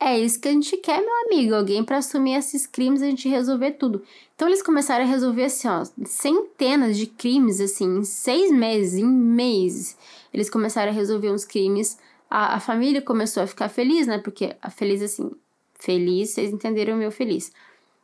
É 0.00 0.18
isso 0.18 0.38
que 0.38 0.48
a 0.48 0.52
gente 0.52 0.76
quer, 0.76 1.00
meu 1.00 1.14
amigo. 1.24 1.54
Alguém 1.54 1.82
para 1.82 1.96
assumir 1.96 2.34
esses 2.34 2.66
crimes 2.66 3.00
e 3.00 3.04
a 3.04 3.08
gente 3.08 3.26
resolver 3.26 3.72
tudo. 3.72 4.02
Então 4.34 4.46
eles 4.46 4.60
começaram 4.60 5.02
a 5.02 5.08
resolver 5.08 5.44
assim, 5.44 5.66
ó, 5.66 5.82
centenas 6.04 6.98
de 6.98 7.06
crimes, 7.06 7.58
assim, 7.58 8.00
em 8.00 8.04
seis 8.04 8.50
meses, 8.50 8.98
em 8.98 9.06
meses. 9.06 9.96
Eles 10.30 10.50
começaram 10.50 10.92
a 10.92 10.94
resolver 10.94 11.30
uns 11.30 11.46
crimes 11.46 11.96
a, 12.34 12.56
a 12.56 12.60
família 12.60 13.00
começou 13.00 13.44
a 13.44 13.46
ficar 13.46 13.68
feliz, 13.68 14.08
né? 14.08 14.18
Porque 14.18 14.56
a 14.60 14.68
feliz 14.68 15.00
assim, 15.00 15.30
feliz, 15.78 16.30
vocês 16.30 16.52
entenderam 16.52 16.94
o 16.94 16.98
meu 16.98 17.10
feliz. 17.10 17.52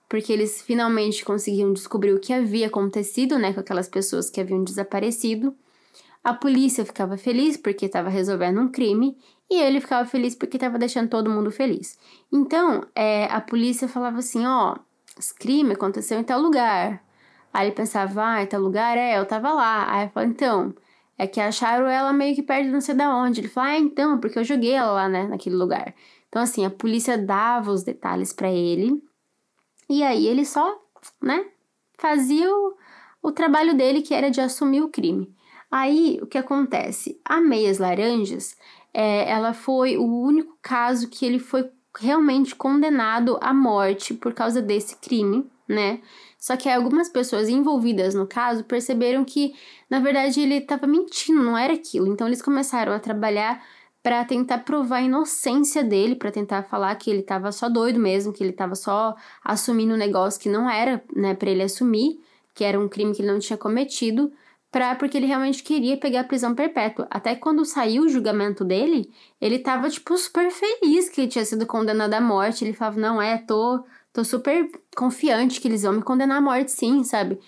Porque 0.08 0.32
eles 0.32 0.60
finalmente 0.62 1.24
conseguiam 1.24 1.72
descobrir 1.72 2.12
o 2.12 2.20
que 2.20 2.32
havia 2.32 2.66
acontecido, 2.66 3.38
né, 3.38 3.52
com 3.52 3.60
aquelas 3.60 3.88
pessoas 3.88 4.28
que 4.28 4.40
haviam 4.40 4.64
desaparecido. 4.64 5.54
A 6.22 6.34
polícia 6.34 6.84
ficava 6.84 7.16
feliz 7.16 7.56
porque 7.56 7.86
estava 7.86 8.08
resolvendo 8.08 8.60
um 8.60 8.68
crime 8.68 9.16
e 9.48 9.60
ele 9.60 9.80
ficava 9.80 10.06
feliz 10.08 10.34
porque 10.34 10.56
estava 10.56 10.78
deixando 10.78 11.08
todo 11.08 11.30
mundo 11.30 11.50
feliz. 11.50 11.98
Então, 12.32 12.84
é, 12.94 13.24
a 13.24 13.40
polícia 13.40 13.88
falava 13.88 14.18
assim: 14.18 14.44
ó, 14.44 14.76
esse 15.18 15.34
crime 15.34 15.72
aconteceu 15.72 16.18
em 16.18 16.24
tal 16.24 16.40
lugar. 16.40 17.02
Aí 17.52 17.66
ele 17.66 17.74
pensava, 17.74 18.24
ah, 18.24 18.42
em 18.42 18.46
tal 18.46 18.60
lugar 18.60 18.96
é, 18.96 19.18
eu 19.18 19.26
tava 19.26 19.52
lá. 19.52 19.92
Aí 19.92 20.06
eu 20.06 20.10
falava, 20.10 20.30
então, 20.32 20.74
é 21.18 21.26
que 21.26 21.40
acharam 21.40 21.86
ela 21.86 22.12
meio 22.12 22.34
que 22.34 22.42
perto 22.42 22.66
de 22.66 22.70
não 22.70 22.80
sei 22.80 22.94
da 22.94 23.14
onde. 23.14 23.40
Ele 23.40 23.48
falou, 23.48 23.70
ah, 23.70 23.78
então, 23.78 24.18
porque 24.20 24.38
eu 24.38 24.44
joguei 24.44 24.72
ela 24.72 24.92
lá, 24.92 25.08
né, 25.08 25.26
naquele 25.26 25.56
lugar. 25.56 25.94
Então, 26.30 26.40
assim, 26.40 26.64
a 26.64 26.70
polícia 26.70 27.18
dava 27.18 27.70
os 27.70 27.82
detalhes 27.82 28.32
para 28.32 28.50
ele. 28.50 29.02
E 29.88 30.02
aí 30.02 30.26
ele 30.26 30.46
só, 30.46 30.80
né, 31.20 31.44
fazia 31.98 32.48
o, 32.48 32.76
o 33.20 33.32
trabalho 33.32 33.76
dele, 33.76 34.00
que 34.00 34.14
era 34.14 34.30
de 34.30 34.40
assumir 34.40 34.80
o 34.80 34.88
crime. 34.88 35.34
Aí, 35.68 36.18
o 36.22 36.26
que 36.26 36.38
acontece? 36.38 37.20
A 37.24 37.40
Meias 37.40 37.78
Laranjas, 37.78 38.56
é, 38.94 39.28
ela 39.28 39.52
foi 39.52 39.96
o 39.96 40.04
único 40.04 40.56
caso 40.62 41.08
que 41.08 41.26
ele 41.26 41.40
foi 41.40 41.68
realmente 41.98 42.54
condenado 42.54 43.36
à 43.40 43.52
morte 43.52 44.14
por 44.14 44.32
causa 44.32 44.62
desse 44.62 44.96
crime, 44.96 45.50
né? 45.68 46.00
Só 46.38 46.56
que 46.56 46.68
algumas 46.68 47.08
pessoas 47.08 47.48
envolvidas 47.48 48.14
no 48.14 48.26
caso 48.26 48.64
perceberam 48.64 49.24
que, 49.24 49.54
na 49.90 49.98
verdade, 49.98 50.40
ele 50.40 50.54
estava 50.54 50.86
mentindo, 50.86 51.42
não 51.42 51.58
era 51.58 51.74
aquilo. 51.74 52.06
Então, 52.06 52.26
eles 52.26 52.40
começaram 52.40 52.92
a 52.92 52.98
trabalhar 52.98 53.62
para 54.03 54.24
tentar 54.24 54.59
provar 54.59 54.98
a 54.98 55.03
inocência 55.03 55.84
dele, 55.84 56.14
para 56.14 56.30
tentar 56.30 56.62
falar 56.62 56.94
que 56.94 57.11
ele 57.11 57.20
estava 57.20 57.53
só 57.53 57.68
doido 57.68 57.98
mesmo, 57.98 58.32
que 58.32 58.42
ele 58.42 58.51
estava 58.51 58.74
só 58.74 59.14
assumindo 59.44 59.94
um 59.94 59.98
negócio 59.98 60.40
que 60.40 60.48
não 60.48 60.70
era, 60.70 61.03
né, 61.14 61.34
para 61.34 61.51
ele 61.51 61.62
assumir, 61.62 62.18
que 62.55 62.64
era 62.64 62.80
um 62.80 62.88
crime 62.88 63.14
que 63.14 63.20
ele 63.22 63.30
não 63.30 63.38
tinha 63.38 63.59
cometido, 63.59 64.32
pra, 64.70 64.94
porque 64.94 65.18
ele 65.18 65.26
realmente 65.26 65.62
queria 65.62 65.96
pegar 65.96 66.20
a 66.20 66.24
prisão 66.24 66.55
perpétua. 66.55 67.07
Até 67.11 67.34
quando 67.34 67.64
saiu 67.64 68.05
o 68.05 68.09
julgamento 68.09 68.64
dele, 68.64 69.11
ele 69.40 69.59
tava, 69.59 69.90
tipo, 69.90 70.16
super 70.16 70.51
feliz 70.51 71.09
que 71.09 71.22
ele 71.22 71.28
tinha 71.28 71.44
sido 71.44 71.66
condenado 71.66 72.14
à 72.14 72.20
morte. 72.20 72.64
Ele 72.64 72.72
falava, 72.72 73.01
não, 73.01 73.20
é, 73.20 73.36
tô, 73.38 73.84
tô 74.12 74.24
super 74.24 74.70
confiante 74.96 75.61
que 75.61 75.68
eles 75.68 75.82
vão 75.82 75.94
me 75.94 76.03
condenar 76.03 76.38
à 76.38 76.40
morte, 76.40 76.70
sim, 76.70 77.03
sabe? 77.05 77.38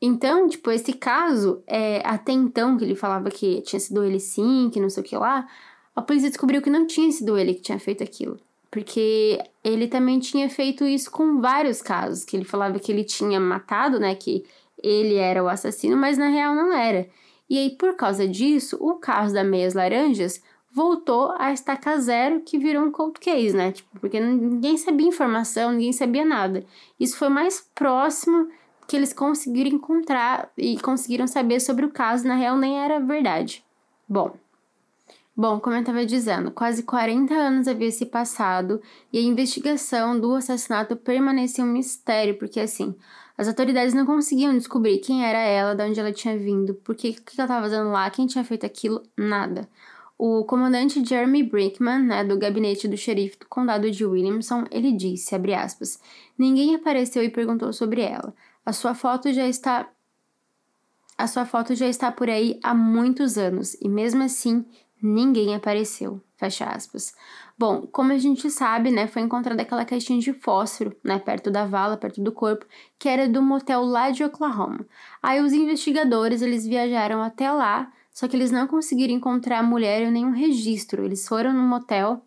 Então, 0.00 0.48
tipo, 0.48 0.70
esse 0.70 0.92
caso, 0.94 1.62
é, 1.66 2.02
até 2.04 2.32
então 2.32 2.76
que 2.76 2.84
ele 2.84 2.96
falava 2.96 3.30
que 3.30 3.60
tinha 3.62 3.78
sido 3.78 4.04
ele 4.04 4.18
sim, 4.18 4.68
que 4.72 4.80
não 4.80 4.90
sei 4.90 5.02
o 5.02 5.06
que 5.06 5.16
lá, 5.16 5.46
a 5.94 6.02
polícia 6.02 6.28
descobriu 6.28 6.62
que 6.62 6.70
não 6.70 6.86
tinha 6.86 7.10
sido 7.10 7.36
ele 7.38 7.54
que 7.54 7.62
tinha 7.62 7.78
feito 7.78 8.02
aquilo. 8.02 8.38
Porque 8.70 9.38
ele 9.62 9.86
também 9.86 10.18
tinha 10.18 10.48
feito 10.48 10.84
isso 10.84 11.10
com 11.10 11.40
vários 11.40 11.82
casos, 11.82 12.24
que 12.24 12.36
ele 12.36 12.44
falava 12.44 12.78
que 12.78 12.90
ele 12.90 13.04
tinha 13.04 13.38
matado, 13.38 14.00
né, 14.00 14.14
que 14.14 14.44
ele 14.82 15.16
era 15.16 15.44
o 15.44 15.48
assassino, 15.48 15.96
mas 15.96 16.16
na 16.16 16.28
real 16.28 16.54
não 16.54 16.72
era. 16.72 17.06
E 17.48 17.58
aí, 17.58 17.70
por 17.70 17.94
causa 17.94 18.26
disso, 18.26 18.78
o 18.80 18.94
caso 18.94 19.34
da 19.34 19.44
Meias 19.44 19.74
Laranjas 19.74 20.42
voltou 20.72 21.34
a 21.38 21.52
estaca 21.52 21.98
zero, 21.98 22.40
que 22.40 22.58
virou 22.58 22.82
um 22.82 22.90
cold 22.90 23.20
case, 23.20 23.54
né? 23.54 23.72
Tipo, 23.72 24.00
porque 24.00 24.18
ninguém 24.18 24.78
sabia 24.78 25.06
informação, 25.06 25.72
ninguém 25.72 25.92
sabia 25.92 26.24
nada. 26.24 26.64
Isso 26.98 27.18
foi 27.18 27.28
mais 27.28 27.60
próximo 27.74 28.48
que 28.88 28.96
eles 28.96 29.12
conseguiram 29.12 29.70
encontrar 29.70 30.50
e 30.56 30.78
conseguiram 30.80 31.26
saber 31.26 31.60
sobre 31.60 31.84
o 31.84 31.90
caso, 31.90 32.26
na 32.26 32.34
real 32.34 32.56
nem 32.56 32.82
era 32.82 32.98
verdade. 32.98 33.62
Bom, 34.08 34.34
Bom, 35.34 35.58
como 35.60 35.74
eu 35.74 35.80
estava 35.80 36.04
dizendo, 36.04 36.50
quase 36.50 36.82
40 36.82 37.32
anos 37.32 37.66
havia 37.66 37.90
se 37.90 38.04
passado 38.04 38.82
e 39.10 39.18
a 39.18 39.22
investigação 39.22 40.20
do 40.20 40.34
assassinato 40.34 40.94
permanecia 40.94 41.64
um 41.64 41.72
mistério, 41.72 42.38
porque 42.38 42.60
assim, 42.60 42.94
as 43.36 43.48
autoridades 43.48 43.94
não 43.94 44.04
conseguiam 44.04 44.52
descobrir 44.52 44.98
quem 44.98 45.24
era 45.24 45.38
ela, 45.38 45.74
de 45.74 45.82
onde 45.82 45.98
ela 45.98 46.12
tinha 46.12 46.36
vindo, 46.36 46.74
por 46.74 46.94
que, 46.94 47.14
que 47.14 47.32
ela 47.38 47.46
estava 47.46 47.62
fazendo 47.62 47.90
lá, 47.90 48.10
quem 48.10 48.26
tinha 48.26 48.44
feito 48.44 48.66
aquilo, 48.66 49.02
nada. 49.16 49.66
O 50.18 50.44
comandante 50.44 51.02
Jeremy 51.02 51.42
Brinkman, 51.42 52.00
né, 52.00 52.24
do 52.24 52.38
gabinete 52.38 52.86
do 52.86 52.96
xerife 52.96 53.38
do 53.38 53.48
condado 53.48 53.90
de 53.90 54.04
Williamson, 54.04 54.64
ele 54.70 54.92
disse, 54.92 55.34
abre 55.34 55.54
aspas, 55.54 55.98
ninguém 56.38 56.74
apareceu 56.74 57.24
e 57.24 57.30
perguntou 57.30 57.72
sobre 57.72 58.02
ela. 58.02 58.34
A 58.66 58.72
sua 58.72 58.94
foto 58.94 59.32
já 59.32 59.48
está 59.48 59.88
a 61.18 61.26
sua 61.26 61.44
foto 61.44 61.74
já 61.74 61.86
está 61.86 62.10
por 62.10 62.28
aí 62.28 62.58
há 62.62 62.74
muitos 62.74 63.36
anos 63.38 63.74
e 63.80 63.88
mesmo 63.88 64.22
assim 64.22 64.64
ninguém 65.02 65.54
apareceu. 65.54 66.20
Fecha 66.36 66.64
aspas. 66.66 67.14
Bom, 67.58 67.86
como 67.86 68.12
a 68.12 68.18
gente 68.18 68.50
sabe, 68.50 68.90
né, 68.90 69.06
foi 69.06 69.22
encontrada 69.22 69.62
aquela 69.62 69.84
caixinha 69.84 70.18
de 70.18 70.32
fósforo, 70.32 70.96
né, 71.04 71.18
perto 71.18 71.50
da 71.50 71.64
vala, 71.64 71.96
perto 71.96 72.20
do 72.20 72.32
corpo, 72.32 72.66
que 72.98 73.08
era 73.08 73.28
do 73.28 73.42
motel 73.42 73.84
lá 73.84 74.10
de 74.10 74.24
Oklahoma. 74.24 74.86
Aí 75.22 75.40
os 75.40 75.52
investigadores, 75.52 76.42
eles 76.42 76.66
viajaram 76.66 77.22
até 77.22 77.50
lá, 77.50 77.92
só 78.12 78.26
que 78.26 78.36
eles 78.36 78.50
não 78.50 78.66
conseguiram 78.66 79.14
encontrar 79.14 79.60
a 79.60 79.62
mulher 79.62 80.02
em 80.02 80.10
nenhum 80.10 80.32
registro. 80.32 81.04
Eles 81.04 81.26
foram 81.26 81.52
no 81.52 81.62
motel, 81.62 82.24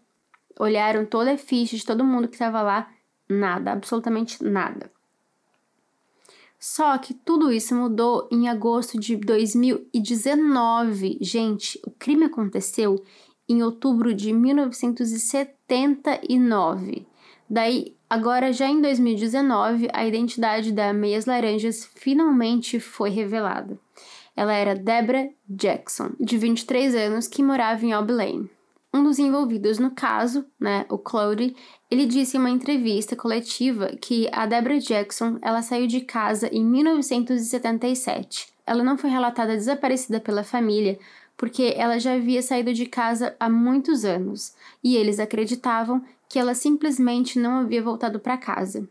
olharam 0.60 1.06
toda 1.06 1.34
a 1.34 1.38
ficha 1.38 1.76
de 1.76 1.86
todo 1.86 2.04
mundo 2.04 2.28
que 2.28 2.36
estava 2.36 2.62
lá, 2.62 2.90
nada, 3.30 3.72
absolutamente 3.72 4.44
nada. 4.44 4.95
Só 6.68 6.98
que 6.98 7.14
tudo 7.14 7.52
isso 7.52 7.76
mudou 7.76 8.28
em 8.32 8.50
agosto 8.50 9.00
de 9.00 9.16
2019. 9.16 11.20
Gente, 11.22 11.80
o 11.86 11.92
crime 11.92 12.26
aconteceu 12.26 13.06
em 13.48 13.62
outubro 13.62 14.16
de 14.16 14.34
1979. 14.34 17.06
Daí, 17.48 17.96
agora 18.10 18.52
já 18.52 18.68
em 18.68 18.82
2019, 18.82 19.90
a 19.94 20.08
identidade 20.08 20.72
da 20.72 20.92
Meias 20.92 21.28
Laranjas 21.28 21.88
finalmente 21.94 22.80
foi 22.80 23.12
revelada. 23.12 23.78
Ela 24.36 24.54
era 24.54 24.74
Deborah 24.74 25.30
Jackson, 25.48 26.14
de 26.20 26.36
23 26.36 26.96
anos, 26.96 27.28
que 27.28 27.44
morava 27.44 27.86
em 27.86 27.94
Albi 27.94 28.12
Lane. 28.12 28.50
Um 28.96 29.04
dos 29.04 29.20
envolvidos 29.20 29.78
no 29.78 29.92
caso, 29.92 30.46
né, 30.58 30.86
o 30.88 30.98
Claude, 30.98 31.54
ele 31.92 32.06
disse 32.06 32.38
em 32.38 32.40
uma 32.40 32.50
entrevista 32.50 33.14
coletiva 33.14 33.90
que 34.00 34.30
a 34.32 34.46
Deborah 34.46 34.80
Jackson, 34.80 35.38
ela 35.42 35.62
saiu 35.62 35.86
de 35.86 36.00
casa 36.00 36.48
em 36.48 36.64
1977. 36.64 38.54
Ela 38.66 38.86
não 38.86 38.98
foi 38.98 39.10
relatada 39.10 39.52
desaparecida 39.52 40.22
pela 40.22 40.46
família, 40.46 40.98
porque 41.36 41.74
ela 41.76 42.00
já 42.00 42.14
havia 42.14 42.42
saído 42.42 42.74
de 42.74 42.86
casa 42.86 43.36
há 43.38 43.50
muitos 43.50 44.06
anos 44.06 44.56
e 44.82 44.96
eles 44.96 45.20
acreditavam 45.20 46.02
que 46.30 46.40
ela 46.40 46.56
simplesmente 46.56 47.38
não 47.38 47.58
havia 47.58 47.84
voltado 47.84 48.18
para 48.18 48.38
casa. 48.38 48.88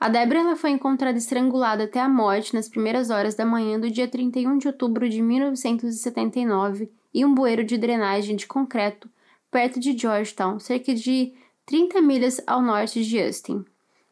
A 0.00 0.08
Débora 0.08 0.40
ela 0.40 0.56
foi 0.56 0.70
encontrada 0.70 1.16
estrangulada 1.16 1.84
até 1.84 2.00
a 2.00 2.08
morte 2.08 2.54
nas 2.54 2.68
primeiras 2.68 3.08
horas 3.08 3.36
da 3.36 3.46
manhã 3.46 3.78
do 3.78 3.88
dia 3.88 4.08
31 4.08 4.58
de 4.58 4.66
outubro 4.66 5.08
de 5.08 5.22
1979 5.22 6.90
em 7.14 7.24
um 7.24 7.32
bueiro 7.32 7.62
de 7.62 7.78
drenagem 7.78 8.34
de 8.34 8.48
concreto 8.48 9.08
perto 9.54 9.78
de 9.78 9.96
Georgetown, 9.96 10.58
cerca 10.58 10.92
de 10.92 11.32
30 11.64 12.02
milhas 12.02 12.40
ao 12.44 12.60
norte 12.60 13.04
de 13.04 13.22
Austin. 13.22 13.64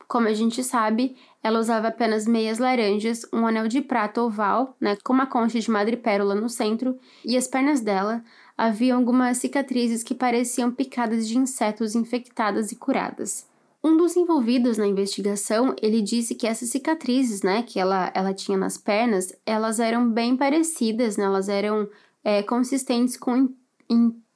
Como 0.07 0.29
a 0.29 0.33
gente 0.33 0.63
sabe, 0.63 1.17
ela 1.43 1.59
usava 1.59 1.89
apenas 1.89 2.29
meias 2.29 2.61
laranjas, 2.61 3.27
um 3.33 3.45
anel 3.45 3.67
de 3.67 3.81
prata 3.81 4.23
oval, 4.23 4.77
né, 4.81 4.97
com 5.03 5.13
uma 5.13 5.27
concha 5.27 5.59
de 5.59 5.69
madrepérola 5.69 6.37
no 6.37 6.49
centro, 6.49 6.97
e 7.25 7.37
as 7.37 7.49
pernas 7.49 7.81
dela 7.81 8.23
haviam 8.57 8.99
algumas 8.99 9.39
cicatrizes 9.39 10.05
que 10.05 10.15
pareciam 10.15 10.71
picadas 10.71 11.27
de 11.27 11.37
insetos 11.37 11.97
infectadas 11.97 12.71
e 12.71 12.77
curadas. 12.77 13.45
Um 13.83 13.97
dos 13.97 14.15
envolvidos 14.15 14.79
na 14.79 14.87
investigação, 14.87 15.75
ele 15.83 16.01
disse 16.01 16.37
que 16.37 16.47
essas 16.47 16.69
cicatrizes, 16.69 17.43
né, 17.43 17.65
que 17.65 17.81
ela, 17.81 18.13
ela 18.15 18.33
tinha 18.33 18.57
nas 18.57 18.79
pernas, 18.79 19.35
elas 19.45 19.81
eram 19.81 20.09
bem 20.09 20.37
parecidas, 20.37 21.17
né, 21.17 21.25
elas 21.25 21.49
eram 21.49 21.89
é, 22.23 22.45
consistentes 22.45 23.17
com 23.17 23.53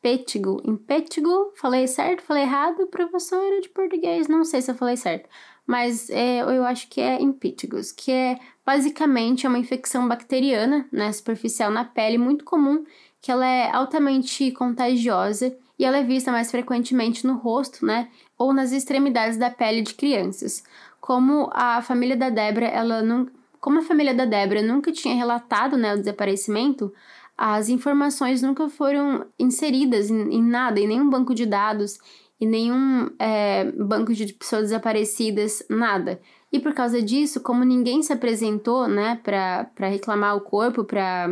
impétigo. 0.07 0.61
Impétigo, 0.65 1.53
falei 1.57 1.87
certo, 1.87 2.23
falei 2.23 2.45
errado, 2.45 2.87
professora 2.87 3.61
de 3.61 3.69
português, 3.69 4.29
não 4.29 4.45
sei 4.45 4.63
se 4.63 4.71
eu 4.71 4.75
falei 4.75 4.97
certo 4.97 5.29
mas 5.67 6.09
é, 6.11 6.41
eu 6.41 6.65
acho 6.65 6.89
que 6.89 7.01
é 7.01 7.21
impétigos, 7.21 7.91
que 7.91 8.13
é 8.13 8.39
basicamente 8.65 9.47
uma 9.47 9.59
infecção 9.59 10.07
bacteriana, 10.07 10.87
né, 10.93 11.11
superficial 11.11 11.71
na 11.71 11.85
pele, 11.85 12.17
muito 12.17 12.45
comum, 12.45 12.85
que 13.21 13.33
ela 13.33 13.45
é 13.45 13.71
altamente 13.73 14.53
contagiosa 14.53 15.57
e 15.79 15.85
ela 15.85 15.99
é 15.99 16.05
vista 16.05 16.31
mais 16.31 16.51
frequentemente 16.51 17.27
no 17.27 17.35
rosto, 17.35 17.85
né, 17.85 18.09
ou 18.39 18.53
nas 18.53 18.71
extremidades 18.71 19.37
da 19.37 19.51
pele 19.51 19.83
de 19.83 19.95
crianças. 19.95 20.63
Como 21.01 21.51
a 21.53 21.83
família 21.83 22.17
da 22.17 22.31
Débora, 22.31 22.67
ela 22.67 23.03
não, 23.03 23.29
como 23.61 23.81
a 23.81 23.83
família 23.83 24.15
da 24.15 24.25
Débora 24.25 24.63
nunca 24.63 24.93
tinha 24.93 25.17
relatado, 25.17 25.77
né, 25.77 25.95
o 25.95 25.99
desaparecimento, 25.99 26.93
as 27.37 27.69
informações 27.69 28.41
nunca 28.41 28.69
foram 28.69 29.27
inseridas 29.39 30.11
em, 30.11 30.35
em 30.35 30.43
nada, 30.43 30.81
em 30.81 30.87
nenhum 30.87 31.11
banco 31.11 31.35
de 31.35 31.45
dados 31.45 31.99
e 32.41 32.47
nenhum 32.47 33.11
é, 33.19 33.65
banco 33.73 34.13
de 34.15 34.33
pessoas 34.33 34.65
desaparecidas, 34.65 35.63
nada. 35.69 36.21
E 36.53 36.61
por 36.61 36.73
causa 36.73 37.03
disso, 37.03 37.41
como 37.41 37.65
ninguém 37.65 38.03
se 38.03 38.13
apresentou, 38.13 38.87
né, 38.87 39.21
para 39.23 39.89
reclamar 39.89 40.37
o 40.37 40.41
corpo, 40.41 40.85
para 40.85 41.29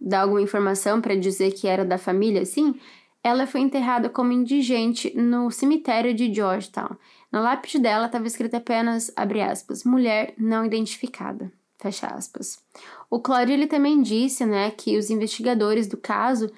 dar 0.00 0.22
alguma 0.22 0.42
informação, 0.42 1.00
para 1.00 1.14
dizer 1.14 1.52
que 1.52 1.66
era 1.66 1.84
da 1.84 1.98
família, 1.98 2.42
assim, 2.42 2.74
ela 3.22 3.46
foi 3.46 3.60
enterrada 3.60 4.08
como 4.08 4.32
indigente 4.32 5.16
no 5.16 5.50
cemitério 5.50 6.12
de 6.12 6.32
Georgetown. 6.32 6.96
Na 7.30 7.40
lápide 7.40 7.78
dela 7.78 8.06
estava 8.06 8.26
escrita 8.26 8.56
apenas, 8.56 9.12
abre 9.14 9.40
aspas, 9.40 9.84
mulher 9.84 10.34
não 10.36 10.64
identificada, 10.64 11.52
fecha 11.78 12.08
aspas. 12.08 12.58
O 13.12 13.20
Claudio 13.20 13.52
ele 13.52 13.66
também 13.66 14.00
disse, 14.00 14.46
né, 14.46 14.70
que 14.70 14.96
os 14.96 15.10
investigadores 15.10 15.86
do 15.86 15.98
caso, 15.98 16.50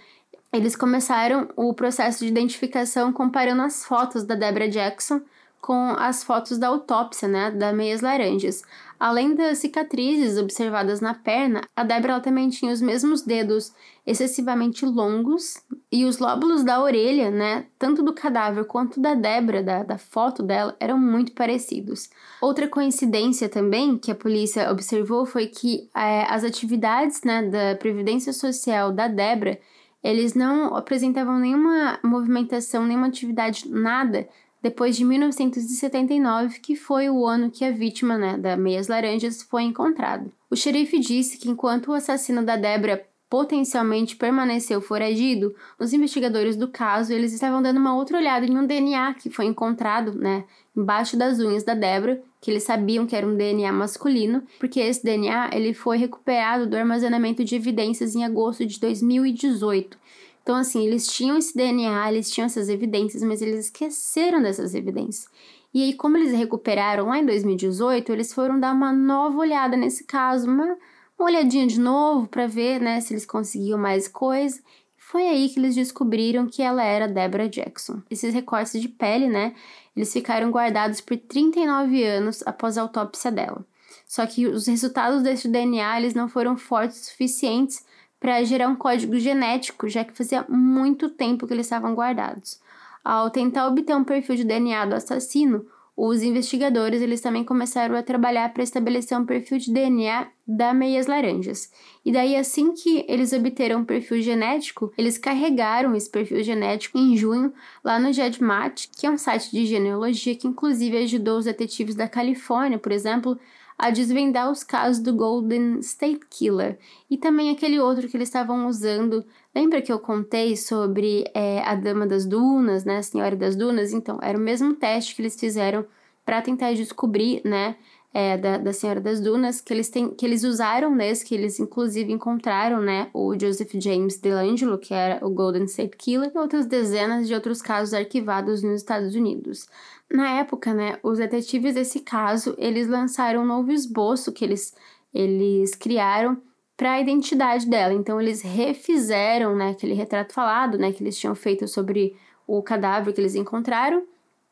eles 0.53 0.77
começaram 0.77 1.49
o 1.57 1.75
processo 1.75 2.21
de 2.21 2.31
identificação 2.31 3.13
comparando 3.13 3.63
as 3.63 3.85
fotos 3.85 4.23
da 4.23 4.37
Deborah 4.37 4.69
Jackson 4.69 5.21
com 5.61 5.97
as 5.99 6.23
fotos 6.23 6.57
da 6.57 6.69
autópsia, 6.69 7.27
né, 7.27 7.51
da 7.51 7.73
Meias 7.73 8.03
Laranjas. 8.03 8.63
Além 8.99 9.35
das 9.35 9.59
cicatrizes 9.59 10.39
observadas 10.39 11.01
na 11.01 11.15
perna, 11.15 11.63
a 11.75 11.85
Débora 11.85 12.21
também 12.21 12.49
tinha 12.49 12.73
os 12.73 12.81
mesmos 12.81 13.23
dedos 13.23 13.73
excessivamente 14.07 14.85
longos 14.85 15.63
e 15.91 16.05
os 16.05 16.19
lóbulos 16.19 16.65
da 16.65 16.83
orelha, 16.83 17.31
né, 17.31 17.67
tanto 17.79 18.03
do 18.03 18.13
cadáver 18.13 18.65
quanto 18.65 19.01
da 19.01 19.15
Débora, 19.15 19.63
da, 19.63 19.83
da 19.83 19.99
foto 19.99 20.43
dela, 20.43 20.77
eram 20.79 20.99
muito 20.99 21.33
parecidos. 21.33 22.11
Outra 22.41 22.69
coincidência 22.69 23.49
também 23.49 23.99
que 23.99 24.11
a 24.11 24.15
polícia 24.15 24.71
observou 24.71 25.27
foi 25.27 25.47
que 25.47 25.89
é, 25.95 26.25
as 26.29 26.45
atividades 26.45 27.23
né, 27.23 27.43
da 27.43 27.77
Previdência 27.77 28.33
Social 28.33 28.93
da 28.93 29.09
Débora 29.09 29.59
eles 30.05 30.35
não 30.35 30.77
apresentavam 30.77 31.39
nenhuma 31.39 31.99
movimentação, 32.05 32.85
nenhuma 32.85 33.07
atividade, 33.07 33.67
nada 33.71 34.29
depois 34.65 34.97
de 34.97 35.05
1979, 35.05 36.59
que 36.59 36.75
foi 36.75 37.11
o 37.11 37.27
ano 37.27 37.51
que 37.51 37.67
a 37.67 37.71
vítima 37.71 38.17
né, 38.17 38.39
da 38.39 38.57
Meias 38.57 38.89
Laranjas 38.89 39.43
foi 39.43 39.63
encontrada. 39.63 40.25
O 40.51 40.57
xerife 40.57 40.99
disse 40.99 41.37
que 41.37 41.51
enquanto 41.51 41.89
o 41.89 41.93
assassino 41.93 42.43
da 42.43 42.57
Débora 42.57 43.05
potencialmente 43.29 44.17
permaneceu 44.17 44.81
foragido, 44.81 45.55
os 45.79 45.93
investigadores 45.93 46.57
do 46.57 46.67
caso 46.67 47.13
eles 47.13 47.35
estavam 47.35 47.61
dando 47.61 47.77
uma 47.77 47.95
outra 47.95 48.17
olhada 48.17 48.47
em 48.47 48.57
um 48.57 48.67
DNA 48.67 49.13
que 49.13 49.29
foi 49.29 49.45
encontrado, 49.45 50.15
né, 50.15 50.45
embaixo 50.75 51.15
das 51.15 51.39
unhas 51.39 51.63
da 51.63 51.75
Débora, 51.75 52.23
que 52.41 52.51
eles 52.51 52.63
sabiam 52.63 53.07
que 53.07 53.15
era 53.15 53.27
um 53.27 53.37
DNA 53.37 53.71
masculino, 53.71 54.43
porque 54.59 54.81
esse 54.81 55.05
DNA 55.05 55.51
ele 55.53 55.75
foi 55.75 55.99
recuperado 55.99 56.67
do 56.67 56.77
armazenamento 56.77 57.45
de 57.45 57.55
evidências 57.55 58.15
em 58.15 58.25
agosto 58.25 58.65
de 58.65 58.81
2018. 58.81 59.99
Então, 60.45 60.57
assim, 60.57 60.87
eles 60.87 61.07
tinham 61.07 61.39
esse 61.39 61.57
DNA, 61.57 62.13
eles 62.13 62.31
tinham 62.31 62.45
essas 62.45 62.69
evidências, 62.69 63.23
mas 63.23 63.41
eles 63.41 63.65
esqueceram 63.65 64.43
dessas 64.43 64.75
evidências. 64.75 65.27
E 65.73 65.83
aí, 65.83 65.95
como 65.95 66.19
eles 66.19 66.33
recuperaram 66.33 67.07
lá 67.07 67.19
em 67.19 67.25
2018, 67.25 68.13
eles 68.13 68.33
foram 68.33 68.61
dar 68.61 68.75
uma 68.75 68.93
nova 68.93 69.39
olhada 69.39 69.75
nesse 69.75 70.05
caso, 70.05 70.47
uma, 70.47 70.77
uma 71.19 71.29
olhadinha 71.29 71.67
de 71.67 71.81
novo 71.81 72.29
para 72.29 72.47
ver, 72.47 72.79
né, 72.79 73.01
se 73.01 73.15
eles 73.15 73.25
conseguiam 73.25 73.79
mais 73.79 74.07
coisa. 74.07 74.61
Foi 74.99 75.27
aí 75.27 75.49
que 75.49 75.59
eles 75.59 75.75
descobriram 75.75 76.47
que 76.47 76.63
ela 76.63 76.85
era 76.85 77.09
Deborah 77.09 77.49
Jackson. 77.49 78.03
Esses 78.11 78.35
recortes 78.35 78.79
de 78.79 78.89
pele, 78.89 79.29
né, 79.29 79.55
eles 79.97 80.13
ficaram 80.13 80.51
guardados 80.51 81.01
por 81.01 81.17
39 81.17 82.05
anos 82.05 82.43
após 82.47 82.77
a 82.77 82.83
autópsia 82.83 83.33
dela. 83.33 83.65
Só 84.07 84.27
que 84.27 84.47
os 84.47 84.67
resultados 84.67 85.23
desse 85.23 85.49
DNA, 85.49 86.01
eles 86.01 86.13
não 86.13 86.29
foram 86.29 86.55
fortes 86.55 87.01
o 87.01 87.05
suficientes 87.07 87.83
para 88.25 88.43
gerar 88.43 88.69
um 88.69 88.75
código 88.75 89.19
genético, 89.19 89.87
já 89.87 90.03
que 90.03 90.17
fazia 90.17 90.47
muito 90.49 91.11
tempo 91.11 91.47
que 91.47 91.53
eles 91.53 91.67
estavam 91.67 91.95
guardados. 91.95 92.59
Ao 93.05 93.29
tentar 93.29 93.67
obter 93.67 93.95
um 93.95 94.03
perfil 94.03 94.35
de 94.35 94.45
DNA 94.45 94.87
do 94.87 94.95
assassino, 94.95 95.67
os 95.95 96.23
investigadores 96.23 97.03
eles 97.03 97.21
também 97.21 97.45
começaram 97.45 97.95
a 97.95 98.03
trabalhar 98.03 98.51
para 98.55 98.63
estabelecer 98.63 99.19
um 99.19 99.27
perfil 99.27 99.59
de 99.59 99.71
DNA 99.71 100.27
da 100.49 100.73
Meias 100.73 101.07
Laranjas. 101.07 101.71
E 102.03 102.11
daí, 102.11 102.35
assim 102.35 102.73
que 102.73 103.05
eles 103.07 103.35
obteram 103.35 103.81
um 103.81 103.85
perfil 103.85 104.23
genético, 104.23 104.91
eles 104.97 105.19
carregaram 105.19 105.95
esse 105.95 106.09
perfil 106.09 106.43
genético 106.43 106.97
em 106.97 107.15
junho 107.19 107.53
lá 107.85 107.99
no 107.99 108.11
GEDMAT, 108.11 108.89
que 108.97 109.07
é 109.07 109.11
um 109.11 109.19
site 109.19 109.51
de 109.51 109.67
genealogia 109.67 110.35
que 110.35 110.49
inclusive 110.49 110.97
ajudou 110.97 111.41
os 111.41 111.45
detetives 111.45 111.95
da 111.95 112.09
Califórnia, 112.09 112.79
por 112.79 112.91
exemplo, 112.91 113.39
a 113.79 113.91
desvendar 113.91 114.51
os 114.51 114.63
casos 114.63 115.03
do 115.03 115.13
Golden 115.13 115.79
State 115.81 116.21
Killer 116.31 116.79
e 117.11 117.17
também 117.17 117.51
aquele 117.51 117.79
outro 117.79 118.09
que 118.09 118.17
eles 118.17 118.29
estavam 118.29 118.67
usando. 118.67 119.25
Lembra 119.55 119.83
que 119.83 119.93
eu 119.93 119.99
contei 119.99 120.57
sobre 120.57 121.25
é, 121.35 121.61
a 121.63 121.75
Dama 121.75 122.07
das 122.07 122.25
Dunas, 122.25 122.85
né, 122.85 122.99
a 122.99 123.03
Senhora 123.03 123.37
das 123.37 123.57
Dunas? 123.57 123.93
Então, 123.93 124.19
era 124.23 124.39
o 124.39 124.41
mesmo 124.41 124.75
teste 124.75 125.15
que 125.15 125.23
eles 125.23 125.39
fizeram 125.39 125.85
para 126.25 126.41
tentar 126.41 126.73
descobrir, 126.73 127.43
né, 127.45 127.77
é, 128.15 128.39
da, 128.39 128.59
da 128.59 128.73
Senhora 128.73 129.01
das 129.01 129.21
Dunas, 129.21 129.61
que 129.61 129.75
eles, 129.75 129.89
têm, 129.89 130.11
que 130.11 130.25
eles 130.25 130.45
usaram 130.45 130.95
nesse, 130.95 131.25
que 131.25 131.35
eles 131.35 131.59
inclusive 131.59 132.13
encontraram, 132.13 132.81
né, 132.81 133.11
o 133.13 133.37
Joseph 133.37 133.73
James 133.75 134.19
DeLangelo, 134.19 134.79
que 134.79 134.95
era 134.95 135.25
o 135.27 135.31
Golden 135.31 135.65
State 135.65 135.97
Killer, 135.97 136.31
e 136.33 136.39
outras 136.39 136.65
dezenas 136.65 137.27
de 137.27 137.35
outros 137.35 137.61
casos 137.61 137.93
arquivados 137.93 138.63
nos 138.63 138.77
Estados 138.77 139.17
Unidos. 139.17 139.67
Na 140.11 140.39
época, 140.39 140.73
né, 140.73 140.99
os 141.03 141.19
detetives 141.19 141.75
desse 141.75 142.01
caso, 142.01 142.55
eles 142.59 142.87
lançaram 142.87 143.43
um 143.43 143.47
novo 143.47 143.73
esboço 143.73 144.33
que 144.33 144.45
eles, 144.45 144.75
eles 145.13 145.75
criaram 145.75 146.41
para 146.77 146.93
a 146.93 147.01
identidade 147.01 147.69
dela. 147.69 147.93
Então, 147.93 148.21
eles 148.21 148.43
refizeram, 148.43 149.57
né, 149.57 149.71
aquele 149.71 149.95
retrato 149.95 150.33
falado, 150.33 150.79
né, 150.79 150.93
que 150.93 151.03
eles 151.03 151.19
tinham 151.19 151.35
feito 151.35 151.67
sobre 151.67 152.17
o 152.47 152.63
cadáver 152.63 153.13
que 153.13 153.21
eles 153.21 153.35
encontraram, 153.35 154.05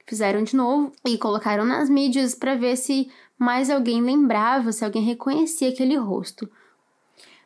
fizeram 0.07 0.43
de 0.43 0.57
novo 0.57 0.93
e 1.05 1.19
colocaram 1.19 1.65
nas 1.65 1.89
mídias 1.89 2.35
para 2.35 2.55
ver 2.55 2.77
se 2.77 3.11
mais 3.39 3.71
alguém 3.71 4.01
lembrava, 4.01 4.73
se 4.73 4.85
alguém 4.85 5.03
reconhecia 5.03 5.69
aquele 5.69 5.97
rosto. 5.97 6.49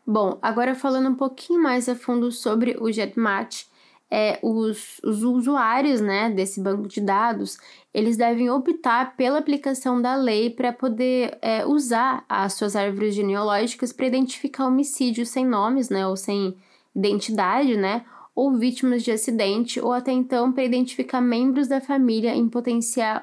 Bom, 0.07 0.39
agora 0.41 0.75
falando 0.75 1.09
um 1.09 1.15
pouquinho 1.15 1.61
mais 1.61 1.89
a 1.89 1.97
fundo 1.97 2.31
sobre 2.31 2.77
o 2.79 2.91
JetMatch, 2.93 3.67
é, 4.11 4.39
os, 4.43 5.01
os 5.03 5.23
usuários 5.23 6.01
né, 6.01 6.31
desse 6.31 6.61
banco 6.61 6.87
de 6.87 7.01
dados, 7.01 7.59
eles 7.93 8.17
devem 8.17 8.51
optar 8.51 9.17
pela 9.17 9.39
aplicação 9.39 10.01
da 10.01 10.15
lei 10.15 10.51
para 10.51 10.73
poder 10.73 11.37
é, 11.43 11.67
usar 11.67 12.25
as 12.29 12.55
suas 12.55 12.77
árvores 12.77 13.15
genealógicas 13.15 13.93
para 13.93 14.07
identificar 14.07 14.67
homicídios 14.67 15.29
sem 15.29 15.45
nomes, 15.45 15.91
né, 15.91 16.07
ou 16.07 16.17
sem 16.17 16.57
identidade, 16.95 17.77
né, 17.77 18.05
ou 18.35 18.57
vítimas 18.57 19.03
de 19.03 19.11
acidente, 19.11 19.81
ou 19.81 19.93
até 19.93 20.13
então 20.13 20.53
para 20.53 20.65
identificar 20.65 21.21
membros 21.21 21.69
da 21.69 21.81
família 21.81 22.35
em 22.35 22.49
potencial 22.49 23.23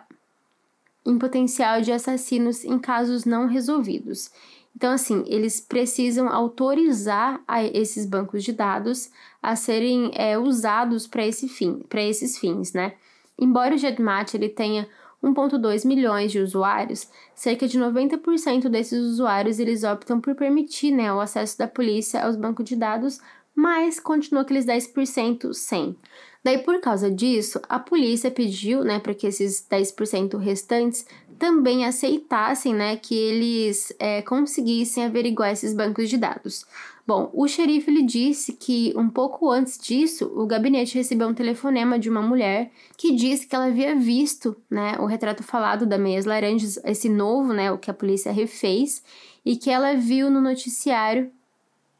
em 1.05 1.17
potencial 1.17 1.81
de 1.81 1.91
assassinos 1.91 2.63
em 2.63 2.79
casos 2.79 3.25
não 3.25 3.45
resolvidos. 3.45 4.31
Então, 4.75 4.91
assim, 4.91 5.23
eles 5.27 5.61
precisam 5.61 6.27
autorizar 6.27 7.43
esses 7.73 8.05
bancos 8.05 8.43
de 8.43 8.51
dados 8.51 9.11
a 9.41 9.55
serem 9.55 10.11
é, 10.15 10.37
usados 10.37 11.05
para 11.05 11.25
esse 11.25 11.47
fim, 11.47 11.83
esses 11.93 12.37
fins, 12.37 12.73
né? 12.73 12.93
Embora 13.37 13.75
o 13.75 13.77
GEDMAT 13.77 14.35
ele 14.35 14.49
tenha 14.49 14.87
1.2 15.23 15.85
milhões 15.85 16.31
de 16.31 16.39
usuários, 16.39 17.07
cerca 17.33 17.67
de 17.67 17.79
90% 17.79 18.67
desses 18.67 18.99
usuários 18.99 19.59
eles 19.59 19.83
optam 19.83 20.19
por 20.19 20.35
permitir 20.35 20.91
né, 20.91 21.11
o 21.13 21.21
acesso 21.21 21.57
da 21.57 21.67
polícia 21.67 22.23
aos 22.23 22.35
bancos 22.35 22.65
de 22.65 22.75
dados, 22.75 23.19
mas 23.55 23.99
continua 23.99 24.41
aqueles 24.41 24.65
10% 24.65 25.53
sem. 25.53 25.95
Daí, 26.43 26.57
por 26.57 26.81
causa 26.81 27.09
disso, 27.09 27.61
a 27.69 27.79
polícia 27.79 28.29
pediu, 28.29 28.83
né, 28.83 28.99
para 28.99 29.13
que 29.13 29.25
esses 29.25 29.65
10% 29.69 30.37
restantes 30.37 31.05
também 31.33 31.85
aceitassem, 31.85 32.73
né, 32.73 32.95
que 32.95 33.15
eles 33.15 33.93
é, 33.99 34.21
conseguissem 34.21 35.05
averiguar 35.05 35.51
esses 35.51 35.73
bancos 35.73 36.09
de 36.09 36.17
dados. 36.17 36.65
Bom, 37.05 37.29
o 37.33 37.47
xerife 37.47 37.91
lhe 37.91 38.03
disse 38.03 38.53
que 38.53 38.93
um 38.95 39.09
pouco 39.09 39.51
antes 39.51 39.77
disso, 39.77 40.31
o 40.35 40.45
gabinete 40.45 40.95
recebeu 40.95 41.27
um 41.27 41.33
telefonema 41.33 41.99
de 41.99 42.09
uma 42.09 42.21
mulher 42.21 42.71
que 42.97 43.13
disse 43.13 43.45
que 43.45 43.55
ela 43.55 43.65
havia 43.65 43.93
visto, 43.95 44.55
né, 44.69 44.95
o 44.99 45.05
retrato 45.05 45.43
falado 45.43 45.85
da 45.85 45.97
Meias 45.97 46.25
Laranjas, 46.25 46.79
esse 46.85 47.09
novo, 47.09 47.51
né, 47.51 47.71
o 47.71 47.77
que 47.77 47.91
a 47.91 47.93
polícia 47.93 48.31
refez, 48.31 49.03
e 49.45 49.57
que 49.57 49.69
ela 49.69 49.95
viu 49.95 50.29
no 50.29 50.39
noticiário, 50.39 51.29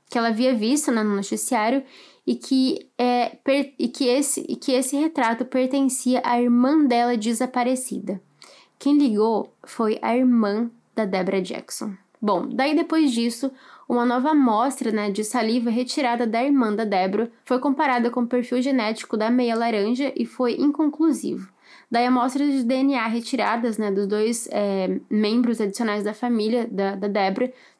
que 0.09 0.17
ela 0.17 0.29
havia 0.29 0.55
visto 0.55 0.91
né, 0.91 1.03
no 1.03 1.15
noticiário 1.15 1.83
e 2.25 2.35
que, 2.35 2.87
é, 2.97 3.37
per, 3.43 3.73
e, 3.77 3.87
que 3.87 4.05
esse, 4.05 4.45
e 4.47 4.55
que 4.55 4.71
esse 4.71 4.95
retrato 4.95 5.43
pertencia 5.43 6.21
à 6.23 6.41
irmã 6.41 6.85
dela 6.85 7.17
desaparecida. 7.17 8.21
Quem 8.83 8.97
ligou 8.97 9.55
foi 9.63 9.97
a 10.01 10.13
irmã 10.13 10.69
da 10.93 11.05
Deborah 11.05 11.39
Jackson. 11.39 11.93
Bom, 12.21 12.49
daí 12.49 12.75
depois 12.75 13.13
disso, 13.13 13.49
uma 13.87 14.05
nova 14.05 14.31
amostra 14.31 14.91
né, 14.91 15.09
de 15.09 15.23
saliva 15.23 15.69
retirada 15.69 16.27
da 16.27 16.43
irmã 16.43 16.75
da 16.75 16.83
Deborah 16.83 17.29
foi 17.45 17.59
comparada 17.59 18.09
com 18.11 18.23
o 18.23 18.27
perfil 18.27 18.61
genético 18.61 19.15
da 19.15 19.29
meia 19.29 19.55
laranja 19.55 20.11
e 20.17 20.25
foi 20.25 20.55
inconclusivo. 20.59 21.49
Daí 21.89 22.05
amostras 22.05 22.51
de 22.51 22.65
DNA 22.65 23.07
retiradas 23.07 23.77
né, 23.77 23.89
dos 23.89 24.05
dois 24.05 24.49
é, 24.51 24.99
membros 25.09 25.61
adicionais 25.61 26.03
da 26.03 26.13
família 26.13 26.67
da, 26.69 26.95
da 26.95 27.07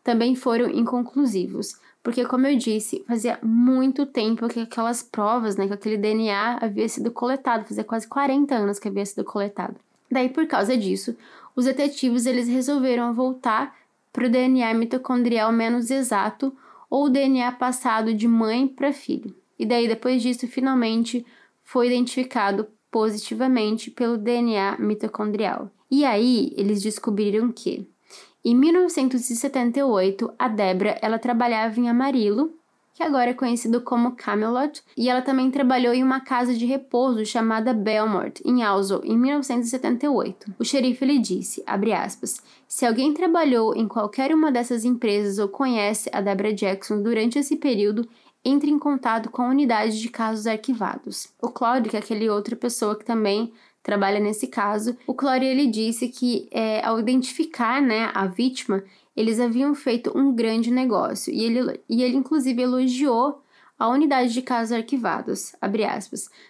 também 0.06 0.36
foram 0.36 0.70
inconclusivos. 0.70 1.78
Porque, 2.02 2.24
como 2.24 2.48
eu 2.48 2.58
disse, 2.58 3.04
fazia 3.06 3.38
muito 3.44 4.06
tempo 4.06 4.48
que 4.48 4.62
aquelas 4.62 5.04
provas, 5.04 5.58
né, 5.58 5.68
que 5.68 5.74
aquele 5.74 5.98
DNA 5.98 6.60
havia 6.62 6.88
sido 6.88 7.12
coletado, 7.12 7.68
fazia 7.68 7.84
quase 7.84 8.08
40 8.08 8.56
anos 8.56 8.80
que 8.80 8.88
havia 8.88 9.06
sido 9.06 9.26
coletado. 9.26 9.76
Daí, 10.14 10.30
por 10.30 10.46
causa 10.46 10.78
disso, 10.78 11.18
os 11.56 11.66
detetives 11.66 12.28
eles 12.28 12.48
resolveram 12.48 13.16
voltar 13.16 13.76
para 14.12 14.28
o 14.28 14.30
DNA 14.30 14.72
mitocondrial 14.76 15.52
menos 15.52 15.90
exato 15.90 16.56
ou 16.88 17.10
DNA 17.10 17.52
passado 17.54 18.14
de 18.14 18.28
mãe 18.28 18.68
para 18.68 18.94
filho. 18.94 19.36
E 19.58 19.66
daí, 19.66 19.88
depois 19.88 20.22
disso, 20.22 20.48
finalmente 20.48 21.26
foi 21.64 21.88
identificado 21.88 22.68
positivamente 22.92 23.90
pelo 23.90 24.16
DNA 24.16 24.78
mitocondrial. 24.78 25.72
E 25.90 26.06
aí 26.06 26.54
eles 26.56 26.84
descobriram 26.84 27.52
que 27.52 27.90
em 28.46 28.54
1978 28.54 30.32
a 30.38 30.48
Debra 30.48 31.00
ela 31.02 31.18
trabalhava 31.18 31.80
em 31.80 31.90
Amarillo, 31.90 32.54
que 32.94 33.02
agora 33.02 33.32
é 33.32 33.34
conhecido 33.34 33.82
como 33.82 34.16
Camelot, 34.16 34.82
e 34.96 35.10
ela 35.10 35.22
também 35.22 35.50
trabalhou 35.50 35.94
em 35.94 36.04
uma 36.04 36.20
casa 36.20 36.54
de 36.54 36.66
repouso 36.66 37.26
chamada 37.26 37.74
Belmont, 37.74 38.42
em 38.46 38.62
Alzo, 38.62 39.02
em 39.04 39.18
1978. 39.18 40.54
O 40.60 40.64
xerife 40.64 41.04
lhe 41.04 41.18
disse, 41.18 41.64
aspas, 41.66 42.42
se 42.68 42.86
alguém 42.86 43.14
trabalhou 43.14 43.76
em 43.76 43.88
qualquer 43.88 44.34
uma 44.34 44.52
dessas 44.52 44.86
empresas 44.86 45.40
ou 45.40 45.48
conhece 45.48 46.10
a 46.14 46.22
Debra 46.22 46.54
Jackson 46.54 47.02
durante 47.02 47.40
esse 47.40 47.56
período, 47.56 48.08
entre 48.46 48.70
em 48.70 48.78
contato 48.78 49.30
com 49.30 49.42
a 49.42 49.50
unidade 49.50 50.00
de 50.00 50.10
casos 50.10 50.46
arquivados. 50.46 51.30
O 51.42 51.50
Claude, 51.50 51.90
que 51.90 51.96
é 51.96 52.00
aquele 52.00 52.30
outra 52.30 52.56
pessoa 52.56 52.98
que 52.98 53.06
também 53.06 53.54
trabalha 53.82 54.20
nesse 54.20 54.48
caso, 54.48 54.98
o 55.06 55.14
Claude 55.14 55.46
ele 55.46 55.68
disse 55.68 56.08
que 56.08 56.48
é, 56.52 56.84
ao 56.86 57.00
identificar 57.00 57.82
né, 57.82 58.10
a 58.14 58.28
vítima, 58.28 58.84
eles 59.16 59.40
haviam 59.40 59.74
feito 59.76 60.12
um 60.18 60.34
grande 60.34 60.72
negócio 60.72 61.34
e 61.34 61.44
ele, 61.44 61.80
e 61.90 62.04
ele 62.04 62.18
inclusive 62.18 62.62
elogiou 62.62 63.42
a 63.78 63.88
unidade 63.88 64.34
de 64.34 64.42
casos 64.42 64.72
arquivados. 64.72 65.54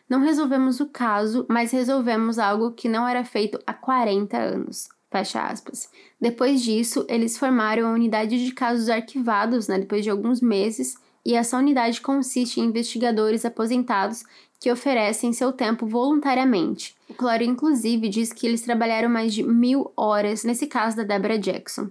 Não 0.10 0.22
resolvemos 0.22 0.80
o 0.80 0.88
caso, 0.88 1.46
mas 1.50 1.72
resolvemos 1.72 2.38
algo 2.38 2.72
que 2.72 2.90
não 2.90 3.08
era 3.08 3.24
feito 3.24 3.60
há 3.66 3.74
40 3.74 4.38
anos. 4.38 4.90
Fecha 5.10 5.44
aspas. 5.44 5.90
Depois 6.20 6.62
disso, 6.62 7.06
eles 7.08 7.38
formaram 7.38 7.88
a 7.88 7.94
unidade 7.94 8.44
de 8.44 8.52
casos 8.52 8.90
arquivados, 8.90 9.68
né, 9.68 9.78
depois 9.78 10.04
de 10.04 10.10
alguns 10.10 10.42
meses, 10.42 10.96
e 11.26 11.36
essa 11.36 11.58
unidade 11.58 12.02
consiste 12.02 12.60
em 12.60 12.66
investigadores 12.66 13.46
aposentados 13.46 14.24
que 14.60 14.72
oferecem 14.72 15.34
seu 15.34 15.52
tempo 15.52 15.86
voluntariamente. 15.86 16.96
O 17.10 17.14
Clório, 17.14 17.46
inclusive, 17.46 18.10
diz 18.10 18.32
que 18.32 18.48
eles 18.48 18.62
trabalharam 18.62 19.10
mais 19.10 19.34
de 19.34 19.44
mil 19.44 19.92
horas 19.96 20.44
nesse 20.44 20.68
caso 20.68 20.98
da 20.98 21.04
Deborah 21.04 21.38
Jackson. 21.38 21.90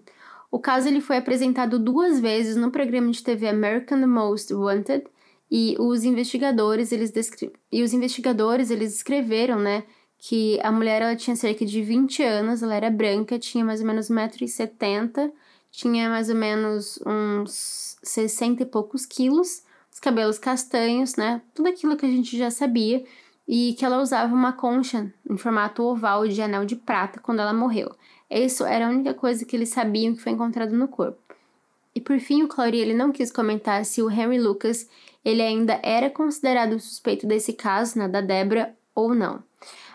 O 0.53 0.59
caso 0.59 0.87
ele 0.87 1.01
foi 1.01 1.17
apresentado 1.17 1.79
duas 1.79 2.21
vezes 2.21 2.57
no 2.57 2.71
programa 2.71 3.11
de 3.11 3.23
TV 3.25 3.49
American 3.49 4.07
Most 4.07 4.53
Wanted 4.53 5.05
e 5.51 5.75
os 5.79 6.05
investigadores 6.05 6.93
eles 6.93 7.11
e 7.73 7.83
os 7.83 7.95
investigadores 7.95 8.71
eles 8.71 8.95
escreveram, 8.95 9.59
né, 9.59 9.83
que 10.19 10.61
a 10.63 10.71
mulher 10.71 11.01
ela 11.01 11.17
tinha 11.17 11.35
cerca 11.35 11.65
de 11.65 11.81
20 11.81 12.23
anos, 12.23 12.63
ela 12.63 12.75
era 12.75 12.91
branca, 12.91 13.39
tinha 13.39 13.65
mais 13.65 13.81
ou 13.81 13.87
menos 13.87 14.11
1,70m, 14.11 15.33
tinha 15.71 16.11
mais 16.11 16.29
ou 16.29 16.37
menos 16.37 17.01
uns 17.07 17.97
60 18.03 18.63
e 18.63 18.67
poucos 18.67 19.07
quilos, 19.07 19.63
os 19.91 19.99
cabelos 19.99 20.39
castanhos, 20.39 21.17
né, 21.17 21.41
tudo 21.55 21.71
aquilo 21.71 21.97
que 21.97 22.05
a 22.05 22.11
gente 22.11 22.37
já 22.37 22.51
sabia, 22.51 23.03
e 23.49 23.73
que 23.73 23.85
ela 23.85 24.03
usava 24.03 24.35
uma 24.35 24.53
concha 24.53 25.13
em 25.29 25.37
formato 25.37 25.83
oval 25.83 26.29
de 26.29 26.41
anel 26.43 26.67
de 26.67 26.77
prata 26.77 27.21
quando 27.21 27.41
ela 27.41 27.55
morreu. 27.55 27.91
Isso 28.33 28.65
era 28.65 28.87
a 28.87 28.91
única 28.91 29.13
coisa 29.13 29.45
que 29.45 29.55
eles 29.55 29.69
sabiam 29.69 30.15
que 30.15 30.23
foi 30.23 30.33
encontrado 30.33 30.73
no 30.75 30.89
corpo. 30.89 31.21
E 31.95 32.01
por 32.01 32.19
fim, 32.19 32.43
o 32.43 32.49
Clary 32.49 32.79
ele 32.79 32.95
não 32.95 33.13
quis 33.13 33.31
comentar 33.31 33.85
se 33.85 34.03
o 34.03 34.11
Henry 34.11 34.39
Lucas 34.39 34.89
ele 35.23 35.43
ainda 35.43 35.79
era 35.83 36.09
considerado 36.09 36.81
suspeito 36.81 37.27
desse 37.27 37.53
caso, 37.53 37.99
né, 37.99 38.09
da 38.09 38.21
Débora, 38.21 38.75
ou 38.95 39.15
não. 39.15 39.43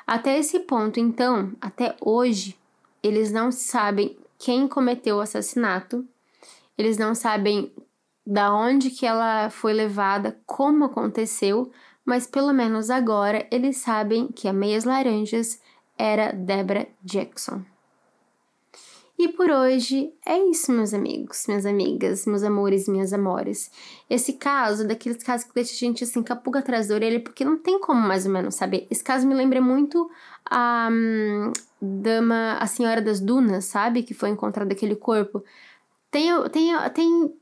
Até 0.06 0.38
esse 0.38 0.60
ponto, 0.60 1.00
então, 1.00 1.52
até 1.60 1.96
hoje, 2.00 2.56
eles 3.04 3.32
não 3.32 3.52
sabem 3.52 4.18
quem 4.38 4.68
cometeu 4.68 5.18
o 5.18 5.22
assassinato, 5.22 6.06
eles 6.78 6.98
não 6.98 7.16
sabem 7.16 7.74
da 8.26 8.54
onde 8.54 8.92
que 8.92 9.06
ela 9.06 9.50
foi 9.50 9.74
levada, 9.74 10.40
como 10.46 10.86
aconteceu, 10.86 11.72
mas 12.06 12.28
pelo 12.28 12.54
menos 12.54 12.90
agora 12.90 13.48
eles 13.52 13.78
sabem 13.78 14.28
que 14.28 14.48
a 14.48 14.54
Meias 14.54 14.84
Laranjas 14.84 15.60
era 15.98 16.32
Debra 16.32 16.88
Jackson. 17.04 17.64
E 19.18 19.28
por 19.30 19.50
hoje 19.50 20.14
é 20.24 20.38
isso, 20.38 20.72
meus 20.72 20.94
amigos, 20.94 21.46
minhas 21.48 21.66
amigas, 21.66 22.28
meus 22.28 22.44
amores, 22.44 22.88
minhas 22.88 23.12
amores. 23.12 23.72
Esse 24.08 24.34
caso, 24.34 24.88
daqueles 24.88 25.24
casos 25.24 25.48
que 25.48 25.56
deixa 25.56 25.74
a 25.74 25.78
gente 25.78 26.04
assim, 26.04 26.22
com 26.22 26.34
a 26.34 26.60
atrás 26.60 26.88
da 26.88 26.94
orelha, 26.94 27.20
porque 27.20 27.44
não 27.44 27.58
tem 27.58 27.80
como 27.80 28.00
mais 28.00 28.28
ou 28.28 28.32
menos 28.32 28.54
saber. 28.54 28.86
Esse 28.92 29.04
caso 29.04 29.26
me 29.28 29.34
lembra 29.34 29.60
muito 29.60 30.08
a 30.46 30.90
um, 30.92 31.52
dama, 31.82 32.58
a 32.60 32.68
senhora 32.68 33.02
das 33.02 33.20
dunas, 33.20 33.66
sabe? 33.66 34.04
Que 34.04 34.14
foi 34.14 34.30
encontrado 34.30 34.72
aquele 34.72 34.96
corpo. 34.96 35.44
Tem, 36.12 36.32
tem, 36.50 36.74
tem 36.94 37.34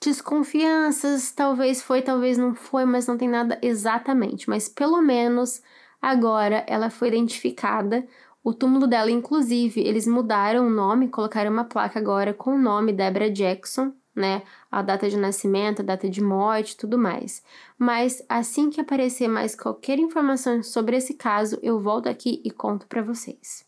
desconfianças, 0.00 1.32
talvez 1.32 1.82
foi, 1.82 2.00
talvez 2.00 2.38
não 2.38 2.54
foi, 2.54 2.86
mas 2.86 3.06
não 3.06 3.18
tem 3.18 3.28
nada 3.28 3.58
exatamente. 3.62 4.48
Mas 4.48 4.70
pelo 4.70 5.02
menos 5.02 5.62
agora 6.00 6.64
ela 6.66 6.88
foi 6.88 7.08
identificada. 7.08 8.06
O 8.44 8.52
túmulo 8.52 8.86
dela, 8.86 9.10
inclusive, 9.10 9.80
eles 9.80 10.06
mudaram 10.06 10.66
o 10.66 10.70
nome, 10.70 11.08
colocaram 11.08 11.50
uma 11.50 11.64
placa 11.64 11.98
agora 11.98 12.34
com 12.34 12.56
o 12.56 12.58
nome 12.58 12.92
Debra 12.92 13.30
Jackson, 13.30 13.92
né? 14.14 14.42
A 14.70 14.82
data 14.82 15.08
de 15.08 15.16
nascimento, 15.16 15.80
a 15.80 15.84
data 15.84 16.08
de 16.08 16.20
morte, 16.20 16.76
tudo 16.76 16.98
mais. 16.98 17.42
Mas 17.78 18.22
assim 18.28 18.68
que 18.68 18.80
aparecer 18.80 19.28
mais 19.28 19.54
qualquer 19.54 19.98
informação 19.98 20.62
sobre 20.62 20.96
esse 20.96 21.14
caso, 21.14 21.58
eu 21.62 21.80
volto 21.80 22.08
aqui 22.08 22.42
e 22.44 22.50
conto 22.50 22.86
para 22.86 23.02
vocês. 23.02 23.64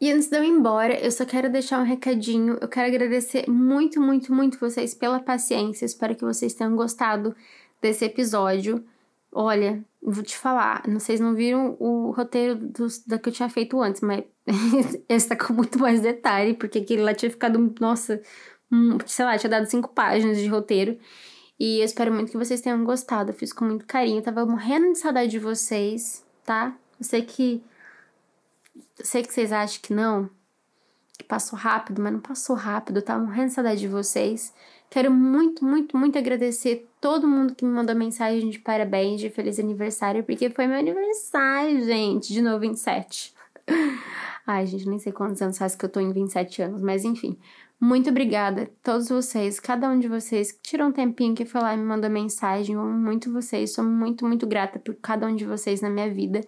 E 0.00 0.10
antes 0.12 0.28
de 0.28 0.36
eu 0.36 0.44
ir 0.44 0.48
embora, 0.48 0.98
eu 0.98 1.10
só 1.10 1.24
quero 1.24 1.50
deixar 1.50 1.80
um 1.80 1.84
recadinho. 1.84 2.56
Eu 2.60 2.68
quero 2.68 2.86
agradecer 2.86 3.48
muito, 3.48 4.00
muito, 4.00 4.32
muito 4.32 4.58
vocês 4.58 4.94
pela 4.94 5.18
paciência. 5.18 5.84
Espero 5.84 6.14
que 6.14 6.24
vocês 6.24 6.54
tenham 6.54 6.76
gostado 6.76 7.34
desse 7.82 8.04
episódio. 8.04 8.84
Olha, 9.40 9.84
vou 10.02 10.24
te 10.24 10.36
falar, 10.36 10.82
vocês 10.88 11.20
não 11.20 11.32
viram 11.32 11.76
o 11.78 12.10
roteiro 12.10 12.56
da 13.06 13.20
que 13.20 13.28
eu 13.28 13.32
tinha 13.32 13.48
feito 13.48 13.80
antes, 13.80 14.00
mas 14.00 14.24
esse 15.08 15.28
tá 15.28 15.36
com 15.36 15.52
muito 15.52 15.78
mais 15.78 16.00
detalhe, 16.00 16.54
porque 16.54 16.78
aquele 16.78 17.02
lá 17.02 17.14
tinha 17.14 17.30
ficado, 17.30 17.72
nossa, 17.78 18.20
um, 18.68 18.98
sei 19.06 19.24
lá, 19.24 19.38
tinha 19.38 19.48
dado 19.48 19.66
cinco 19.66 19.90
páginas 19.90 20.38
de 20.38 20.48
roteiro. 20.48 20.98
E 21.56 21.78
eu 21.78 21.84
espero 21.84 22.12
muito 22.12 22.32
que 22.32 22.36
vocês 22.36 22.60
tenham 22.60 22.82
gostado. 22.82 23.30
Eu 23.30 23.34
fiz 23.34 23.52
com 23.52 23.64
muito 23.64 23.86
carinho. 23.86 24.20
Tava 24.20 24.44
morrendo 24.44 24.92
de 24.92 24.98
saudade 24.98 25.30
de 25.30 25.38
vocês, 25.38 26.24
tá? 26.44 26.76
Eu 26.98 27.04
sei 27.04 27.22
que. 27.22 27.62
Eu 28.98 29.04
sei 29.04 29.22
que 29.22 29.32
vocês 29.32 29.52
acham 29.52 29.80
que 29.80 29.94
não. 29.94 30.28
Que 31.16 31.24
passou 31.24 31.56
rápido, 31.56 32.02
mas 32.02 32.12
não 32.12 32.20
passou 32.20 32.56
rápido. 32.56 33.02
Tava 33.02 33.24
morrendo 33.24 33.48
de 33.48 33.54
saudade 33.54 33.80
de 33.80 33.88
vocês. 33.88 34.52
Quero 34.90 35.12
muito, 35.12 35.64
muito, 35.64 35.96
muito 35.96 36.18
agradecer 36.18 36.87
todo 37.00 37.28
mundo 37.28 37.54
que 37.54 37.64
me 37.64 37.70
mandou 37.70 37.94
mensagem 37.94 38.50
de 38.50 38.58
parabéns, 38.58 39.20
de 39.20 39.30
feliz 39.30 39.58
aniversário, 39.58 40.24
porque 40.24 40.50
foi 40.50 40.66
meu 40.66 40.78
aniversário, 40.78 41.84
gente, 41.84 42.32
de 42.32 42.42
novo 42.42 42.60
27. 42.60 43.34
Ai, 44.46 44.66
gente, 44.66 44.88
nem 44.88 44.98
sei 44.98 45.12
quantos 45.12 45.42
anos 45.42 45.58
faz 45.58 45.74
que 45.74 45.84
eu 45.84 45.88
tô 45.88 46.00
em 46.00 46.12
27 46.12 46.62
anos, 46.62 46.80
mas 46.80 47.04
enfim. 47.04 47.38
Muito 47.80 48.10
obrigada 48.10 48.62
a 48.62 48.66
todos 48.82 49.08
vocês, 49.08 49.60
cada 49.60 49.88
um 49.88 50.00
de 50.00 50.08
vocês 50.08 50.50
que 50.50 50.60
tirou 50.62 50.88
um 50.88 50.92
tempinho 50.92 51.32
que 51.32 51.44
foi 51.44 51.60
lá 51.60 51.74
e 51.74 51.76
me 51.76 51.84
mandou 51.84 52.10
mensagem. 52.10 52.74
Eu 52.74 52.80
amo 52.80 52.98
muito 52.98 53.32
vocês, 53.32 53.72
sou 53.72 53.84
muito, 53.84 54.26
muito 54.26 54.48
grata 54.48 54.80
por 54.80 54.96
cada 54.96 55.26
um 55.28 55.36
de 55.36 55.44
vocês 55.44 55.80
na 55.80 55.88
minha 55.88 56.12
vida. 56.12 56.40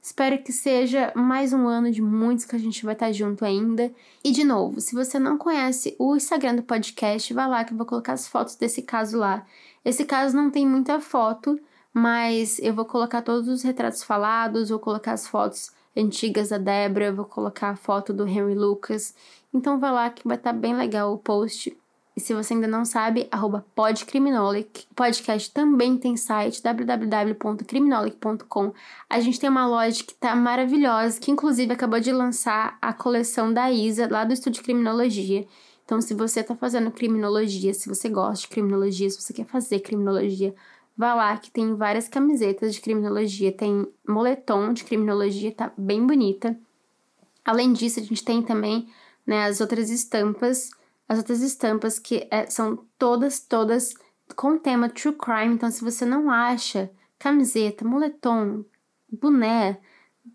Espero 0.00 0.42
que 0.42 0.52
seja 0.52 1.12
mais 1.14 1.52
um 1.52 1.66
ano 1.66 1.90
de 1.90 2.00
muitos 2.00 2.44
que 2.44 2.54
a 2.54 2.58
gente 2.58 2.84
vai 2.84 2.94
estar 2.94 3.12
junto 3.12 3.44
ainda. 3.44 3.92
E 4.24 4.30
de 4.30 4.44
novo, 4.44 4.80
se 4.80 4.94
você 4.94 5.18
não 5.18 5.36
conhece 5.36 5.94
o 5.98 6.16
Instagram 6.16 6.56
do 6.56 6.62
podcast, 6.62 7.34
vá 7.34 7.46
lá 7.46 7.64
que 7.64 7.72
eu 7.72 7.76
vou 7.76 7.86
colocar 7.86 8.12
as 8.12 8.26
fotos 8.28 8.54
desse 8.54 8.82
caso 8.82 9.18
lá. 9.18 9.44
Esse 9.84 10.04
caso 10.04 10.36
não 10.36 10.50
tem 10.50 10.66
muita 10.66 11.00
foto, 11.00 11.58
mas 11.92 12.58
eu 12.60 12.72
vou 12.72 12.84
colocar 12.84 13.22
todos 13.22 13.48
os 13.48 13.62
retratos 13.62 14.02
falados, 14.02 14.70
vou 14.70 14.78
colocar 14.78 15.12
as 15.12 15.26
fotos 15.26 15.72
antigas 15.96 16.50
da 16.50 16.58
Débora, 16.58 17.12
vou 17.12 17.24
colocar 17.24 17.70
a 17.70 17.76
foto 17.76 18.12
do 18.12 18.26
Henry 18.26 18.54
Lucas. 18.54 19.14
Então 19.52 19.80
vá 19.80 19.90
lá 19.90 20.10
que 20.10 20.26
vai 20.26 20.36
estar 20.36 20.52
bem 20.52 20.76
legal 20.76 21.12
o 21.12 21.18
post. 21.18 21.76
E 22.18 22.20
se 22.20 22.34
você 22.34 22.52
ainda 22.52 22.66
não 22.66 22.84
sabe, 22.84 23.28
arroba 23.30 23.64
podcriminolic. 23.76 24.88
O 24.90 24.94
podcast 24.96 25.52
também 25.52 25.96
tem 25.96 26.16
site, 26.16 26.60
www.criminolic.com. 26.60 28.72
A 29.08 29.20
gente 29.20 29.38
tem 29.38 29.48
uma 29.48 29.68
loja 29.68 30.02
que 30.02 30.14
tá 30.14 30.34
maravilhosa, 30.34 31.20
que 31.20 31.30
inclusive 31.30 31.72
acabou 31.72 32.00
de 32.00 32.10
lançar 32.10 32.76
a 32.82 32.92
coleção 32.92 33.54
da 33.54 33.70
Isa, 33.70 34.08
lá 34.10 34.24
do 34.24 34.32
Estúdio 34.32 34.64
Criminologia. 34.64 35.46
Então, 35.84 36.00
se 36.00 36.12
você 36.12 36.42
tá 36.42 36.56
fazendo 36.56 36.90
criminologia, 36.90 37.72
se 37.72 37.88
você 37.88 38.08
gosta 38.08 38.40
de 38.40 38.48
criminologia, 38.48 39.08
se 39.08 39.22
você 39.22 39.32
quer 39.32 39.46
fazer 39.46 39.78
criminologia, 39.78 40.52
vá 40.96 41.14
lá 41.14 41.36
que 41.36 41.52
tem 41.52 41.76
várias 41.76 42.08
camisetas 42.08 42.74
de 42.74 42.80
criminologia, 42.80 43.52
tem 43.52 43.86
moletom 44.04 44.72
de 44.72 44.82
criminologia, 44.82 45.52
tá 45.52 45.70
bem 45.78 46.04
bonita. 46.04 46.58
Além 47.44 47.72
disso, 47.72 48.00
a 48.00 48.02
gente 48.02 48.24
tem 48.24 48.42
também 48.42 48.88
né, 49.24 49.44
as 49.44 49.60
outras 49.60 49.88
estampas 49.88 50.76
as 51.08 51.18
outras 51.18 51.40
estampas 51.40 51.98
que 51.98 52.28
é, 52.30 52.46
são 52.50 52.84
todas, 52.98 53.40
todas 53.40 53.94
com 54.36 54.58
tema 54.58 54.88
true 54.88 55.14
crime. 55.14 55.54
Então, 55.54 55.70
se 55.70 55.82
você 55.82 56.04
não 56.04 56.30
acha 56.30 56.90
camiseta, 57.18 57.84
moletom, 57.84 58.64
boné, 59.10 59.78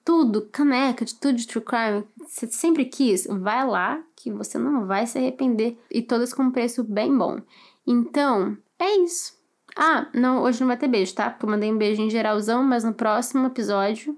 tudo, 0.03 0.49
caneca, 0.51 1.05
de 1.05 1.15
tudo 1.15 1.37
de 1.37 1.47
true 1.47 1.63
crime, 1.63 2.03
você 2.17 2.47
sempre 2.47 2.85
quis, 2.85 3.27
vai 3.27 3.65
lá 3.65 4.03
que 4.15 4.31
você 4.31 4.57
não 4.57 4.87
vai 4.87 5.05
se 5.05 5.17
arrepender 5.17 5.77
e 5.91 6.01
todas 6.01 6.33
com 6.33 6.51
preço 6.51 6.83
bem 6.83 7.15
bom. 7.15 7.39
Então, 7.85 8.57
é 8.79 8.97
isso. 8.97 9.33
Ah, 9.75 10.07
não, 10.13 10.41
hoje 10.43 10.59
não 10.59 10.67
vai 10.67 10.77
ter 10.77 10.87
beijo, 10.87 11.13
tá? 11.13 11.29
Porque 11.29 11.45
eu 11.45 11.49
mandei 11.49 11.71
um 11.71 11.77
beijo 11.77 12.01
em 12.01 12.09
geralzão, 12.09 12.63
mas 12.63 12.83
no 12.83 12.93
próximo 12.93 13.47
episódio. 13.47 14.17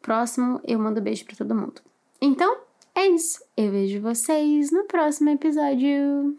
Próximo, 0.00 0.60
eu 0.64 0.78
mando 0.78 1.00
beijo 1.00 1.24
pra 1.24 1.36
todo 1.36 1.54
mundo. 1.54 1.80
Então, 2.20 2.58
é 2.94 3.06
isso. 3.08 3.42
Eu 3.56 3.70
vejo 3.70 4.00
vocês 4.00 4.70
no 4.70 4.84
próximo 4.84 5.30
episódio. 5.30 6.36